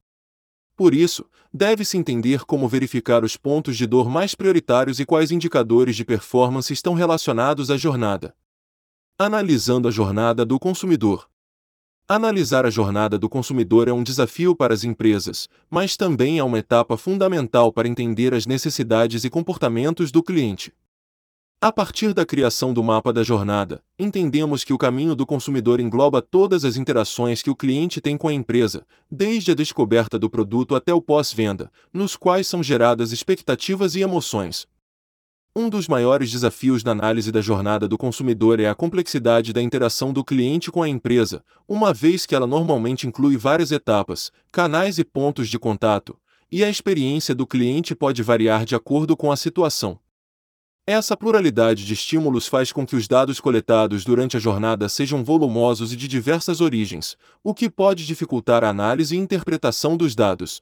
Por 0.74 0.94
isso, 0.94 1.26
deve-se 1.54 1.98
entender 1.98 2.46
como 2.46 2.70
verificar 2.70 3.26
os 3.26 3.36
pontos 3.36 3.76
de 3.76 3.86
dor 3.86 4.10
mais 4.10 4.36
prioritários 4.36 5.02
e 5.02 5.06
quais 5.06 5.32
indicadores 5.32 5.98
de 5.98 6.06
performance 6.06 6.72
estão 6.72 6.94
relacionados 6.94 7.70
à 7.70 7.76
jornada. 7.76 8.34
Analisando 9.20 9.90
a 9.90 9.92
jornada 9.92 10.46
do 10.46 10.58
consumidor. 10.58 11.30
Analisar 12.08 12.68
a 12.68 12.70
jornada 12.70 13.18
do 13.18 13.28
consumidor 13.28 13.88
é 13.88 13.92
um 13.92 14.04
desafio 14.04 14.56
para 14.56 14.76
as 14.76 14.84
empresas, 14.84 15.50
mas 15.72 15.98
também 15.98 16.38
é 16.38 16.44
uma 16.44 16.60
etapa 16.60 16.96
fundamental 16.98 17.74
para 17.74 17.88
entender 17.88 18.32
as 18.32 18.46
necessidades 18.46 19.24
e 19.24 19.30
comportamentos 19.30 20.12
do 20.12 20.22
cliente. 20.22 20.72
A 21.60 21.72
partir 21.72 22.14
da 22.14 22.24
criação 22.24 22.72
do 22.72 22.84
mapa 22.84 23.12
da 23.12 23.24
jornada, 23.24 23.82
entendemos 23.98 24.64
que 24.64 24.72
o 24.72 24.78
caminho 24.78 25.16
do 25.16 25.26
consumidor 25.26 25.80
engloba 25.80 26.22
todas 26.22 26.64
as 26.64 26.78
interações 26.78 27.42
que 27.42 27.50
o 27.50 27.56
cliente 27.56 28.00
tem 28.00 28.16
com 28.16 28.28
a 28.28 28.34
empresa, 28.34 28.86
desde 29.10 29.54
a 29.54 29.56
descoberta 29.56 30.20
do 30.20 30.30
produto 30.30 30.76
até 30.76 30.94
o 30.94 31.02
pós-venda, 31.02 31.72
nos 31.92 32.16
quais 32.16 32.46
são 32.46 32.62
geradas 32.62 33.12
expectativas 33.12 33.96
e 33.96 34.02
emoções. 34.02 34.68
Um 35.58 35.70
dos 35.70 35.88
maiores 35.88 36.30
desafios 36.34 36.84
na 36.84 36.92
análise 36.92 37.32
da 37.32 37.40
jornada 37.40 37.88
do 37.88 37.98
consumidor 37.98 38.60
é 38.60 38.68
a 38.68 38.76
complexidade 38.76 39.54
da 39.54 39.62
interação 39.62 40.12
do 40.12 40.22
cliente 40.22 40.70
com 40.70 40.84
a 40.84 40.90
empresa, 40.90 41.42
uma 41.66 41.94
vez 41.94 42.26
que 42.26 42.36
ela 42.36 42.46
normalmente 42.46 43.08
inclui 43.08 43.38
várias 43.38 43.72
etapas, 43.72 44.34
canais 44.52 44.98
e 44.98 45.06
pontos 45.06 45.48
de 45.48 45.58
contato, 45.58 46.20
e 46.52 46.62
a 46.62 46.70
experiência 46.70 47.34
do 47.34 47.48
cliente 47.48 47.96
pode 47.96 48.22
variar 48.22 48.66
de 48.66 48.76
acordo 48.76 49.16
com 49.16 49.32
a 49.32 49.38
situação. 49.38 49.98
Essa 50.86 51.16
pluralidade 51.16 51.86
de 51.86 51.94
estímulos 51.94 52.48
faz 52.48 52.74
com 52.74 52.86
que 52.86 52.98
os 52.98 53.08
dados 53.08 53.40
coletados 53.40 54.04
durante 54.04 54.36
a 54.36 54.42
jornada 54.42 54.90
sejam 54.90 55.24
volumosos 55.24 55.94
e 55.94 55.96
de 55.96 56.10
diversas 56.10 56.60
origens, 56.60 57.16
o 57.42 57.54
que 57.54 57.70
pode 57.70 58.06
dificultar 58.06 58.62
a 58.66 58.70
análise 58.70 59.16
e 59.16 59.20
interpretação 59.20 59.96
dos 59.96 60.16
dados. 60.16 60.62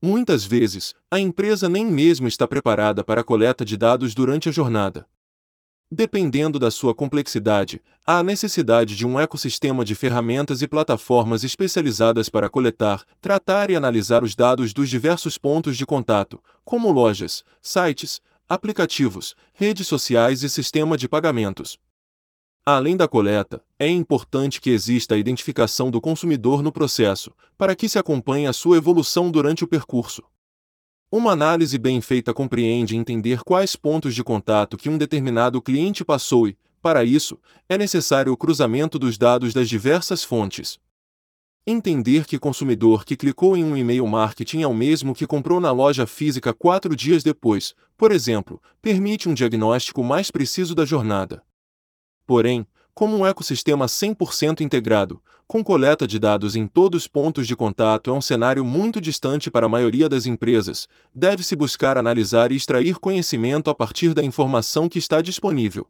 Muitas 0.00 0.44
vezes, 0.44 0.94
a 1.10 1.18
empresa 1.18 1.68
nem 1.68 1.84
mesmo 1.84 2.28
está 2.28 2.46
preparada 2.46 3.02
para 3.02 3.20
a 3.22 3.24
coleta 3.24 3.64
de 3.64 3.76
dados 3.76 4.14
durante 4.14 4.48
a 4.48 4.52
jornada. 4.52 5.04
Dependendo 5.90 6.56
da 6.56 6.70
sua 6.70 6.94
complexidade, 6.94 7.82
há 8.06 8.18
a 8.18 8.22
necessidade 8.22 8.94
de 8.94 9.04
um 9.04 9.18
ecossistema 9.18 9.84
de 9.84 9.96
ferramentas 9.96 10.62
e 10.62 10.68
plataformas 10.68 11.42
especializadas 11.42 12.28
para 12.28 12.48
coletar, 12.48 13.02
tratar 13.20 13.70
e 13.70 13.76
analisar 13.76 14.22
os 14.22 14.36
dados 14.36 14.72
dos 14.72 14.88
diversos 14.88 15.36
pontos 15.36 15.76
de 15.76 15.84
contato, 15.84 16.40
como 16.64 16.92
lojas, 16.92 17.42
sites, 17.60 18.20
aplicativos, 18.48 19.34
redes 19.52 19.88
sociais 19.88 20.44
e 20.44 20.48
sistema 20.48 20.96
de 20.96 21.08
pagamentos. 21.08 21.76
Além 22.70 22.98
da 22.98 23.08
coleta, 23.08 23.62
é 23.78 23.88
importante 23.88 24.60
que 24.60 24.68
exista 24.68 25.14
a 25.14 25.18
identificação 25.18 25.90
do 25.90 26.02
consumidor 26.02 26.62
no 26.62 26.70
processo, 26.70 27.32
para 27.56 27.74
que 27.74 27.88
se 27.88 27.98
acompanhe 27.98 28.46
a 28.46 28.52
sua 28.52 28.76
evolução 28.76 29.30
durante 29.30 29.64
o 29.64 29.66
percurso. 29.66 30.22
Uma 31.10 31.32
análise 31.32 31.78
bem 31.78 32.02
feita 32.02 32.34
compreende 32.34 32.94
entender 32.94 33.42
quais 33.42 33.74
pontos 33.74 34.14
de 34.14 34.22
contato 34.22 34.76
que 34.76 34.90
um 34.90 34.98
determinado 34.98 35.62
cliente 35.62 36.04
passou 36.04 36.46
e, 36.46 36.58
para 36.82 37.04
isso, 37.04 37.38
é 37.70 37.78
necessário 37.78 38.34
o 38.34 38.36
cruzamento 38.36 38.98
dos 38.98 39.16
dados 39.16 39.54
das 39.54 39.66
diversas 39.66 40.22
fontes. 40.22 40.78
Entender 41.66 42.26
que 42.26 42.38
consumidor 42.38 43.06
que 43.06 43.16
clicou 43.16 43.56
em 43.56 43.64
um 43.64 43.78
e-mail 43.78 44.06
marketing 44.06 44.60
é 44.60 44.66
o 44.66 44.74
mesmo 44.74 45.14
que 45.14 45.26
comprou 45.26 45.58
na 45.58 45.72
loja 45.72 46.06
física 46.06 46.52
quatro 46.52 46.94
dias 46.94 47.22
depois, 47.22 47.74
por 47.96 48.12
exemplo, 48.12 48.60
permite 48.82 49.26
um 49.26 49.32
diagnóstico 49.32 50.04
mais 50.04 50.30
preciso 50.30 50.74
da 50.74 50.84
jornada. 50.84 51.47
Porém, 52.28 52.66
como 52.92 53.16
um 53.16 53.26
ecossistema 53.26 53.86
100% 53.86 54.60
integrado, 54.60 55.22
com 55.46 55.64
coleta 55.64 56.06
de 56.06 56.18
dados 56.18 56.54
em 56.54 56.66
todos 56.66 57.04
os 57.04 57.08
pontos 57.08 57.46
de 57.46 57.56
contato 57.56 58.10
é 58.10 58.12
um 58.12 58.20
cenário 58.20 58.62
muito 58.66 59.00
distante 59.00 59.50
para 59.50 59.64
a 59.64 59.68
maioria 59.68 60.10
das 60.10 60.26
empresas, 60.26 60.86
deve-se 61.14 61.56
buscar 61.56 61.96
analisar 61.96 62.52
e 62.52 62.56
extrair 62.56 62.98
conhecimento 62.98 63.70
a 63.70 63.74
partir 63.74 64.12
da 64.12 64.22
informação 64.22 64.90
que 64.90 64.98
está 64.98 65.22
disponível. 65.22 65.88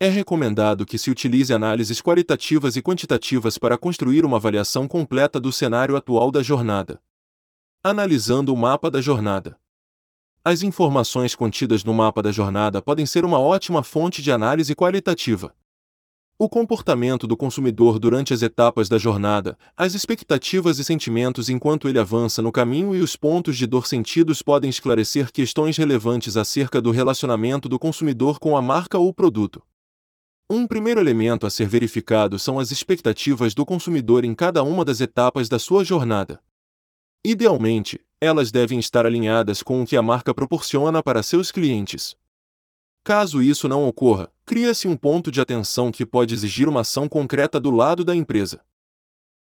É 0.00 0.08
recomendado 0.08 0.84
que 0.84 0.98
se 0.98 1.08
utilize 1.08 1.54
análises 1.54 2.02
qualitativas 2.02 2.74
e 2.74 2.82
quantitativas 2.82 3.56
para 3.56 3.78
construir 3.78 4.24
uma 4.24 4.38
avaliação 4.38 4.88
completa 4.88 5.38
do 5.38 5.52
cenário 5.52 5.94
atual 5.94 6.32
da 6.32 6.42
jornada. 6.42 7.00
Analisando 7.80 8.52
o 8.52 8.56
mapa 8.56 8.90
da 8.90 9.00
jornada. 9.00 9.56
As 10.46 10.62
informações 10.62 11.34
contidas 11.34 11.84
no 11.84 11.94
mapa 11.94 12.20
da 12.20 12.30
jornada 12.30 12.82
podem 12.82 13.06
ser 13.06 13.24
uma 13.24 13.38
ótima 13.38 13.82
fonte 13.82 14.20
de 14.20 14.30
análise 14.30 14.74
qualitativa. 14.74 15.54
O 16.38 16.50
comportamento 16.50 17.26
do 17.26 17.34
consumidor 17.34 17.98
durante 17.98 18.34
as 18.34 18.42
etapas 18.42 18.86
da 18.86 18.98
jornada, 18.98 19.56
as 19.74 19.94
expectativas 19.94 20.78
e 20.78 20.84
sentimentos 20.84 21.48
enquanto 21.48 21.88
ele 21.88 21.98
avança 21.98 22.42
no 22.42 22.52
caminho 22.52 22.94
e 22.94 23.00
os 23.00 23.16
pontos 23.16 23.56
de 23.56 23.66
dor 23.66 23.86
sentidos 23.86 24.42
podem 24.42 24.68
esclarecer 24.68 25.32
questões 25.32 25.78
relevantes 25.78 26.36
acerca 26.36 26.78
do 26.78 26.90
relacionamento 26.90 27.66
do 27.66 27.78
consumidor 27.78 28.38
com 28.38 28.54
a 28.54 28.60
marca 28.60 28.98
ou 28.98 29.14
produto. 29.14 29.62
Um 30.50 30.66
primeiro 30.66 31.00
elemento 31.00 31.46
a 31.46 31.50
ser 31.50 31.66
verificado 31.66 32.38
são 32.38 32.58
as 32.58 32.70
expectativas 32.70 33.54
do 33.54 33.64
consumidor 33.64 34.26
em 34.26 34.34
cada 34.34 34.62
uma 34.62 34.84
das 34.84 35.00
etapas 35.00 35.48
da 35.48 35.58
sua 35.58 35.82
jornada. 35.82 36.38
Idealmente, 37.24 37.98
elas 38.20 38.50
devem 38.50 38.78
estar 38.78 39.04
alinhadas 39.06 39.62
com 39.62 39.82
o 39.82 39.86
que 39.86 39.96
a 39.96 40.02
marca 40.02 40.34
proporciona 40.34 41.02
para 41.02 41.22
seus 41.22 41.50
clientes. 41.52 42.16
Caso 43.02 43.42
isso 43.42 43.68
não 43.68 43.86
ocorra, 43.86 44.32
cria-se 44.46 44.88
um 44.88 44.96
ponto 44.96 45.30
de 45.30 45.40
atenção 45.40 45.92
que 45.92 46.06
pode 46.06 46.32
exigir 46.32 46.68
uma 46.68 46.80
ação 46.80 47.08
concreta 47.08 47.60
do 47.60 47.70
lado 47.70 48.04
da 48.04 48.16
empresa. 48.16 48.62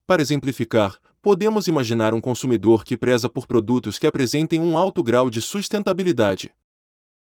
Para 0.05 0.21
exemplificar, 0.21 0.99
podemos 1.21 1.67
imaginar 1.67 2.13
um 2.13 2.19
consumidor 2.19 2.83
que 2.83 2.97
preza 2.97 3.29
por 3.29 3.47
produtos 3.47 3.97
que 3.97 4.05
apresentem 4.05 4.59
um 4.59 4.77
alto 4.77 5.01
grau 5.01 5.29
de 5.29 5.41
sustentabilidade. 5.41 6.53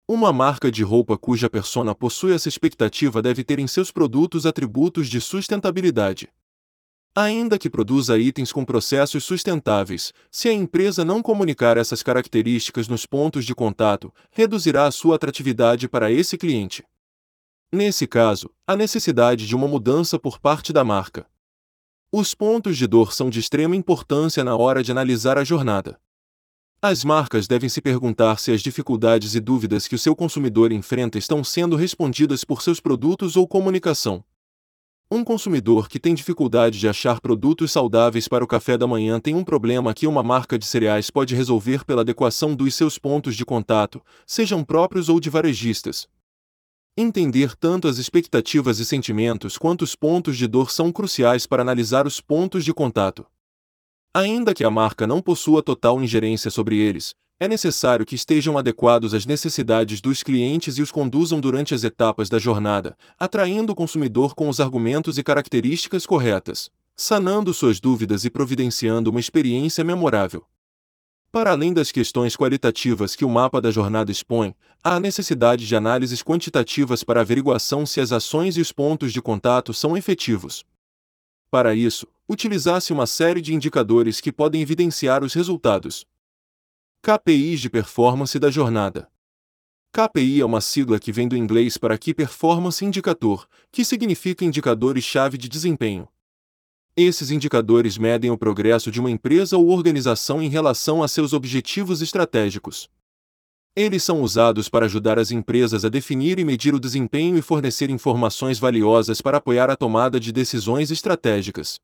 Uma 0.08 0.34
marca 0.34 0.72
de 0.72 0.84
roupa 0.84 1.18
cuja 1.18 1.50
persona 1.50 1.94
possui 1.94 2.34
essa 2.34 2.50
expectativa 2.50 3.22
deve 3.22 3.44
ter 3.44 3.60
em 3.60 3.68
seus 3.68 3.92
produtos 3.92 4.46
atributos 4.46 5.08
de 5.08 5.22
sustentabilidade. 5.22 6.30
Ainda 7.16 7.60
que 7.60 7.70
produza 7.70 8.18
itens 8.18 8.52
com 8.52 8.66
processos 8.66 9.24
sustentáveis, 9.24 10.12
se 10.32 10.50
a 10.50 10.54
empresa 10.54 11.06
não 11.06 11.22
comunicar 11.22 11.78
essas 11.78 12.02
características 12.02 12.88
nos 12.88 13.06
pontos 13.06 13.46
de 13.46 13.54
contato, 13.54 14.12
reduzirá 14.32 14.88
a 14.88 14.92
sua 14.92 15.16
atratividade 15.16 15.88
para 15.88 16.12
esse 16.12 16.40
cliente. 16.40 16.84
Nesse 17.72 18.08
caso, 18.08 18.50
há 18.66 18.76
necessidade 18.76 19.46
de 19.46 19.56
uma 19.56 19.68
mudança 19.68 20.18
por 20.18 20.40
parte 20.40 20.74
da 20.74 20.84
marca. 20.84 21.28
Os 22.12 22.34
pontos 22.34 22.78
de 22.78 22.88
dor 22.88 23.14
são 23.14 23.30
de 23.30 23.40
extrema 23.40 23.76
importância 23.76 24.44
na 24.44 24.56
hora 24.56 24.84
de 24.84 24.92
analisar 24.92 25.38
a 25.38 25.44
jornada. 25.44 26.00
As 26.82 27.04
marcas 27.04 27.48
devem 27.48 27.70
se 27.70 27.80
perguntar 27.80 28.40
se 28.40 28.52
as 28.52 28.62
dificuldades 28.62 29.36
e 29.36 29.40
dúvidas 29.40 29.88
que 29.88 29.96
o 29.96 30.00
seu 30.00 30.16
consumidor 30.16 30.72
enfrenta 30.72 31.20
estão 31.20 31.44
sendo 31.44 31.76
respondidas 31.76 32.44
por 32.44 32.64
seus 32.64 32.80
produtos 32.80 33.36
ou 33.36 33.48
comunicação. 33.48 34.24
Um 35.12 35.24
consumidor 35.24 35.88
que 35.88 36.00
tem 36.00 36.16
dificuldade 36.16 36.80
de 36.80 36.88
achar 36.88 37.22
produtos 37.22 37.72
saudáveis 37.72 38.28
para 38.28 38.44
o 38.44 38.48
café 38.48 38.78
da 38.78 38.88
manhã 38.88 39.20
tem 39.20 39.36
um 39.36 39.44
problema 39.44 39.94
que 39.94 40.08
uma 40.08 40.24
marca 40.24 40.58
de 40.58 40.66
cereais 40.66 41.12
pode 41.12 41.36
resolver 41.36 41.86
pela 41.86 42.02
adequação 42.02 42.56
dos 42.56 42.74
seus 42.74 42.98
pontos 42.98 43.36
de 43.36 43.46
contato, 43.46 44.02
sejam 44.26 44.64
próprios 44.64 45.10
ou 45.10 45.20
de 45.20 45.30
varejistas. 45.30 46.08
Entender 46.98 47.56
tanto 47.56 47.88
as 47.88 47.98
expectativas 47.98 48.80
e 48.80 48.86
sentimentos 48.86 49.58
quanto 49.58 49.84
os 49.84 49.96
pontos 49.96 50.38
de 50.38 50.48
dor 50.48 50.72
são 50.72 50.92
cruciais 50.92 51.46
para 51.46 51.62
analisar 51.62 52.06
os 52.06 52.22
pontos 52.22 52.64
de 52.64 52.74
contato. 52.74 53.26
Ainda 54.16 54.54
que 54.54 54.64
a 54.64 54.70
marca 54.70 55.08
não 55.08 55.22
possua 55.22 55.64
total 55.64 56.02
ingerência 56.04 56.52
sobre 56.52 56.78
eles, 56.78 57.16
é 57.44 57.48
necessário 57.48 58.06
que 58.06 58.16
estejam 58.16 58.58
adequados 58.58 59.14
às 59.14 59.26
necessidades 59.26 60.00
dos 60.00 60.24
clientes 60.24 60.78
e 60.78 60.82
os 60.82 60.90
conduzam 60.90 61.42
durante 61.42 61.74
as 61.74 61.84
etapas 61.84 62.30
da 62.30 62.40
jornada, 62.40 62.98
atraindo 63.20 63.74
o 63.74 63.76
consumidor 63.76 64.34
com 64.34 64.48
os 64.48 64.62
argumentos 64.62 65.18
e 65.18 65.24
características 65.24 66.06
corretas, 66.06 66.72
sanando 66.96 67.54
suas 67.54 67.82
dúvidas 67.82 68.24
e 68.24 68.30
providenciando 68.30 69.10
uma 69.10 69.20
experiência 69.20 69.84
memorável. 69.84 70.46
Para 71.34 71.52
além 71.52 71.74
das 71.74 71.92
questões 71.92 72.38
qualitativas 72.38 73.14
que 73.14 73.26
o 73.26 73.30
mapa 73.30 73.60
da 73.60 73.72
jornada 73.72 74.10
expõe, 74.10 74.56
há 74.82 74.96
a 74.96 75.00
necessidade 75.02 75.68
de 75.68 75.76
análises 75.76 76.24
quantitativas 76.24 77.04
para 77.04 77.20
averiguação 77.20 77.86
se 77.86 78.00
as 78.00 78.14
ações 78.14 78.56
e 78.56 78.62
os 78.62 78.72
pontos 78.72 79.12
de 79.12 79.22
contato 79.22 79.74
são 79.74 79.98
efetivos. 79.98 80.64
Para 81.52 81.76
isso, 81.76 82.08
utilizasse 82.26 82.94
uma 82.94 83.06
série 83.06 83.42
de 83.42 83.54
indicadores 83.54 84.22
que 84.22 84.32
podem 84.32 84.62
evidenciar 84.62 85.26
os 85.26 85.34
resultados. 85.34 86.06
KPIs 87.06 87.60
de 87.60 87.70
performance 87.70 88.40
da 88.40 88.50
jornada. 88.50 89.12
KPI 89.92 90.40
é 90.40 90.46
uma 90.46 90.62
sigla 90.62 90.98
que 90.98 91.12
vem 91.12 91.28
do 91.28 91.36
inglês 91.36 91.78
para 91.78 91.98
Key 91.98 92.14
Performance 92.14 92.86
Indicator, 92.86 93.46
que 93.74 93.84
significa 93.84 94.46
indicadores-chave 94.46 95.38
de 95.38 95.50
desempenho. 95.50 96.08
Esses 96.96 97.30
indicadores 97.30 97.98
medem 97.98 98.32
o 98.32 98.38
progresso 98.38 98.90
de 98.90 99.02
uma 99.02 99.12
empresa 99.12 99.58
ou 99.58 99.68
organização 99.68 100.42
em 100.42 100.48
relação 100.48 101.04
a 101.04 101.10
seus 101.10 101.34
objetivos 101.34 102.02
estratégicos. 102.02 102.90
Eles 103.76 104.02
são 104.02 104.22
usados 104.22 104.70
para 104.70 104.86
ajudar 104.86 105.20
as 105.20 105.30
empresas 105.30 105.84
a 105.84 105.90
definir 105.90 106.40
e 106.40 106.46
medir 106.46 106.74
o 106.74 106.80
desempenho 106.80 107.38
e 107.38 107.42
fornecer 107.42 107.90
informações 107.90 108.60
valiosas 108.60 109.20
para 109.20 109.40
apoiar 109.40 109.70
a 109.70 109.76
tomada 109.76 110.22
de 110.22 110.32
decisões 110.32 110.90
estratégicas. 110.90 111.82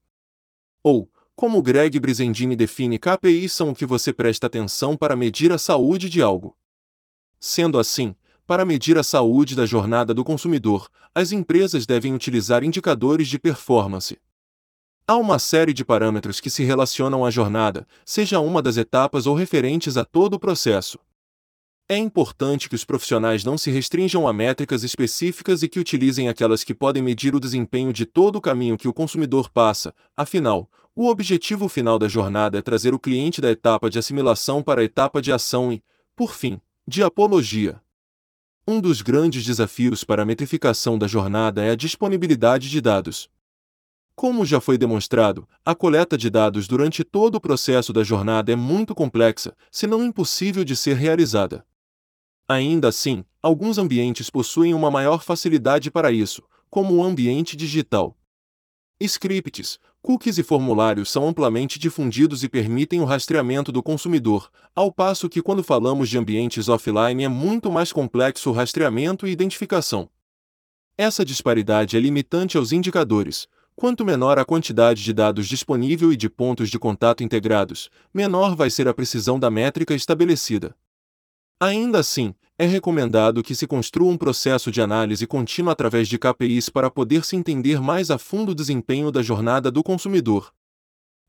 Ou, 0.82 1.12
como 1.40 1.62
Greg 1.62 1.98
Brizendine 2.02 2.54
define 2.54 3.00
KPIs 3.00 3.54
são 3.54 3.70
o 3.70 3.74
que 3.74 3.86
você 3.86 4.12
presta 4.12 4.48
atenção 4.48 4.98
para 4.98 5.16
medir 5.16 5.54
a 5.54 5.58
saúde 5.58 6.10
de 6.10 6.22
algo. 6.22 6.54
Sendo 7.40 7.80
assim, 7.80 8.14
para 8.46 8.66
medir 8.66 8.98
a 8.98 9.04
saúde 9.04 9.56
da 9.56 9.66
jornada 9.66 10.14
do 10.14 10.26
consumidor, 10.26 10.90
as 11.16 11.32
empresas 11.32 11.86
devem 11.86 12.14
utilizar 12.14 12.62
indicadores 12.62 13.30
de 13.30 13.40
performance. 13.40 14.20
Há 15.08 15.16
uma 15.16 15.40
série 15.40 15.72
de 15.72 15.86
parâmetros 15.86 16.42
que 16.42 16.50
se 16.50 16.66
relacionam 16.66 17.24
à 17.24 17.32
jornada, 17.32 17.88
seja 18.04 18.42
uma 18.42 18.62
das 18.62 18.76
etapas 18.76 19.26
ou 19.26 19.34
referentes 19.34 19.96
a 19.96 20.04
todo 20.04 20.34
o 20.34 20.40
processo. 20.40 21.00
É 21.88 21.96
importante 21.96 22.68
que 22.68 22.76
os 22.76 22.84
profissionais 22.84 23.46
não 23.46 23.58
se 23.58 23.72
restringam 23.72 24.28
a 24.28 24.34
métricas 24.34 24.84
específicas 24.84 25.64
e 25.64 25.70
que 25.70 25.80
utilizem 25.80 26.28
aquelas 26.28 26.66
que 26.66 26.76
podem 26.76 27.02
medir 27.02 27.34
o 27.34 27.40
desempenho 27.40 27.94
de 27.94 28.06
todo 28.06 28.36
o 28.36 28.42
caminho 28.42 28.78
que 28.78 28.90
o 28.90 28.94
consumidor 28.94 29.50
passa, 29.50 29.96
afinal, 30.18 30.70
o 31.02 31.08
objetivo 31.08 31.70
final 31.70 31.98
da 31.98 32.10
jornada 32.10 32.58
é 32.58 32.62
trazer 32.62 32.94
o 32.94 33.00
cliente 33.00 33.40
da 33.40 33.50
etapa 33.50 33.90
de 33.90 33.98
assimilação 33.98 34.62
para 34.62 34.82
a 34.82 34.84
etapa 34.84 35.22
de 35.22 35.32
ação 35.32 35.72
e, 35.72 35.82
por 36.14 36.34
fim, 36.34 36.60
de 36.86 37.02
apologia. 37.02 37.82
Um 38.68 38.82
dos 38.82 39.02
grandes 39.02 39.46
desafios 39.46 40.04
para 40.04 40.24
a 40.24 40.26
metrificação 40.26 41.00
da 41.00 41.08
jornada 41.08 41.64
é 41.64 41.70
a 41.70 41.76
disponibilidade 41.76 42.70
de 42.70 42.82
dados. 42.82 43.30
Como 44.14 44.46
já 44.46 44.60
foi 44.60 44.78
demonstrado, 44.78 45.48
a 45.64 45.74
coleta 45.74 46.18
de 46.18 46.30
dados 46.30 46.68
durante 46.68 47.02
todo 47.06 47.36
o 47.36 47.40
processo 47.40 47.94
da 47.94 48.04
jornada 48.04 48.52
é 48.52 48.56
muito 48.58 48.94
complexa, 48.94 49.56
se 49.72 49.88
não 49.88 50.04
impossível 50.04 50.66
de 50.66 50.76
ser 50.76 50.98
realizada. 50.98 51.66
Ainda 52.46 52.90
assim, 52.90 53.24
alguns 53.42 53.78
ambientes 53.78 54.30
possuem 54.30 54.74
uma 54.74 54.92
maior 54.92 55.24
facilidade 55.24 55.90
para 55.90 56.12
isso, 56.12 56.44
como 56.70 56.96
o 56.96 57.02
ambiente 57.02 57.56
digital. 57.56 58.18
Scripts, 59.02 59.80
cookies 60.10 60.40
e 60.40 60.44
formulários 60.44 61.12
são 61.12 61.28
amplamente 61.28 61.78
difundidos 61.78 62.44
e 62.44 62.50
permitem 62.50 63.00
o 63.00 63.06
rastreamento 63.06 63.72
do 63.72 63.84
consumidor, 63.84 64.50
ao 64.76 64.92
passo 64.92 65.30
que 65.30 65.40
quando 65.40 65.62
falamos 65.62 66.10
de 66.10 66.18
ambientes 66.18 66.68
offline 66.68 67.24
é 67.24 67.28
muito 67.28 67.72
mais 67.72 67.94
complexo 67.94 68.50
o 68.50 68.52
rastreamento 68.52 69.28
e 69.28 69.32
identificação. 69.32 70.10
Essa 70.98 71.24
disparidade 71.24 71.96
é 71.96 72.00
limitante 72.00 72.58
aos 72.58 72.72
indicadores. 72.72 73.48
Quanto 73.76 74.04
menor 74.04 74.40
a 74.40 74.46
quantidade 74.46 75.04
de 75.04 75.14
dados 75.14 75.48
disponível 75.48 76.12
e 76.12 76.18
de 76.18 76.28
pontos 76.28 76.72
de 76.72 76.80
contato 76.80 77.24
integrados, 77.24 77.92
menor 78.12 78.56
vai 78.56 78.72
ser 78.72 78.88
a 78.88 78.94
precisão 78.96 79.40
da 79.40 79.52
métrica 79.52 79.94
estabelecida. 79.94 80.76
Ainda 81.60 82.00
assim, 82.00 82.34
é 82.60 82.66
recomendado 82.66 83.42
que 83.42 83.56
se 83.56 83.66
construa 83.66 84.12
um 84.12 84.18
processo 84.18 84.70
de 84.70 84.82
análise 84.82 85.26
contínua 85.26 85.72
através 85.72 86.10
de 86.10 86.20
KPIs 86.20 86.68
para 86.68 86.92
poder 86.92 87.24
se 87.24 87.38
entender 87.38 87.80
mais 87.80 88.12
a 88.12 88.18
fundo 88.18 88.52
o 88.52 88.56
desempenho 88.56 89.14
da 89.14 89.22
jornada 89.22 89.72
do 89.72 89.82
consumidor. 89.82 90.54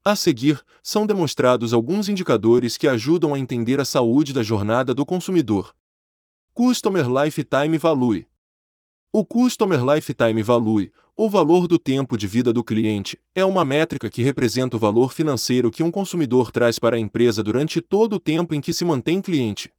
A 0.04 0.16
seguir, 0.16 0.60
são 0.82 1.06
demonstrados 1.06 1.72
alguns 1.72 2.08
indicadores 2.08 2.76
que 2.76 2.88
ajudam 2.88 3.32
a 3.32 3.38
entender 3.38 3.78
a 3.78 3.84
saúde 3.84 4.32
da 4.32 4.42
jornada 4.42 4.92
do 4.92 5.06
consumidor. 5.06 5.72
Customer 6.52 7.06
Lifetime 7.08 7.78
Value 7.78 8.26
O 9.12 9.24
Customer 9.24 9.80
Lifetime 9.84 10.42
Value, 10.42 10.90
o 11.16 11.30
valor 11.30 11.68
do 11.68 11.78
tempo 11.78 12.16
de 12.16 12.26
vida 12.26 12.52
do 12.52 12.64
cliente, 12.64 13.16
é 13.36 13.44
uma 13.44 13.64
métrica 13.64 14.10
que 14.10 14.24
representa 14.24 14.76
o 14.76 14.80
valor 14.80 15.12
financeiro 15.12 15.70
que 15.70 15.84
um 15.84 15.92
consumidor 15.92 16.50
traz 16.50 16.80
para 16.80 16.96
a 16.96 16.98
empresa 16.98 17.40
durante 17.40 17.80
todo 17.80 18.14
o 18.14 18.20
tempo 18.20 18.52
em 18.52 18.60
que 18.60 18.72
se 18.72 18.84
mantém 18.84 19.22
cliente 19.22 19.70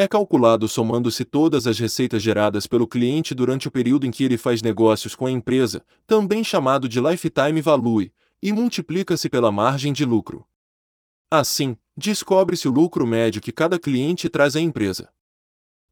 é 0.00 0.06
calculado 0.06 0.68
somando-se 0.68 1.24
todas 1.24 1.66
as 1.66 1.76
receitas 1.76 2.22
geradas 2.22 2.68
pelo 2.68 2.86
cliente 2.86 3.34
durante 3.34 3.66
o 3.66 3.70
período 3.70 4.06
em 4.06 4.12
que 4.12 4.22
ele 4.22 4.38
faz 4.38 4.62
negócios 4.62 5.16
com 5.16 5.26
a 5.26 5.30
empresa, 5.30 5.84
também 6.06 6.44
chamado 6.44 6.88
de 6.88 7.00
lifetime 7.00 7.60
value, 7.60 8.12
e 8.40 8.52
multiplica-se 8.52 9.28
pela 9.28 9.50
margem 9.50 9.92
de 9.92 10.04
lucro. 10.04 10.46
Assim, 11.28 11.76
descobre-se 11.96 12.68
o 12.68 12.70
lucro 12.70 13.04
médio 13.04 13.42
que 13.42 13.50
cada 13.50 13.76
cliente 13.76 14.28
traz 14.28 14.54
à 14.54 14.60
empresa. 14.60 15.10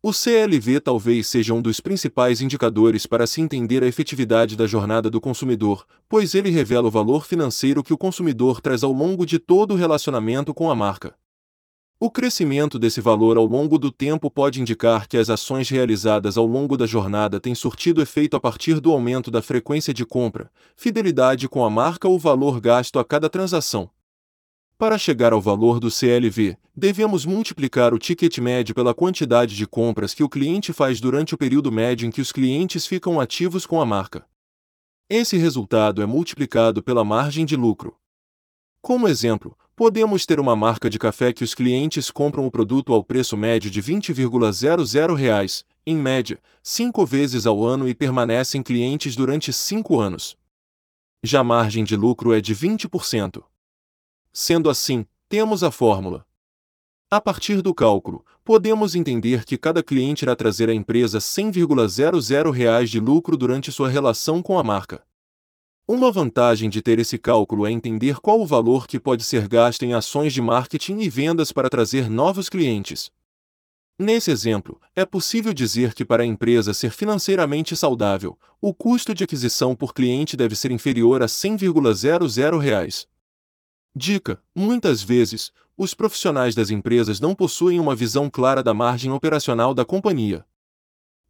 O 0.01 0.13
CLV 0.13 0.79
talvez 0.79 1.27
seja 1.27 1.53
um 1.53 1.61
dos 1.61 1.81
principais 1.81 2.41
indicadores 2.41 3.07
para 3.07 3.27
se 3.27 3.41
entender 3.41 3.83
a 3.83 3.89
efetividade 3.89 4.55
da 4.55 4.69
jornada 4.69 5.11
do 5.11 5.21
consumidor, 5.21 5.85
pois 6.09 6.33
ele 6.33 6.49
revela 6.49 6.87
o 6.87 6.93
valor 6.93 7.27
financeiro 7.27 7.83
que 7.83 7.93
o 7.93 7.99
consumidor 7.99 8.61
traz 8.61 8.85
ao 8.85 8.93
longo 8.93 9.27
de 9.27 9.41
todo 9.41 9.75
o 9.75 9.77
relacionamento 9.77 10.55
com 10.55 10.71
a 10.71 10.77
marca. 10.77 11.17
O 11.99 12.11
crescimento 12.11 12.79
desse 12.79 13.01
valor 13.01 13.39
ao 13.39 13.47
longo 13.47 13.79
do 13.79 13.91
tempo 13.91 14.31
pode 14.31 14.61
indicar 14.61 15.09
que 15.09 15.17
as 15.17 15.31
ações 15.31 15.71
realizadas 15.71 16.37
ao 16.37 16.45
longo 16.45 16.77
da 16.77 16.85
jornada 16.85 17.41
têm 17.41 17.55
surtido 17.55 18.03
efeito 18.03 18.37
a 18.37 18.41
partir 18.41 18.81
do 18.81 18.93
aumento 18.93 19.31
da 19.31 19.41
frequência 19.41 19.95
de 19.95 20.05
compra, 20.05 20.51
fidelidade 20.77 21.49
com 21.49 21.65
a 21.65 21.71
marca 21.71 22.07
ou 22.07 22.19
valor 22.19 22.61
gasto 22.61 22.99
a 22.99 23.05
cada 23.05 23.31
transação. 23.31 23.89
Para 24.77 24.99
chegar 24.99 25.33
ao 25.33 25.41
valor 25.41 25.81
do 25.81 25.91
CLV, 25.91 26.59
devemos 26.77 27.25
multiplicar 27.25 27.95
o 27.95 27.99
ticket 27.99 28.37
médio 28.41 28.75
pela 28.75 28.93
quantidade 28.93 29.57
de 29.57 29.67
compras 29.67 30.13
que 30.13 30.23
o 30.23 30.29
cliente 30.29 30.75
faz 30.75 31.01
durante 31.01 31.35
o 31.35 31.39
período 31.39 31.73
médio 31.73 32.07
em 32.07 32.11
que 32.11 32.21
os 32.21 32.31
clientes 32.31 32.85
ficam 32.85 33.19
ativos 33.19 33.65
com 33.65 33.81
a 33.81 33.87
marca. 33.87 34.27
Esse 35.09 35.39
resultado 35.39 36.03
é 36.03 36.07
multiplicado 36.07 36.83
pela 36.83 37.03
margem 37.03 37.47
de 37.47 37.57
lucro. 37.57 37.97
Como 38.83 39.09
exemplo, 39.09 39.57
Podemos 39.77 40.25
ter 40.25 40.41
uma 40.41 40.57
marca 40.57 40.89
de 40.89 40.99
café 40.99 41.35
que 41.35 41.45
os 41.45 41.55
clientes 41.55 42.11
compram 42.11 42.47
o 42.47 42.51
produto 42.51 42.95
ao 42.95 43.05
preço 43.05 43.37
médio 43.37 43.71
de 43.71 43.83
20,00 43.83 45.15
reais, 45.15 45.67
em 45.87 45.95
média, 45.95 46.41
cinco 46.63 47.05
vezes 47.05 47.45
ao 47.45 47.63
ano 47.63 47.87
e 47.87 47.95
permanecem 47.95 48.63
clientes 48.63 49.15
durante 49.15 49.53
cinco 49.53 50.01
anos. 50.01 50.35
Já 51.23 51.41
a 51.41 51.45
margem 51.45 51.85
de 51.85 51.95
lucro 51.95 52.33
é 52.33 52.41
de 52.41 52.57
20%. 52.57 53.45
Sendo 54.33 54.71
assim, 54.71 55.05
temos 55.29 55.63
a 55.63 55.71
fórmula. 55.71 56.25
A 57.11 57.21
partir 57.21 57.61
do 57.61 57.75
cálculo, 57.75 58.25
podemos 58.43 58.95
entender 58.95 59.45
que 59.45 59.59
cada 59.59 59.83
cliente 59.83 60.25
irá 60.25 60.35
trazer 60.35 60.71
à 60.71 60.75
empresa 60.75 61.19
100,00 61.19 62.51
reais 62.51 62.89
de 62.89 62.99
lucro 62.99 63.37
durante 63.37 63.71
sua 63.71 63.91
relação 63.91 64.43
com 64.43 64.59
a 64.59 64.65
marca. 64.65 65.06
Uma 65.89 66.11
vantagem 66.11 66.69
de 66.69 66.83
ter 66.83 66.99
esse 66.99 67.17
cálculo 67.17 67.65
é 67.65 67.71
entender 67.71 68.17
qual 68.17 68.41
o 68.41 68.47
valor 68.47 68.89
que 68.89 68.99
pode 68.99 69.23
ser 69.23 69.47
gasto 69.47 69.85
em 69.85 69.95
ações 69.95 70.33
de 70.33 70.43
marketing 70.43 70.99
e 70.99 71.09
vendas 71.09 71.53
para 71.53 71.71
trazer 71.71 72.11
novos 72.11 72.49
clientes. 72.49 73.09
Nesse 73.97 74.33
exemplo, 74.33 74.81
é 74.97 75.07
possível 75.07 75.55
dizer 75.55 75.95
que 75.95 76.05
para 76.05 76.25
a 76.25 76.27
empresa 76.27 76.75
ser 76.75 76.91
financeiramente 76.91 77.77
saudável, 77.77 78.37
o 78.61 78.75
custo 78.75 79.15
de 79.15 79.23
aquisição 79.23 79.77
por 79.77 79.95
cliente 79.95 80.37
deve 80.37 80.57
ser 80.57 80.73
inferior 80.73 81.23
a 81.23 81.27
100,00 81.27 82.59
reais. 82.59 83.07
Dica: 83.95 84.43
muitas 84.53 85.05
vezes, 85.05 85.53
os 85.77 85.95
profissionais 85.95 86.57
das 86.57 86.69
empresas 86.69 87.21
não 87.21 87.33
possuem 87.33 87.79
uma 87.79 87.95
visão 87.95 88.29
clara 88.29 88.61
da 88.61 88.75
margem 88.75 89.13
operacional 89.13 89.73
da 89.73 89.85
companhia. 89.85 90.45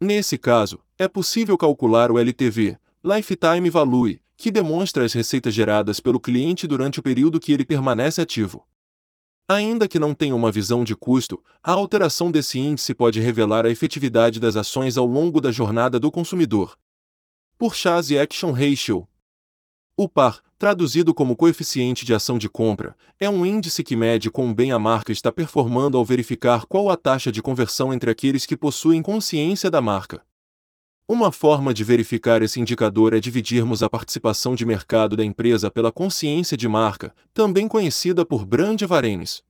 Nesse 0.01 0.39
caso, 0.39 0.81
é 0.99 1.07
possível 1.07 1.59
calcular 1.59 2.11
o 2.11 2.19
LTV, 2.19 2.79
Lifetime 3.05 3.69
Value, 3.69 4.19
que 4.37 4.51
demonstra 4.51 5.05
as 5.05 5.13
receitas 5.13 5.55
geradas 5.55 5.99
pelo 5.99 6.21
cliente 6.21 6.67
durante 6.67 7.01
o 7.01 7.03
período 7.03 7.41
que 7.41 7.53
ele 7.53 7.65
permanece 7.65 8.21
ativo. 8.21 8.67
Ainda 9.49 9.87
que 9.87 9.99
não 9.99 10.13
tenha 10.13 10.35
uma 10.35 10.51
visão 10.51 10.83
de 10.83 10.97
custo, 10.97 11.43
a 11.63 11.73
alteração 11.73 12.33
desse 12.33 12.59
índice 12.59 12.93
pode 12.93 13.21
revelar 13.21 13.65
a 13.65 13.71
efetividade 13.71 14.41
das 14.41 14.57
ações 14.57 14.99
ao 14.99 15.07
longo 15.07 15.41
da 15.41 15.53
jornada 15.53 16.01
do 16.01 16.11
consumidor. 16.11 16.77
Por 17.57 17.75
Chase 17.75 18.19
Action 18.19 18.51
Ratio. 18.51 19.07
O 19.97 20.09
PAR, 20.09 20.43
traduzido 20.59 21.15
como 21.15 21.37
coeficiente 21.37 22.05
de 22.05 22.13
ação 22.13 22.39
de 22.39 22.49
compra, 22.49 22.97
é 23.21 23.31
um 23.31 23.47
índice 23.47 23.85
que 23.85 23.95
mede 23.95 24.31
quão 24.31 24.53
bem 24.53 24.73
a 24.73 24.79
marca 24.79 25.13
está 25.13 25.31
performando 25.31 25.97
ao 25.97 26.05
verificar 26.05 26.67
qual 26.67 26.91
a 26.91 26.97
taxa 26.97 27.31
de 27.31 27.41
conversão 27.41 27.95
entre 27.95 28.11
aqueles 28.11 28.45
que 28.45 28.57
possuem 28.57 29.01
consciência 29.01 29.71
da 29.71 29.81
marca. 29.81 30.23
Uma 31.09 31.31
forma 31.31 31.73
de 31.73 31.85
verificar 31.85 32.43
esse 32.43 32.59
indicador 32.59 33.15
é 33.15 33.21
dividirmos 33.21 33.81
a 33.81 33.89
participação 33.89 34.57
de 34.57 34.67
mercado 34.67 35.17
da 35.17 35.25
empresa 35.25 35.71
pela 35.71 35.93
consciência 35.93 36.57
de 36.57 36.67
marca, 36.67 37.15
também 37.33 37.69
conhecida 37.69 38.27
por 38.27 38.45
brand 38.45 38.83
awareness. 38.83 39.41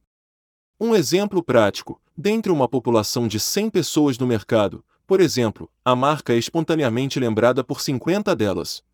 Um 0.78 0.94
exemplo 0.94 1.42
prático: 1.42 1.98
dentre 2.14 2.52
uma 2.52 2.68
população 2.68 3.26
de 3.26 3.40
100 3.40 3.70
pessoas 3.70 4.18
no 4.18 4.26
mercado, 4.26 4.84
por 5.06 5.18
exemplo, 5.18 5.70
a 5.82 5.96
marca 5.96 6.34
é 6.34 6.36
espontaneamente 6.36 7.18
lembrada 7.18 7.64
por 7.64 7.80
50 7.80 8.36
delas. 8.36 8.84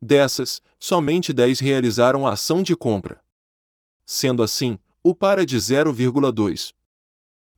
Dessas, 0.00 0.60
somente 0.78 1.32
10 1.32 1.58
realizaram 1.60 2.26
a 2.26 2.34
ação 2.34 2.62
de 2.62 2.76
compra. 2.76 3.18
Sendo 4.04 4.42
assim, 4.42 4.78
o 5.02 5.14
par 5.14 5.38
é 5.38 5.46
de 5.46 5.56
0,2. 5.56 6.74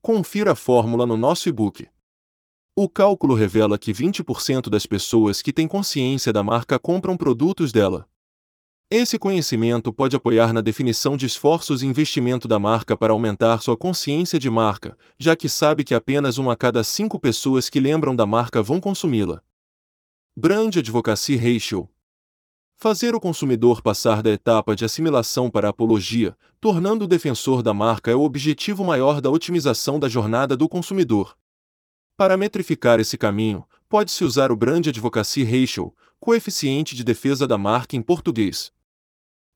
Confira 0.01 0.53
a 0.53 0.55
fórmula 0.55 1.05
no 1.05 1.17
nosso 1.17 1.49
e-book. 1.49 1.89
O 2.77 2.89
cálculo 2.89 3.35
revela 3.35 3.79
que 3.79 3.93
20% 3.93 4.71
das 4.71 4.87
pessoas 4.87 5.43
que 5.43 5.53
têm 5.53 5.67
consciência 5.67 6.33
da 6.33 6.43
marca 6.43 6.79
compram 6.79 7.17
produtos 7.17 7.73
dela. 7.73 8.09
Esse 8.93 9.19
conhecimento 9.19 9.93
pode 9.93 10.17
apoiar 10.17 10.53
na 10.53 10.61
definição 10.61 11.17
de 11.17 11.27
esforços 11.27 11.83
e 11.83 11.87
investimento 11.87 12.49
da 12.49 12.59
marca 12.59 12.97
para 12.97 13.13
aumentar 13.13 13.61
sua 13.61 13.77
consciência 13.77 14.39
de 14.39 14.51
marca, 14.51 14.97
já 15.19 15.37
que 15.37 15.49
sabe 15.49 15.85
que 15.85 15.95
apenas 15.95 16.39
uma 16.39 16.55
a 16.55 16.57
cada 16.57 16.83
cinco 16.83 17.19
pessoas 17.19 17.69
que 17.69 17.79
lembram 17.79 18.17
da 18.17 18.27
marca 18.27 18.63
vão 18.63 18.81
consumi-la. 18.81 19.43
Brand 20.37 20.77
Advocacy 20.77 21.37
Ratio 21.37 21.89
Fazer 22.77 23.15
o 23.15 23.21
consumidor 23.21 23.83
passar 23.83 24.23
da 24.23 24.31
etapa 24.31 24.75
de 24.75 24.85
assimilação 24.85 25.51
para 25.51 25.69
a 25.69 25.71
apologia, 25.71 26.37
tornando 26.61 27.05
o 27.05 27.09
defensor 27.09 27.63
da 27.63 27.75
marca 27.75 28.11
é 28.11 28.15
o 28.15 28.23
objetivo 28.23 28.85
maior 28.85 29.21
da 29.21 29.31
otimização 29.31 30.01
da 30.01 30.09
jornada 30.09 30.57
do 30.57 30.69
consumidor. 30.69 31.37
Para 32.21 32.37
metrificar 32.37 33.01
esse 33.01 33.17
caminho, 33.17 33.65
pode-se 33.89 34.23
usar 34.25 34.53
o 34.53 34.57
Brand 34.57 34.87
Advocacy 34.87 35.43
Ratio, 35.43 35.91
coeficiente 36.21 36.95
de 36.95 37.03
defesa 37.03 37.49
da 37.49 37.57
marca 37.57 37.97
em 37.97 38.03
português. 38.03 38.71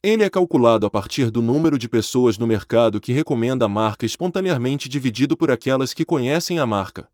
Ele 0.03 0.25
é 0.25 0.31
calculado 0.31 0.87
a 0.87 0.91
partir 0.91 1.31
do 1.31 1.43
número 1.43 1.77
de 1.77 1.91
pessoas 1.91 2.39
no 2.39 2.47
mercado 2.47 3.03
que 3.03 3.13
recomenda 3.13 3.67
a 3.67 3.69
marca 3.69 4.07
espontaneamente 4.07 4.89
dividido 4.89 5.37
por 5.37 5.51
aquelas 5.51 5.93
que 5.93 6.07
conhecem 6.07 6.59
a 6.59 6.65
marca. 6.65 7.07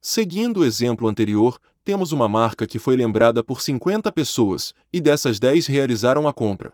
Seguindo 0.00 0.60
o 0.60 0.64
exemplo 0.64 1.06
anterior, 1.06 1.60
temos 1.84 2.10
uma 2.10 2.26
marca 2.26 2.66
que 2.66 2.78
foi 2.78 2.96
lembrada 2.96 3.44
por 3.44 3.60
50 3.60 4.10
pessoas, 4.10 4.72
e 4.90 5.02
dessas 5.02 5.38
10 5.38 5.66
realizaram 5.66 6.26
a 6.26 6.32
compra. 6.32 6.72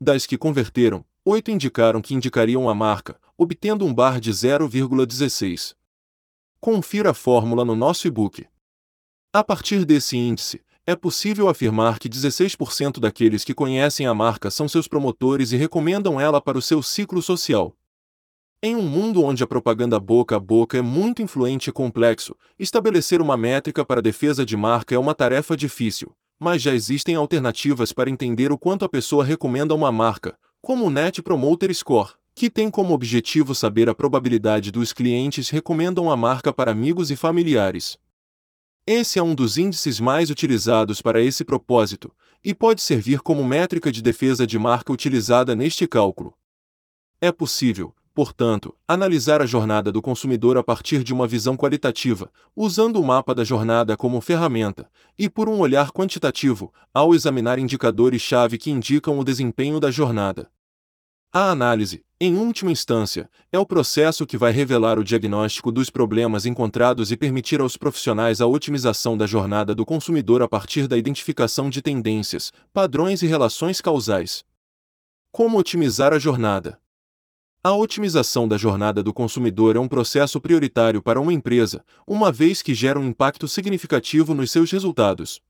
Das 0.00 0.26
que 0.26 0.36
converteram, 0.36 1.04
8 1.24 1.52
indicaram 1.52 2.02
que 2.02 2.12
indicariam 2.12 2.68
a 2.68 2.74
marca, 2.74 3.20
obtendo 3.38 3.86
um 3.86 3.94
bar 3.94 4.18
de 4.18 4.32
0,16. 4.32 5.76
Confira 6.64 7.10
a 7.10 7.14
fórmula 7.14 7.62
no 7.62 7.76
nosso 7.76 8.06
e-book. 8.06 8.46
A 9.34 9.44
partir 9.44 9.84
desse 9.84 10.16
índice, 10.16 10.62
é 10.86 10.96
possível 10.96 11.50
afirmar 11.50 11.98
que 11.98 12.08
16% 12.08 13.00
daqueles 13.00 13.44
que 13.44 13.52
conhecem 13.52 14.06
a 14.06 14.14
marca 14.14 14.50
são 14.50 14.66
seus 14.66 14.88
promotores 14.88 15.52
e 15.52 15.58
recomendam 15.58 16.18
ela 16.18 16.40
para 16.40 16.56
o 16.56 16.62
seu 16.62 16.82
ciclo 16.82 17.20
social. 17.20 17.76
Em 18.62 18.74
um 18.74 18.80
mundo 18.80 19.22
onde 19.22 19.44
a 19.44 19.46
propaganda 19.46 20.00
boca 20.00 20.36
a 20.36 20.40
boca 20.40 20.78
é 20.78 20.80
muito 20.80 21.20
influente 21.20 21.68
e 21.68 21.70
complexo, 21.70 22.34
estabelecer 22.58 23.20
uma 23.20 23.36
métrica 23.36 23.84
para 23.84 24.00
defesa 24.00 24.42
de 24.42 24.56
marca 24.56 24.94
é 24.94 24.98
uma 24.98 25.14
tarefa 25.14 25.54
difícil, 25.54 26.16
mas 26.40 26.62
já 26.62 26.72
existem 26.72 27.14
alternativas 27.14 27.92
para 27.92 28.08
entender 28.08 28.50
o 28.50 28.56
quanto 28.56 28.86
a 28.86 28.88
pessoa 28.88 29.22
recomenda 29.22 29.74
uma 29.74 29.92
marca, 29.92 30.34
como 30.62 30.86
o 30.86 30.90
Net 30.90 31.20
Promoter 31.20 31.74
Score, 31.74 32.14
que 32.34 32.50
tem 32.50 32.68
como 32.68 32.92
objetivo 32.92 33.54
saber 33.54 33.88
a 33.88 33.94
probabilidade 33.94 34.72
dos 34.72 34.92
clientes 34.92 35.50
recomendam 35.50 36.10
a 36.10 36.16
marca 36.16 36.52
para 36.52 36.72
amigos 36.72 37.10
e 37.10 37.16
familiares. 37.16 37.96
Esse 38.86 39.18
é 39.18 39.22
um 39.22 39.34
dos 39.34 39.56
índices 39.56 40.00
mais 40.00 40.30
utilizados 40.30 41.00
para 41.00 41.22
esse 41.22 41.44
propósito, 41.44 42.12
e 42.44 42.52
pode 42.52 42.82
servir 42.82 43.20
como 43.20 43.44
métrica 43.44 43.90
de 43.90 44.02
defesa 44.02 44.46
de 44.46 44.58
marca 44.58 44.92
utilizada 44.92 45.54
neste 45.54 45.86
cálculo. 45.86 46.34
É 47.20 47.32
possível, 47.32 47.94
portanto, 48.12 48.76
analisar 48.86 49.40
a 49.40 49.46
jornada 49.46 49.90
do 49.90 50.02
consumidor 50.02 50.58
a 50.58 50.62
partir 50.62 51.02
de 51.02 51.14
uma 51.14 51.26
visão 51.26 51.56
qualitativa, 51.56 52.30
usando 52.54 53.00
o 53.00 53.04
mapa 53.04 53.34
da 53.34 53.44
jornada 53.44 53.96
como 53.96 54.20
ferramenta, 54.20 54.90
e 55.18 55.30
por 55.30 55.48
um 55.48 55.60
olhar 55.60 55.90
quantitativo, 55.90 56.72
ao 56.92 57.14
examinar 57.14 57.58
indicadores-chave 57.58 58.58
que 58.58 58.70
indicam 58.70 59.18
o 59.18 59.24
desempenho 59.24 59.80
da 59.80 59.90
jornada. 59.90 60.50
A 61.36 61.50
análise, 61.50 62.04
em 62.20 62.36
última 62.36 62.70
instância, 62.70 63.28
é 63.50 63.58
o 63.58 63.66
processo 63.66 64.24
que 64.24 64.38
vai 64.38 64.52
revelar 64.52 65.00
o 65.00 65.02
diagnóstico 65.02 65.72
dos 65.72 65.90
problemas 65.90 66.46
encontrados 66.46 67.10
e 67.10 67.16
permitir 67.16 67.60
aos 67.60 67.76
profissionais 67.76 68.40
a 68.40 68.46
otimização 68.46 69.18
da 69.18 69.26
jornada 69.26 69.74
do 69.74 69.84
consumidor 69.84 70.42
a 70.42 70.48
partir 70.48 70.86
da 70.86 70.96
identificação 70.96 71.68
de 71.68 71.82
tendências, 71.82 72.52
padrões 72.72 73.20
e 73.20 73.26
relações 73.26 73.80
causais. 73.80 74.44
Como 75.32 75.58
otimizar 75.58 76.12
a 76.12 76.20
jornada? 76.20 76.78
A 77.64 77.74
otimização 77.74 78.46
da 78.46 78.56
jornada 78.56 79.02
do 79.02 79.12
consumidor 79.12 79.74
é 79.74 79.80
um 79.80 79.88
processo 79.88 80.40
prioritário 80.40 81.02
para 81.02 81.20
uma 81.20 81.32
empresa, 81.32 81.84
uma 82.06 82.30
vez 82.30 82.62
que 82.62 82.74
gera 82.74 83.00
um 83.00 83.08
impacto 83.08 83.48
significativo 83.48 84.34
nos 84.34 84.52
seus 84.52 84.70
resultados. 84.70 85.42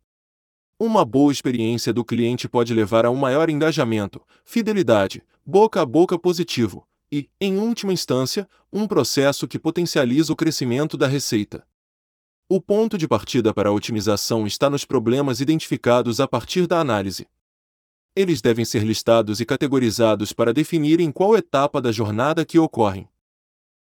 Uma 0.79 1.05
boa 1.05 1.31
experiência 1.31 1.93
do 1.93 2.05
cliente 2.05 2.49
pode 2.49 2.75
levar 2.75 3.07
a 3.07 3.11
um 3.11 3.15
maior 3.15 3.49
engajamento, 3.49 4.21
fidelidade, 4.45 5.23
boca 5.47 5.81
a 5.81 5.87
boca 5.87 6.19
positivo 6.19 6.87
e, 7.13 7.31
em 7.41 7.59
última 7.59 7.93
instância, 7.93 8.49
um 8.73 8.89
processo 8.89 9.47
que 9.47 9.57
potencializa 9.57 10.33
o 10.33 10.37
crescimento 10.37 10.97
da 10.97 11.07
receita. 11.07 11.65
O 12.49 12.61
ponto 12.61 12.99
de 12.99 13.07
partida 13.07 13.55
para 13.55 13.69
a 13.69 13.73
otimização 13.73 14.49
está 14.49 14.69
nos 14.69 14.85
problemas 14.85 15.41
identificados 15.41 16.19
a 16.19 16.27
partir 16.27 16.67
da 16.67 16.81
análise. 16.81 17.27
Eles 18.17 18.43
devem 18.43 18.65
ser 18.65 18.83
listados 18.83 19.41
e 19.41 19.45
categorizados 19.45 20.33
para 20.33 20.53
definir 20.53 20.99
em 20.99 21.13
qual 21.13 21.37
etapa 21.37 21.81
da 21.81 21.93
jornada 21.93 22.45
que 22.45 22.59
ocorrem. 22.59 23.09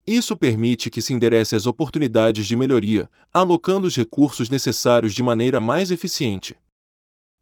Isso 0.05 0.37
permite 0.37 0.91
que 0.91 1.01
se 1.01 1.13
enderece 1.13 1.55
as 1.55 1.65
oportunidades 1.65 2.45
de 2.45 2.55
melhoria, 2.55 3.09
alocando 3.33 3.87
os 3.87 3.95
recursos 3.95 4.49
necessários 4.51 5.15
de 5.15 5.23
maneira 5.23 5.59
mais 5.59 5.89
eficiente. 5.89 6.55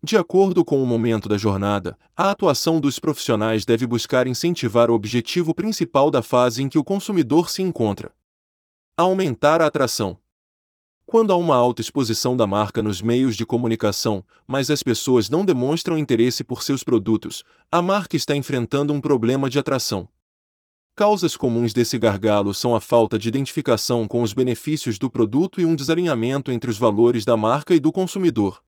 De 0.05 0.17
acordo 0.17 0.65
com 0.65 0.83
o 0.83 0.85
momento 0.85 1.29
da 1.29 1.37
jornada, 1.37 1.97
a 2.13 2.29
atuação 2.29 2.81
dos 2.81 2.99
profissionais 2.99 3.63
deve 3.63 3.87
buscar 3.87 4.27
incentivar 4.27 4.91
o 4.91 4.93
objetivo 4.93 5.55
principal 5.55 6.11
da 6.11 6.21
fase 6.21 6.61
em 6.61 6.67
que 6.67 6.77
o 6.77 6.83
consumidor 6.83 7.49
se 7.49 7.61
encontra. 7.61 8.11
Aumentar 8.97 9.61
a 9.61 9.65
atração. 9.65 10.17
Quando 11.05 11.31
há 11.31 11.37
uma 11.37 11.55
alta 11.55 11.79
exposição 11.79 12.35
da 12.35 12.45
marca 12.45 12.83
nos 12.83 13.01
meios 13.01 13.37
de 13.37 13.45
comunicação, 13.45 14.25
mas 14.45 14.69
as 14.69 14.83
pessoas 14.83 15.29
não 15.29 15.45
demonstram 15.45 15.97
interesse 15.97 16.43
por 16.43 16.63
seus 16.63 16.83
produtos, 16.83 17.45
a 17.71 17.81
marca 17.81 18.17
está 18.17 18.35
enfrentando 18.35 18.91
um 18.91 18.99
problema 18.99 19.49
de 19.49 19.57
atração. 19.57 20.09
Causas 20.97 21.37
comuns 21.37 21.71
desse 21.71 21.97
gargalo 21.97 22.53
são 22.53 22.75
a 22.75 22.81
falta 22.81 23.17
de 23.17 23.29
identificação 23.29 24.05
com 24.05 24.21
os 24.21 24.33
benefícios 24.33 24.99
do 24.99 25.09
produto 25.09 25.61
e 25.61 25.65
um 25.65 25.77
desalinhamento 25.77 26.51
entre 26.51 26.69
os 26.69 26.77
valores 26.77 27.23
da 27.23 27.37
marca 27.37 27.73
e 27.73 27.79
do 27.79 27.89
consumidor. 27.89 28.61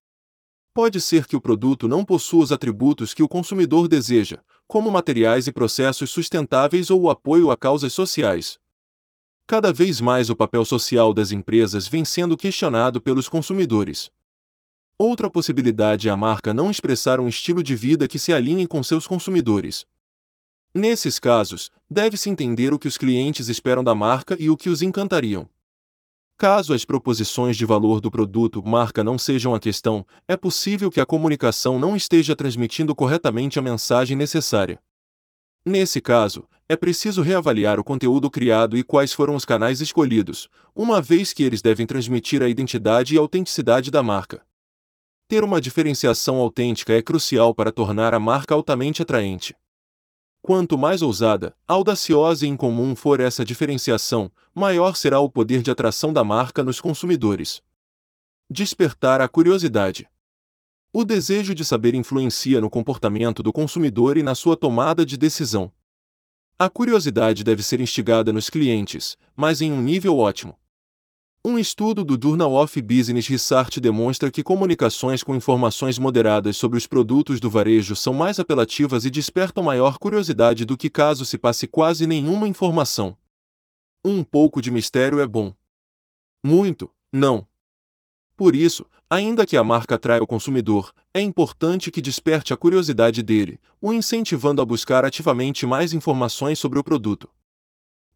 Pode 0.75 0.99
ser 0.99 1.25
que 1.25 1.37
o 1.37 1.41
produto 1.41 1.87
não 1.87 2.03
possua 2.03 2.43
os 2.43 2.51
atributos 2.51 3.13
que 3.13 3.23
o 3.23 3.29
consumidor 3.29 3.87
deseja, 3.87 4.43
como 4.67 4.91
materiais 4.91 5.47
e 5.47 5.51
processos 5.53 6.11
sustentáveis 6.11 6.89
ou 6.89 7.03
o 7.03 7.09
apoio 7.09 7.49
a 7.49 7.55
causas 7.55 7.93
sociais. 7.93 8.59
Cada 9.47 9.71
vez 9.71 10.01
mais 10.01 10.29
o 10.29 10.35
papel 10.35 10.65
social 10.65 11.13
das 11.13 11.31
empresas 11.31 11.87
vem 11.87 12.03
sendo 12.03 12.35
questionado 12.35 12.99
pelos 12.99 13.29
consumidores. 13.29 14.11
Outra 14.99 15.29
possibilidade 15.29 16.09
é 16.09 16.11
a 16.11 16.17
marca 16.17 16.53
não 16.53 16.69
expressar 16.69 17.21
um 17.21 17.29
estilo 17.29 17.63
de 17.63 17.73
vida 17.73 18.05
que 18.05 18.19
se 18.19 18.33
alinhe 18.33 18.67
com 18.67 18.83
seus 18.83 19.07
consumidores. 19.07 19.85
Nesses 20.73 21.19
casos, 21.19 21.71
deve-se 21.89 22.29
entender 22.29 22.73
o 22.73 22.79
que 22.79 22.89
os 22.89 22.97
clientes 22.97 23.47
esperam 23.47 23.81
da 23.81 23.95
marca 23.95 24.35
e 24.37 24.49
o 24.49 24.57
que 24.57 24.69
os 24.69 24.81
encantariam. 24.81 25.49
Caso 26.37 26.73
as 26.73 26.83
proposições 26.83 27.55
de 27.55 27.65
valor 27.65 28.01
do 28.01 28.11
produto 28.11 28.61
marca 28.65 29.03
não 29.03 29.17
sejam 29.17 29.55
a 29.55 29.59
questão, 29.59 30.05
é 30.27 30.35
possível 30.35 30.91
que 30.91 30.99
a 30.99 31.05
comunicação 31.05 31.79
não 31.79 31.95
esteja 31.95 32.35
transmitindo 32.35 32.93
corretamente 32.93 33.57
a 33.57 33.61
mensagem 33.61 34.17
necessária. 34.17 34.79
Nesse 35.65 36.01
caso, 36.01 36.45
é 36.67 36.75
preciso 36.75 37.21
reavaliar 37.21 37.79
o 37.79 37.83
conteúdo 37.83 38.29
criado 38.29 38.77
e 38.77 38.83
quais 38.83 39.13
foram 39.13 39.33
os 39.33 39.45
canais 39.45 39.79
escolhidos, 39.79 40.49
uma 40.75 41.01
vez 41.01 41.31
que 41.31 41.41
eles 41.41 41.61
devem 41.61 41.87
transmitir 41.87 42.43
a 42.43 42.49
identidade 42.49 43.15
e 43.15 43.17
autenticidade 43.17 43.89
da 43.89 44.03
marca. 44.03 44.43
Ter 45.27 45.43
uma 45.43 45.61
diferenciação 45.61 46.35
autêntica 46.35 46.93
é 46.93 47.01
crucial 47.01 47.55
para 47.55 47.71
tornar 47.71 48.13
a 48.13 48.19
marca 48.19 48.53
altamente 48.53 49.01
atraente. 49.01 49.55
Quanto 50.45 50.77
mais 50.77 51.01
ousada, 51.01 51.55
audaciosa 51.67 52.45
e 52.45 52.49
incomum 52.49 52.95
for 52.95 53.19
essa 53.19 53.43
diferenciação, 53.43 54.31
maior 54.53 54.95
será 54.95 55.19
o 55.19 55.27
poder 55.27 55.63
de 55.63 55.71
atração 55.71 56.13
da 56.13 56.23
marca 56.23 56.63
nos 56.63 56.79
consumidores. 56.79 57.63
Despertar 58.47 59.21
a 59.21 59.27
curiosidade. 59.27 60.07
O 60.93 61.03
desejo 61.03 61.55
de 61.55 61.65
saber 61.65 61.95
influencia 61.95 62.61
no 62.61 62.69
comportamento 62.69 63.41
do 63.41 63.51
consumidor 63.51 64.17
e 64.17 64.21
na 64.21 64.35
sua 64.35 64.55
tomada 64.55 65.03
de 65.03 65.17
decisão. 65.17 65.71
A 66.59 66.69
curiosidade 66.69 67.43
deve 67.43 67.63
ser 67.63 67.81
instigada 67.81 68.31
nos 68.31 68.47
clientes, 68.47 69.17
mas 69.35 69.61
em 69.61 69.71
um 69.71 69.81
nível 69.81 70.19
ótimo. 70.19 70.55
Um 71.47 71.59
estudo 71.59 72.03
do 72.03 72.19
Journal 72.19 72.55
of 72.55 72.81
Business 72.81 73.27
Research 73.27 73.79
demonstra 73.79 74.31
que 74.31 74.41
comunicações 74.41 75.21
com 75.21 75.35
informações 75.35 75.99
moderadas 75.99 76.57
sobre 76.57 76.75
os 76.75 76.87
produtos 76.87 77.39
do 77.39 77.51
varejo 77.51 77.95
são 77.95 78.15
mais 78.15 78.39
apelativas 78.39 79.05
e 79.05 79.11
despertam 79.11 79.63
maior 79.63 79.99
curiosidade 79.99 80.65
do 80.65 80.75
que 80.75 80.89
caso 80.89 81.23
se 81.23 81.37
passe 81.37 81.67
quase 81.67 82.07
nenhuma 82.07 82.47
informação. 82.47 83.15
Um 84.03 84.23
pouco 84.23 84.59
de 84.59 84.71
mistério 84.71 85.19
é 85.19 85.27
bom. 85.27 85.53
Muito, 86.43 86.89
não. 87.13 87.47
Por 88.35 88.55
isso, 88.55 88.83
ainda 89.07 89.45
que 89.45 89.55
a 89.55 89.63
marca 89.63 89.93
atraia 89.93 90.23
o 90.23 90.27
consumidor, 90.27 90.91
é 91.13 91.21
importante 91.21 91.91
que 91.91 92.01
desperte 92.01 92.55
a 92.55 92.57
curiosidade 92.57 93.21
dele, 93.21 93.59
o 93.79 93.93
incentivando 93.93 94.63
a 94.63 94.65
buscar 94.65 95.05
ativamente 95.05 95.63
mais 95.67 95.93
informações 95.93 96.57
sobre 96.57 96.79
o 96.79 96.83
produto. 96.83 97.29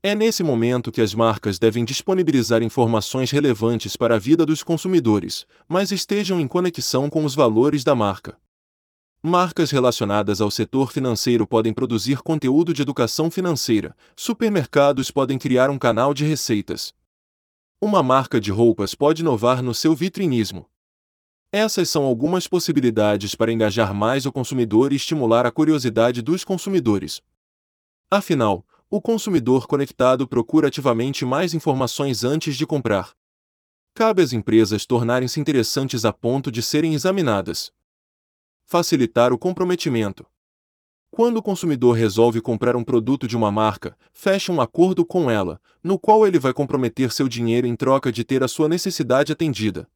É 0.01 0.15
nesse 0.15 0.43
momento 0.43 0.93
que 0.93 1.01
as 1.01 1.13
marcas 1.13 1.59
devem 1.59 1.84
disponibilizar 1.84 2.63
informações 2.63 3.31
relevantes 3.31 3.97
para 3.97 4.15
a 4.15 4.19
vida 4.19 4.45
dos 4.45 4.63
consumidores, 4.63 5.45
mas 5.67 5.91
estejam 5.91 6.39
em 6.39 6.47
conexão 6.47 7.09
com 7.09 7.26
os 7.26 7.35
valores 7.35 7.84
da 7.84 7.93
marca. 7.93 8.38
Marcas 9.21 9.71
relacionadas 9.71 10.39
ao 10.39 10.49
setor 10.49 10.93
financeiro 10.93 11.45
podem 11.45 11.73
produzir 11.73 12.19
conteúdo 12.19 12.73
de 12.73 12.81
educação 12.81 13.30
financeira, 13.30 13.93
supermercados 14.15 15.11
podem 15.11 15.38
criar 15.38 15.69
um 15.69 15.77
canal 15.77 16.13
de 16.13 16.23
receitas. 16.23 16.93
Uma 17.81 18.01
marca 18.01 18.39
de 18.39 18.51
roupas 18.51 18.95
pode 18.95 19.21
inovar 19.21 19.61
no 19.61 19.73
seu 19.73 19.93
vitrinismo. 19.93 20.65
Essas 21.51 21.89
são 21.89 22.05
algumas 22.05 22.47
possibilidades 22.47 23.35
para 23.35 23.51
engajar 23.51 23.93
mais 23.93 24.26
o 24.26 24.31
consumidor 24.31 24.93
e 24.93 24.95
estimular 24.95 25.45
a 25.45 25.51
curiosidade 25.51 26.21
dos 26.21 26.45
consumidores. 26.45 27.21
Afinal, 28.09 28.65
o 28.90 28.99
consumidor 28.99 29.68
conectado 29.68 30.28
procura 30.28 30.68
ativamente 30.68 31.24
mais 31.24 31.53
informações 31.53 32.24
antes 32.24 32.57
de 32.57 32.66
comprar. 32.66 33.14
Cabe 33.94 34.24
às 34.24 34.34
empresas 34.34 34.86
tornarem-se 34.86 35.40
interessantes 35.40 36.06
a 36.06 36.11
ponto 36.11 36.52
de 36.52 36.64
serem 36.64 36.95
examinadas. 36.95 37.72
Facilitar 38.66 39.32
o 39.32 39.38
comprometimento. 39.38 40.26
Quando 41.11 41.38
o 41.38 41.41
consumidor 41.41 41.95
resolve 41.95 42.41
comprar 42.41 42.76
um 42.76 42.84
produto 42.84 43.28
de 43.28 43.38
uma 43.38 43.52
marca, 43.52 43.95
fecha 44.11 44.52
um 44.52 44.61
acordo 44.61 45.06
com 45.06 45.30
ela, 45.30 45.61
no 45.84 45.99
qual 45.99 46.26
ele 46.26 46.40
vai 46.40 46.53
comprometer 46.53 47.11
seu 47.11 47.28
dinheiro 47.28 47.68
em 47.68 47.76
troca 47.76 48.11
de 48.11 48.24
ter 48.24 48.44
a 48.44 48.48
sua 48.48 48.68
necessidade 48.68 49.32
atendida. 49.32 49.88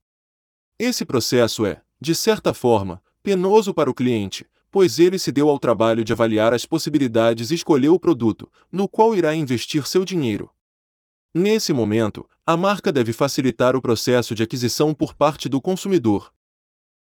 Esse 0.77 1.03
processo 1.05 1.65
é, 1.65 1.81
de 1.99 2.13
certa 2.13 2.53
forma, 2.53 3.01
penoso 3.23 3.73
para 3.73 3.89
o 3.89 3.93
cliente, 3.93 4.45
pois 4.73 4.97
ele 4.97 5.19
se 5.19 5.31
deu 5.31 5.49
ao 5.49 5.59
trabalho 5.59 6.03
de 6.03 6.13
avaliar 6.13 6.51
as 6.51 6.65
possibilidades 6.65 7.51
e 7.51 7.53
escolheu 7.53 7.93
o 7.93 7.99
produto, 7.99 8.51
no 8.71 8.87
qual 8.89 9.13
irá 9.13 9.35
investir 9.35 9.85
seu 9.85 10.03
dinheiro. 10.03 10.49
Nesse 11.31 11.71
momento, 11.71 12.27
a 12.43 12.57
marca 12.57 12.91
deve 12.91 13.13
facilitar 13.13 13.75
o 13.75 13.81
processo 13.81 14.33
de 14.33 14.41
aquisição 14.41 14.91
por 14.91 15.13
parte 15.13 15.47
do 15.47 15.61
consumidor. 15.61 16.33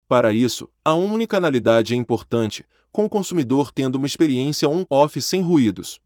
Para 0.09 0.32
isso, 0.32 0.68
a 0.84 0.94
unicanalidade 0.94 1.94
é 1.94 1.97
importante, 1.97 2.66
com 2.90 3.05
o 3.05 3.09
consumidor 3.09 3.70
tendo 3.70 3.94
uma 3.94 4.06
experiência 4.09 4.68
on-off 4.68 5.22
sem 5.22 5.40
ruídos. 5.40 6.01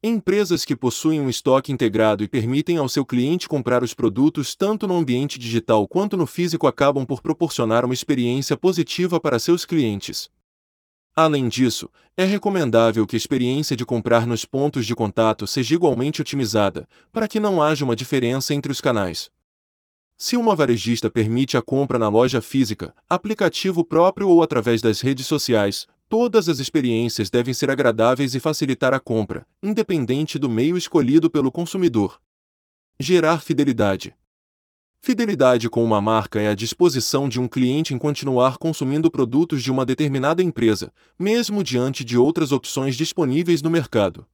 Empresas 0.00 0.64
que 0.64 0.76
possuem 0.76 1.20
um 1.20 1.28
estoque 1.28 1.72
integrado 1.72 2.22
e 2.22 2.28
permitem 2.28 2.76
ao 2.76 2.88
seu 2.88 3.04
cliente 3.04 3.48
comprar 3.48 3.82
os 3.82 3.92
produtos 3.92 4.54
tanto 4.54 4.86
no 4.86 4.96
ambiente 4.96 5.36
digital 5.36 5.88
quanto 5.88 6.16
no 6.16 6.28
físico 6.28 6.68
acabam 6.68 7.04
por 7.04 7.20
proporcionar 7.20 7.84
uma 7.84 7.94
experiência 7.94 8.56
positiva 8.56 9.18
para 9.18 9.40
seus 9.40 9.64
clientes. 9.64 10.30
Além 11.18 11.48
disso, 11.48 11.88
é 12.14 12.26
recomendável 12.26 13.06
que 13.06 13.16
a 13.16 13.18
experiência 13.18 13.74
de 13.74 13.86
comprar 13.86 14.26
nos 14.26 14.44
pontos 14.44 14.84
de 14.84 14.94
contato 14.94 15.46
seja 15.46 15.74
igualmente 15.74 16.20
otimizada, 16.20 16.86
para 17.10 17.26
que 17.26 17.40
não 17.40 17.62
haja 17.62 17.86
uma 17.86 17.96
diferença 17.96 18.52
entre 18.52 18.70
os 18.70 18.82
canais. 18.82 19.30
Se 20.18 20.36
uma 20.36 20.54
varejista 20.54 21.10
permite 21.10 21.56
a 21.56 21.62
compra 21.62 21.98
na 21.98 22.10
loja 22.10 22.42
física, 22.42 22.94
aplicativo 23.08 23.82
próprio 23.82 24.28
ou 24.28 24.42
através 24.42 24.82
das 24.82 25.00
redes 25.00 25.26
sociais, 25.26 25.86
todas 26.06 26.50
as 26.50 26.58
experiências 26.58 27.30
devem 27.30 27.54
ser 27.54 27.70
agradáveis 27.70 28.34
e 28.34 28.40
facilitar 28.40 28.92
a 28.92 29.00
compra, 29.00 29.46
independente 29.62 30.38
do 30.38 30.50
meio 30.50 30.76
escolhido 30.76 31.30
pelo 31.30 31.50
consumidor. 31.50 32.20
Gerar 33.00 33.40
fidelidade. 33.40 34.14
Fidelidade 35.00 35.70
com 35.70 35.84
uma 35.84 36.00
marca 36.00 36.40
é 36.40 36.48
a 36.48 36.54
disposição 36.54 37.28
de 37.28 37.40
um 37.40 37.46
cliente 37.46 37.94
em 37.94 37.98
continuar 37.98 38.58
consumindo 38.58 39.10
produtos 39.10 39.62
de 39.62 39.70
uma 39.70 39.86
determinada 39.86 40.42
empresa, 40.42 40.92
mesmo 41.18 41.62
diante 41.62 42.04
de 42.04 42.18
outras 42.18 42.50
opções 42.50 42.96
disponíveis 42.96 43.62
no 43.62 43.70
mercado. 43.70 44.26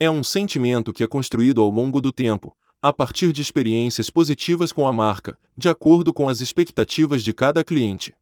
É 0.00 0.10
um 0.10 0.24
sentimento 0.24 0.92
que 0.92 1.04
é 1.04 1.06
construído 1.06 1.60
ao 1.60 1.68
longo 1.68 2.00
do 2.00 2.10
tempo, 2.10 2.56
a 2.80 2.92
partir 2.92 3.32
de 3.32 3.40
experiências 3.42 4.10
positivas 4.10 4.72
com 4.72 4.88
a 4.88 4.92
marca, 4.92 5.38
de 5.56 5.68
acordo 5.68 6.12
com 6.12 6.28
as 6.28 6.40
expectativas 6.40 7.22
de 7.22 7.32
cada 7.32 7.62
cliente. 7.62 8.14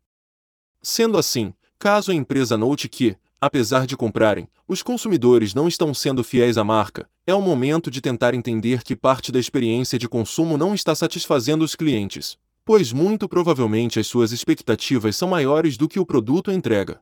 Sendo 0.82 1.16
assim, 1.16 1.55
caso 1.78 2.11
a 2.11 2.15
empresa 2.15 2.59
note 2.59 2.89
que, 2.89 3.16
apesar 3.41 3.87
de 3.87 3.97
comprarem, 3.97 4.47
os 4.69 4.83
consumidores 4.83 5.55
não 5.55 5.67
estão 5.67 5.95
sendo 5.95 6.23
fiéis 6.23 6.59
à 6.59 6.65
marca, 6.65 7.09
é 7.27 7.35
o 7.35 7.41
momento 7.41 7.91
de 7.91 8.01
tentar 8.01 8.35
entender 8.35 8.83
que 8.83 8.95
parte 8.95 9.33
da 9.33 9.39
experiência 9.39 9.99
de 9.99 10.09
consumo 10.09 10.59
não 10.59 10.75
está 10.75 10.95
satisfazendo 10.95 11.65
os 11.65 11.75
clientes, 11.75 12.37
pois 12.65 12.93
muito 12.93 13.29
provavelmente 13.29 13.99
as 13.99 14.07
suas 14.07 14.33
expectativas 14.33 15.17
são 15.17 15.29
maiores 15.29 15.77
do 15.77 15.89
que 15.89 15.99
o 15.99 16.07
produto 16.07 16.53
entrega. 16.53 17.01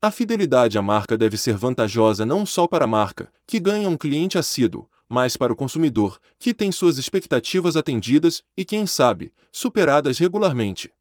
A 0.00 0.10
fidelidade 0.10 0.76
à 0.76 0.82
marca 0.82 1.16
deve 1.16 1.36
ser 1.36 1.56
vantajosa 1.56 2.26
não 2.26 2.44
só 2.44 2.66
para 2.66 2.84
a 2.84 2.88
marca, 2.88 3.32
que 3.46 3.58
ganha 3.58 3.88
um 3.88 3.96
cliente 3.96 4.36
assíduo, 4.36 4.88
mas 5.08 5.36
para 5.36 5.52
o 5.52 5.56
consumidor, 5.56 6.20
que 6.38 6.52
tem 6.52 6.70
suas 6.70 6.98
expectativas 6.98 7.76
atendidas 7.76 8.42
e, 8.56 8.64
quem 8.64 8.86
sabe, 8.86 9.32
superadas 9.50 10.18
regularmente. 10.18 10.92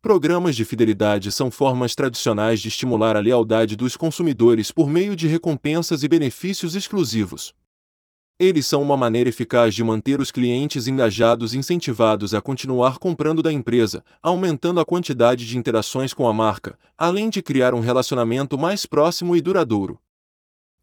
Programas 0.00 0.54
de 0.54 0.64
fidelidade 0.64 1.32
são 1.32 1.50
formas 1.50 1.92
tradicionais 1.96 2.60
de 2.60 2.68
estimular 2.68 3.16
a 3.16 3.20
lealdade 3.20 3.74
dos 3.74 3.96
consumidores 3.96 4.70
por 4.70 4.88
meio 4.88 5.16
de 5.16 5.26
recompensas 5.26 6.04
e 6.04 6.08
benefícios 6.08 6.76
exclusivos. 6.76 7.52
Eles 8.38 8.64
são 8.64 8.80
uma 8.80 8.96
maneira 8.96 9.28
eficaz 9.28 9.74
de 9.74 9.82
manter 9.82 10.20
os 10.20 10.30
clientes 10.30 10.86
engajados 10.86 11.52
e 11.52 11.58
incentivados 11.58 12.32
a 12.32 12.40
continuar 12.40 12.98
comprando 12.98 13.42
da 13.42 13.52
empresa, 13.52 14.04
aumentando 14.22 14.78
a 14.78 14.84
quantidade 14.84 15.44
de 15.44 15.58
interações 15.58 16.14
com 16.14 16.28
a 16.28 16.32
marca, 16.32 16.78
além 16.96 17.28
de 17.28 17.42
criar 17.42 17.74
um 17.74 17.80
relacionamento 17.80 18.56
mais 18.56 18.86
próximo 18.86 19.34
e 19.34 19.40
duradouro. 19.40 19.98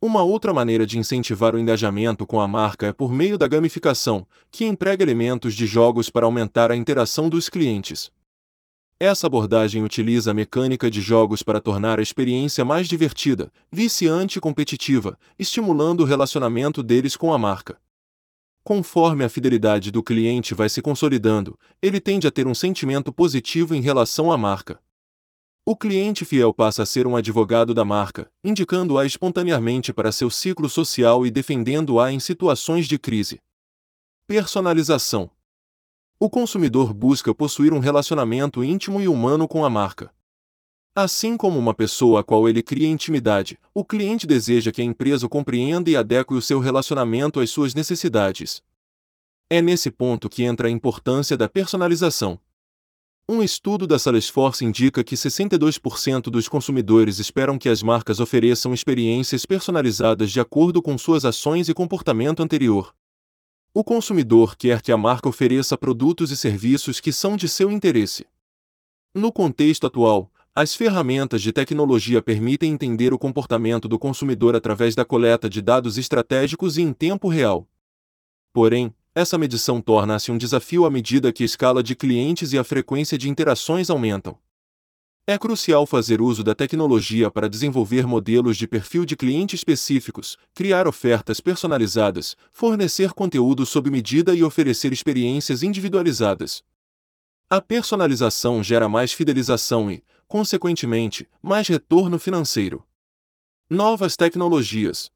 Uma 0.02 0.24
outra 0.24 0.54
maneira 0.54 0.86
de 0.86 1.00
incentivar 1.00 1.56
o 1.56 1.60
engajamento 1.60 2.28
com 2.28 2.42
a 2.42 2.50
marca 2.50 2.88
é 2.88 2.92
por 2.92 3.14
meio 3.14 3.38
da 3.38 3.48
gamificação, 3.48 4.28
que 4.52 4.66
emprega 4.66 5.06
elementos 5.06 5.54
de 5.54 5.66
jogos 5.66 6.10
para 6.10 6.26
aumentar 6.26 6.70
a 6.70 6.76
interação 6.76 7.30
dos 7.30 7.48
clientes. 7.48 8.12
Essa 8.98 9.28
abordagem 9.28 9.84
utiliza 9.84 10.32
a 10.32 10.34
mecânica 10.34 10.90
de 10.90 11.02
jogos 11.02 11.44
para 11.44 11.60
tornar 11.60 12.00
a 12.00 12.02
experiência 12.02 12.64
mais 12.64 12.88
divertida, 12.88 13.52
viciante 13.70 14.38
e 14.38 14.42
competitiva, 14.42 15.20
estimulando 15.38 16.00
o 16.00 16.06
relacionamento 16.06 16.82
deles 16.82 17.18
com 17.18 17.34
a 17.34 17.38
marca. 17.38 17.78
Conforme 18.64 19.26
a 19.26 19.30
fidelidade 19.30 19.92
do 19.92 20.02
cliente 20.02 20.54
vai 20.54 20.70
se 20.70 20.82
consolidando, 20.82 21.60
ele 21.82 22.00
tende 22.00 22.26
a 22.26 22.32
ter 22.32 22.48
um 22.48 22.56
sentimento 22.56 23.12
positivo 23.12 23.76
em 23.76 23.82
relação 23.82 24.32
à 24.32 24.38
marca. 24.38 24.80
O 25.66 25.76
cliente 25.76 26.24
fiel 26.24 26.54
passa 26.54 26.84
a 26.84 26.86
ser 26.86 27.06
um 27.06 27.18
advogado 27.18 27.74
da 27.74 27.84
marca, 27.84 28.32
indicando-a 28.44 29.06
espontaneamente 29.06 29.92
para 29.92 30.12
seu 30.12 30.30
ciclo 30.30 30.70
social 30.70 31.26
e 31.26 31.32
defendendo-a 31.32 32.14
em 32.14 32.20
situações 32.20 32.88
de 32.88 32.98
crise. 32.98 33.42
Personalização 34.26 35.30
o 36.20 36.30
consumidor 36.30 36.94
busca 36.94 37.36
possuir 37.36 37.74
um 37.74 37.80
relacionamento 37.80 38.64
íntimo 38.64 39.02
e 39.02 39.08
humano 39.08 39.48
com 39.48 39.66
a 39.66 39.70
marca. 39.70 40.14
Assim 40.96 41.36
como 41.36 41.60
uma 41.60 41.74
pessoa 41.74 42.22
a 42.22 42.24
qual 42.24 42.48
ele 42.48 42.64
cria 42.64 42.88
intimidade, 42.88 43.60
o 43.74 43.84
cliente 43.84 44.26
deseja 44.26 44.72
que 44.72 44.82
a 44.82 44.86
empresa 44.86 45.28
compreenda 45.28 45.90
e 45.90 45.96
adeque 45.96 46.34
o 46.34 46.42
seu 46.42 46.60
relacionamento 46.60 47.42
às 47.42 47.50
suas 47.50 47.76
necessidades. 47.76 48.64
É 49.50 49.62
nesse 49.62 49.92
ponto 49.92 50.30
que 50.30 50.44
entra 50.44 50.70
a 50.70 50.72
importância 50.72 51.36
da 51.36 51.50
personalização. 51.50 52.40
Um 53.28 53.44
estudo 53.44 53.86
da 53.86 54.00
Salesforce 54.00 54.64
indica 54.64 55.04
que 55.04 55.16
62% 55.16 56.30
dos 56.30 56.48
consumidores 56.48 57.20
esperam 57.20 57.58
que 57.58 57.68
as 57.68 57.84
marcas 57.84 58.22
ofereçam 58.22 58.74
experiências 58.74 59.46
personalizadas 59.46 60.32
de 60.32 60.40
acordo 60.40 60.82
com 60.82 60.98
suas 60.98 61.26
ações 61.26 61.68
e 61.68 61.74
comportamento 61.74 62.42
anterior. 62.42 62.96
O 63.78 63.84
consumidor 63.84 64.56
quer 64.56 64.82
que 64.82 64.90
a 64.90 64.96
marca 64.96 65.28
ofereça 65.28 65.78
produtos 65.78 66.32
e 66.32 66.38
serviços 66.38 67.02
que 67.02 67.12
são 67.12 67.36
de 67.36 67.50
seu 67.50 67.70
interesse. 67.70 68.26
No 69.14 69.34
contexto 69.34 69.86
atual, 69.86 70.32
as 70.56 70.74
ferramentas 70.74 71.42
de 71.42 71.52
tecnologia 71.52 72.22
permitem 72.22 72.72
entender 72.72 73.14
o 73.14 73.20
comportamento 73.20 73.90
do 73.90 74.00
consumidor 74.00 74.56
através 74.56 74.96
da 74.96 75.04
coleta 75.04 75.50
de 75.50 75.62
dados 75.62 75.98
estratégicos 75.98 76.78
e 76.78 76.84
em 76.84 76.94
tempo 76.94 77.28
real. 77.28 77.68
Porém, 78.54 78.96
essa 79.14 79.38
medição 79.38 79.82
torna-se 79.82 80.32
um 80.32 80.38
desafio 80.38 80.86
à 80.86 80.90
medida 80.90 81.34
que 81.34 81.44
a 81.44 81.46
escala 81.46 81.84
de 81.84 81.98
clientes 81.98 82.54
e 82.54 82.58
a 82.58 82.64
frequência 82.64 83.18
de 83.18 83.30
interações 83.30 83.90
aumentam. 83.90 84.38
É 85.28 85.40
crucial 85.40 85.88
fazer 85.88 86.22
uso 86.22 86.44
da 86.44 86.54
tecnologia 86.54 87.32
para 87.32 87.50
desenvolver 87.50 88.06
modelos 88.06 88.56
de 88.56 88.68
perfil 88.68 89.04
de 89.04 89.16
cliente 89.16 89.56
específicos, 89.56 90.38
criar 90.54 90.88
ofertas 90.88 91.40
personalizadas, 91.40 92.38
fornecer 92.54 93.12
conteúdo 93.12 93.66
sob 93.66 93.90
medida 93.90 94.36
e 94.36 94.44
oferecer 94.44 94.94
experiências 94.94 95.64
individualizadas. 95.64 96.64
A 97.50 97.60
personalização 97.60 98.64
gera 98.64 98.88
mais 98.88 99.14
fidelização 99.14 99.90
e, 99.90 100.04
consequentemente, 100.28 101.28
mais 101.42 101.68
retorno 101.68 102.20
financeiro. 102.20 102.86
Novas 103.68 104.16
tecnologias. 104.16 105.12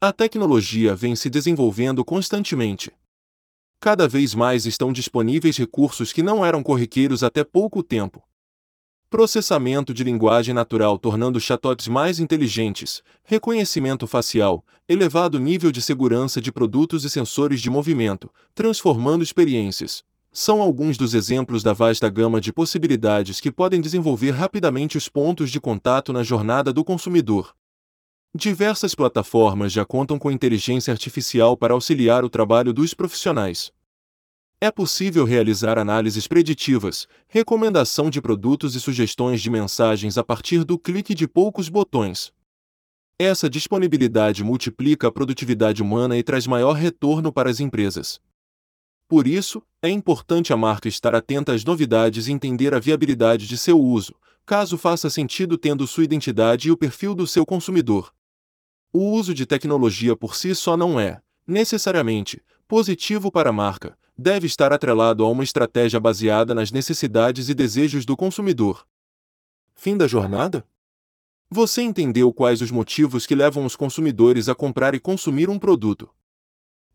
A 0.00 0.10
tecnologia 0.10 0.94
vem 0.94 1.14
se 1.14 1.28
desenvolvendo 1.28 2.02
constantemente. 2.02 2.90
Cada 3.78 4.08
vez 4.08 4.34
mais 4.34 4.64
estão 4.64 4.90
disponíveis 4.90 5.58
recursos 5.58 6.14
que 6.14 6.22
não 6.22 6.42
eram 6.42 6.62
corriqueiros 6.62 7.22
até 7.22 7.44
pouco 7.44 7.82
tempo 7.82 8.26
processamento 9.10 9.94
de 9.94 10.04
linguagem 10.04 10.54
natural 10.54 10.98
tornando 10.98 11.40
chatbots 11.40 11.88
mais 11.88 12.20
inteligentes, 12.20 13.02
reconhecimento 13.24 14.06
facial, 14.06 14.62
elevado 14.86 15.40
nível 15.40 15.72
de 15.72 15.80
segurança 15.80 16.42
de 16.42 16.52
produtos 16.52 17.04
e 17.04 17.10
sensores 17.10 17.60
de 17.60 17.70
movimento, 17.70 18.30
transformando 18.54 19.24
experiências. 19.24 20.04
São 20.30 20.60
alguns 20.60 20.98
dos 20.98 21.14
exemplos 21.14 21.62
da 21.62 21.72
vasta 21.72 22.08
gama 22.10 22.38
de 22.38 22.52
possibilidades 22.52 23.40
que 23.40 23.50
podem 23.50 23.80
desenvolver 23.80 24.32
rapidamente 24.32 24.98
os 24.98 25.08
pontos 25.08 25.50
de 25.50 25.58
contato 25.58 26.12
na 26.12 26.22
jornada 26.22 26.70
do 26.70 26.84
consumidor. 26.84 27.54
Diversas 28.34 28.94
plataformas 28.94 29.72
já 29.72 29.86
contam 29.86 30.18
com 30.18 30.30
inteligência 30.30 30.92
artificial 30.92 31.56
para 31.56 31.72
auxiliar 31.72 32.24
o 32.26 32.28
trabalho 32.28 32.74
dos 32.74 32.92
profissionais. 32.92 33.72
É 34.60 34.72
possível 34.72 35.24
realizar 35.24 35.78
análises 35.78 36.26
preditivas, 36.26 37.06
recomendação 37.28 38.10
de 38.10 38.20
produtos 38.20 38.74
e 38.74 38.80
sugestões 38.80 39.40
de 39.40 39.48
mensagens 39.48 40.18
a 40.18 40.24
partir 40.24 40.64
do 40.64 40.76
clique 40.76 41.14
de 41.14 41.28
poucos 41.28 41.68
botões. 41.68 42.32
Essa 43.20 43.48
disponibilidade 43.48 44.42
multiplica 44.42 45.06
a 45.06 45.12
produtividade 45.12 45.80
humana 45.80 46.18
e 46.18 46.24
traz 46.24 46.44
maior 46.44 46.72
retorno 46.72 47.32
para 47.32 47.48
as 47.48 47.60
empresas. 47.60 48.20
Por 49.06 49.28
isso, 49.28 49.62
é 49.80 49.88
importante 49.88 50.52
a 50.52 50.56
marca 50.56 50.88
estar 50.88 51.14
atenta 51.14 51.52
às 51.52 51.64
novidades 51.64 52.26
e 52.26 52.32
entender 52.32 52.74
a 52.74 52.80
viabilidade 52.80 53.46
de 53.46 53.56
seu 53.56 53.80
uso, 53.80 54.16
caso 54.44 54.76
faça 54.76 55.08
sentido 55.08 55.56
tendo 55.56 55.86
sua 55.86 56.02
identidade 56.02 56.66
e 56.66 56.72
o 56.72 56.76
perfil 56.76 57.14
do 57.14 57.28
seu 57.28 57.46
consumidor. 57.46 58.12
O 58.92 59.12
uso 59.12 59.32
de 59.32 59.46
tecnologia 59.46 60.16
por 60.16 60.34
si 60.34 60.52
só 60.52 60.76
não 60.76 60.98
é, 60.98 61.20
necessariamente, 61.46 62.42
positivo 62.66 63.30
para 63.30 63.50
a 63.50 63.52
marca, 63.52 63.96
deve 64.18 64.48
estar 64.48 64.72
atrelado 64.72 65.24
a 65.24 65.30
uma 65.30 65.44
estratégia 65.44 66.00
baseada 66.00 66.52
nas 66.52 66.72
necessidades 66.72 67.48
e 67.48 67.54
desejos 67.54 68.04
do 68.04 68.16
consumidor. 68.16 68.84
Fim 69.76 69.96
da 69.96 70.08
jornada? 70.08 70.66
Você 71.48 71.82
entendeu 71.82 72.32
quais 72.32 72.60
os 72.60 72.72
motivos 72.72 73.24
que 73.24 73.34
levam 73.36 73.64
os 73.64 73.76
consumidores 73.76 74.48
a 74.48 74.56
comprar 74.56 74.92
e 74.92 74.98
consumir 74.98 75.48
um 75.48 75.58
produto. 75.58 76.10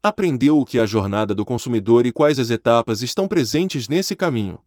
Aprendeu 0.03 0.59
o 0.59 0.65
que 0.65 0.77
é 0.77 0.81
a 0.81 0.85
jornada 0.85 1.33
do 1.33 1.45
consumidor 1.45 2.05
e 2.05 2.11
quais 2.11 2.37
as 2.37 2.49
etapas 2.49 3.01
estão 3.01 3.25
presentes 3.25 3.87
nesse 3.87 4.17
caminho. 4.17 4.59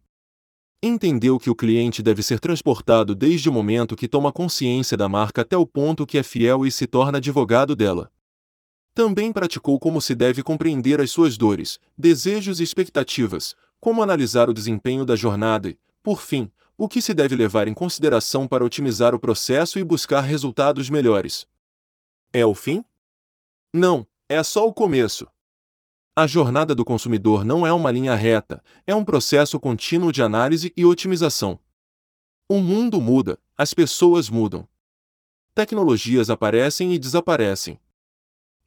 Entendeu 0.81 1.39
que 1.39 1.51
o 1.51 1.55
cliente 1.55 2.01
deve 2.01 2.23
ser 2.23 2.39
transportado 2.39 3.13
desde 3.13 3.47
o 3.49 3.53
momento 3.53 3.95
que 3.95 4.07
toma 4.07 4.31
consciência 4.31 4.97
da 4.97 5.07
marca 5.07 5.43
até 5.43 5.55
o 5.55 5.65
ponto 5.65 6.07
que 6.07 6.17
é 6.17 6.23
fiel 6.23 6.65
e 6.65 6.71
se 6.71 6.87
torna 6.87 7.19
advogado 7.19 7.75
dela. 7.75 8.11
Também 8.97 9.31
praticou 9.31 9.79
como 9.79 10.01
se 10.01 10.15
deve 10.15 10.41
compreender 10.41 10.99
as 10.99 11.11
suas 11.11 11.37
dores, 11.37 11.79
desejos 11.95 12.59
e 12.59 12.63
expectativas, 12.63 13.55
como 13.79 14.01
analisar 14.01 14.49
o 14.49 14.53
desempenho 14.55 15.05
da 15.05 15.15
jornada 15.15 15.69
e, 15.69 15.77
por 16.01 16.19
fim, 16.19 16.51
o 16.75 16.89
que 16.89 16.99
se 16.99 17.13
deve 17.13 17.35
levar 17.35 17.67
em 17.67 17.75
consideração 17.75 18.47
para 18.47 18.65
otimizar 18.65 19.13
o 19.13 19.19
processo 19.19 19.77
e 19.77 19.83
buscar 19.83 20.21
resultados 20.21 20.89
melhores. 20.89 21.45
É 22.33 22.43
o 22.43 22.55
fim? 22.55 22.83
Não, 23.71 24.03
é 24.27 24.41
só 24.41 24.67
o 24.67 24.73
começo. 24.73 25.27
A 26.15 26.25
jornada 26.25 26.73
do 26.73 26.83
consumidor 26.83 27.45
não 27.45 27.67
é 27.67 27.71
uma 27.71 27.91
linha 27.91 28.15
reta, 28.15 28.63
é 28.87 28.95
um 28.95 29.05
processo 29.05 29.59
contínuo 29.59 30.11
de 30.11 30.23
análise 30.23 30.73
e 30.75 30.83
otimização. 30.83 31.59
O 32.49 32.59
mundo 32.59 32.99
muda, 32.99 33.37
as 33.55 33.75
pessoas 33.75 34.27
mudam. 34.27 34.67
Tecnologias 35.53 36.31
aparecem 36.31 36.95
e 36.95 36.97
desaparecem. 36.97 37.79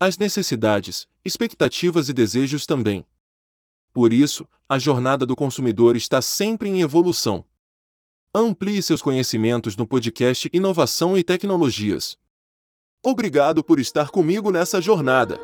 As 0.03 0.17
necessidades, 0.17 1.07
expectativas 1.23 2.09
e 2.09 2.15
desejos 2.15 2.65
também. 2.65 3.05
Por 3.93 4.15
isso, 4.15 4.49
a 4.67 4.79
jornada 4.79 5.27
do 5.27 5.37
consumidor 5.37 5.95
está 5.95 6.23
sempre 6.23 6.71
em 6.71 6.81
evolução. 6.81 7.45
Amplie 8.35 8.83
seus 8.83 9.03
conhecimentos 9.03 9.77
no 9.77 9.87
podcast 9.87 10.49
Inovação 10.55 11.19
e 11.19 11.23
Tecnologias. 11.23 12.17
Obrigado 13.05 13.63
por 13.63 13.79
estar 13.79 14.09
comigo 14.09 14.51
nessa 14.51 14.81
jornada. 14.81 15.39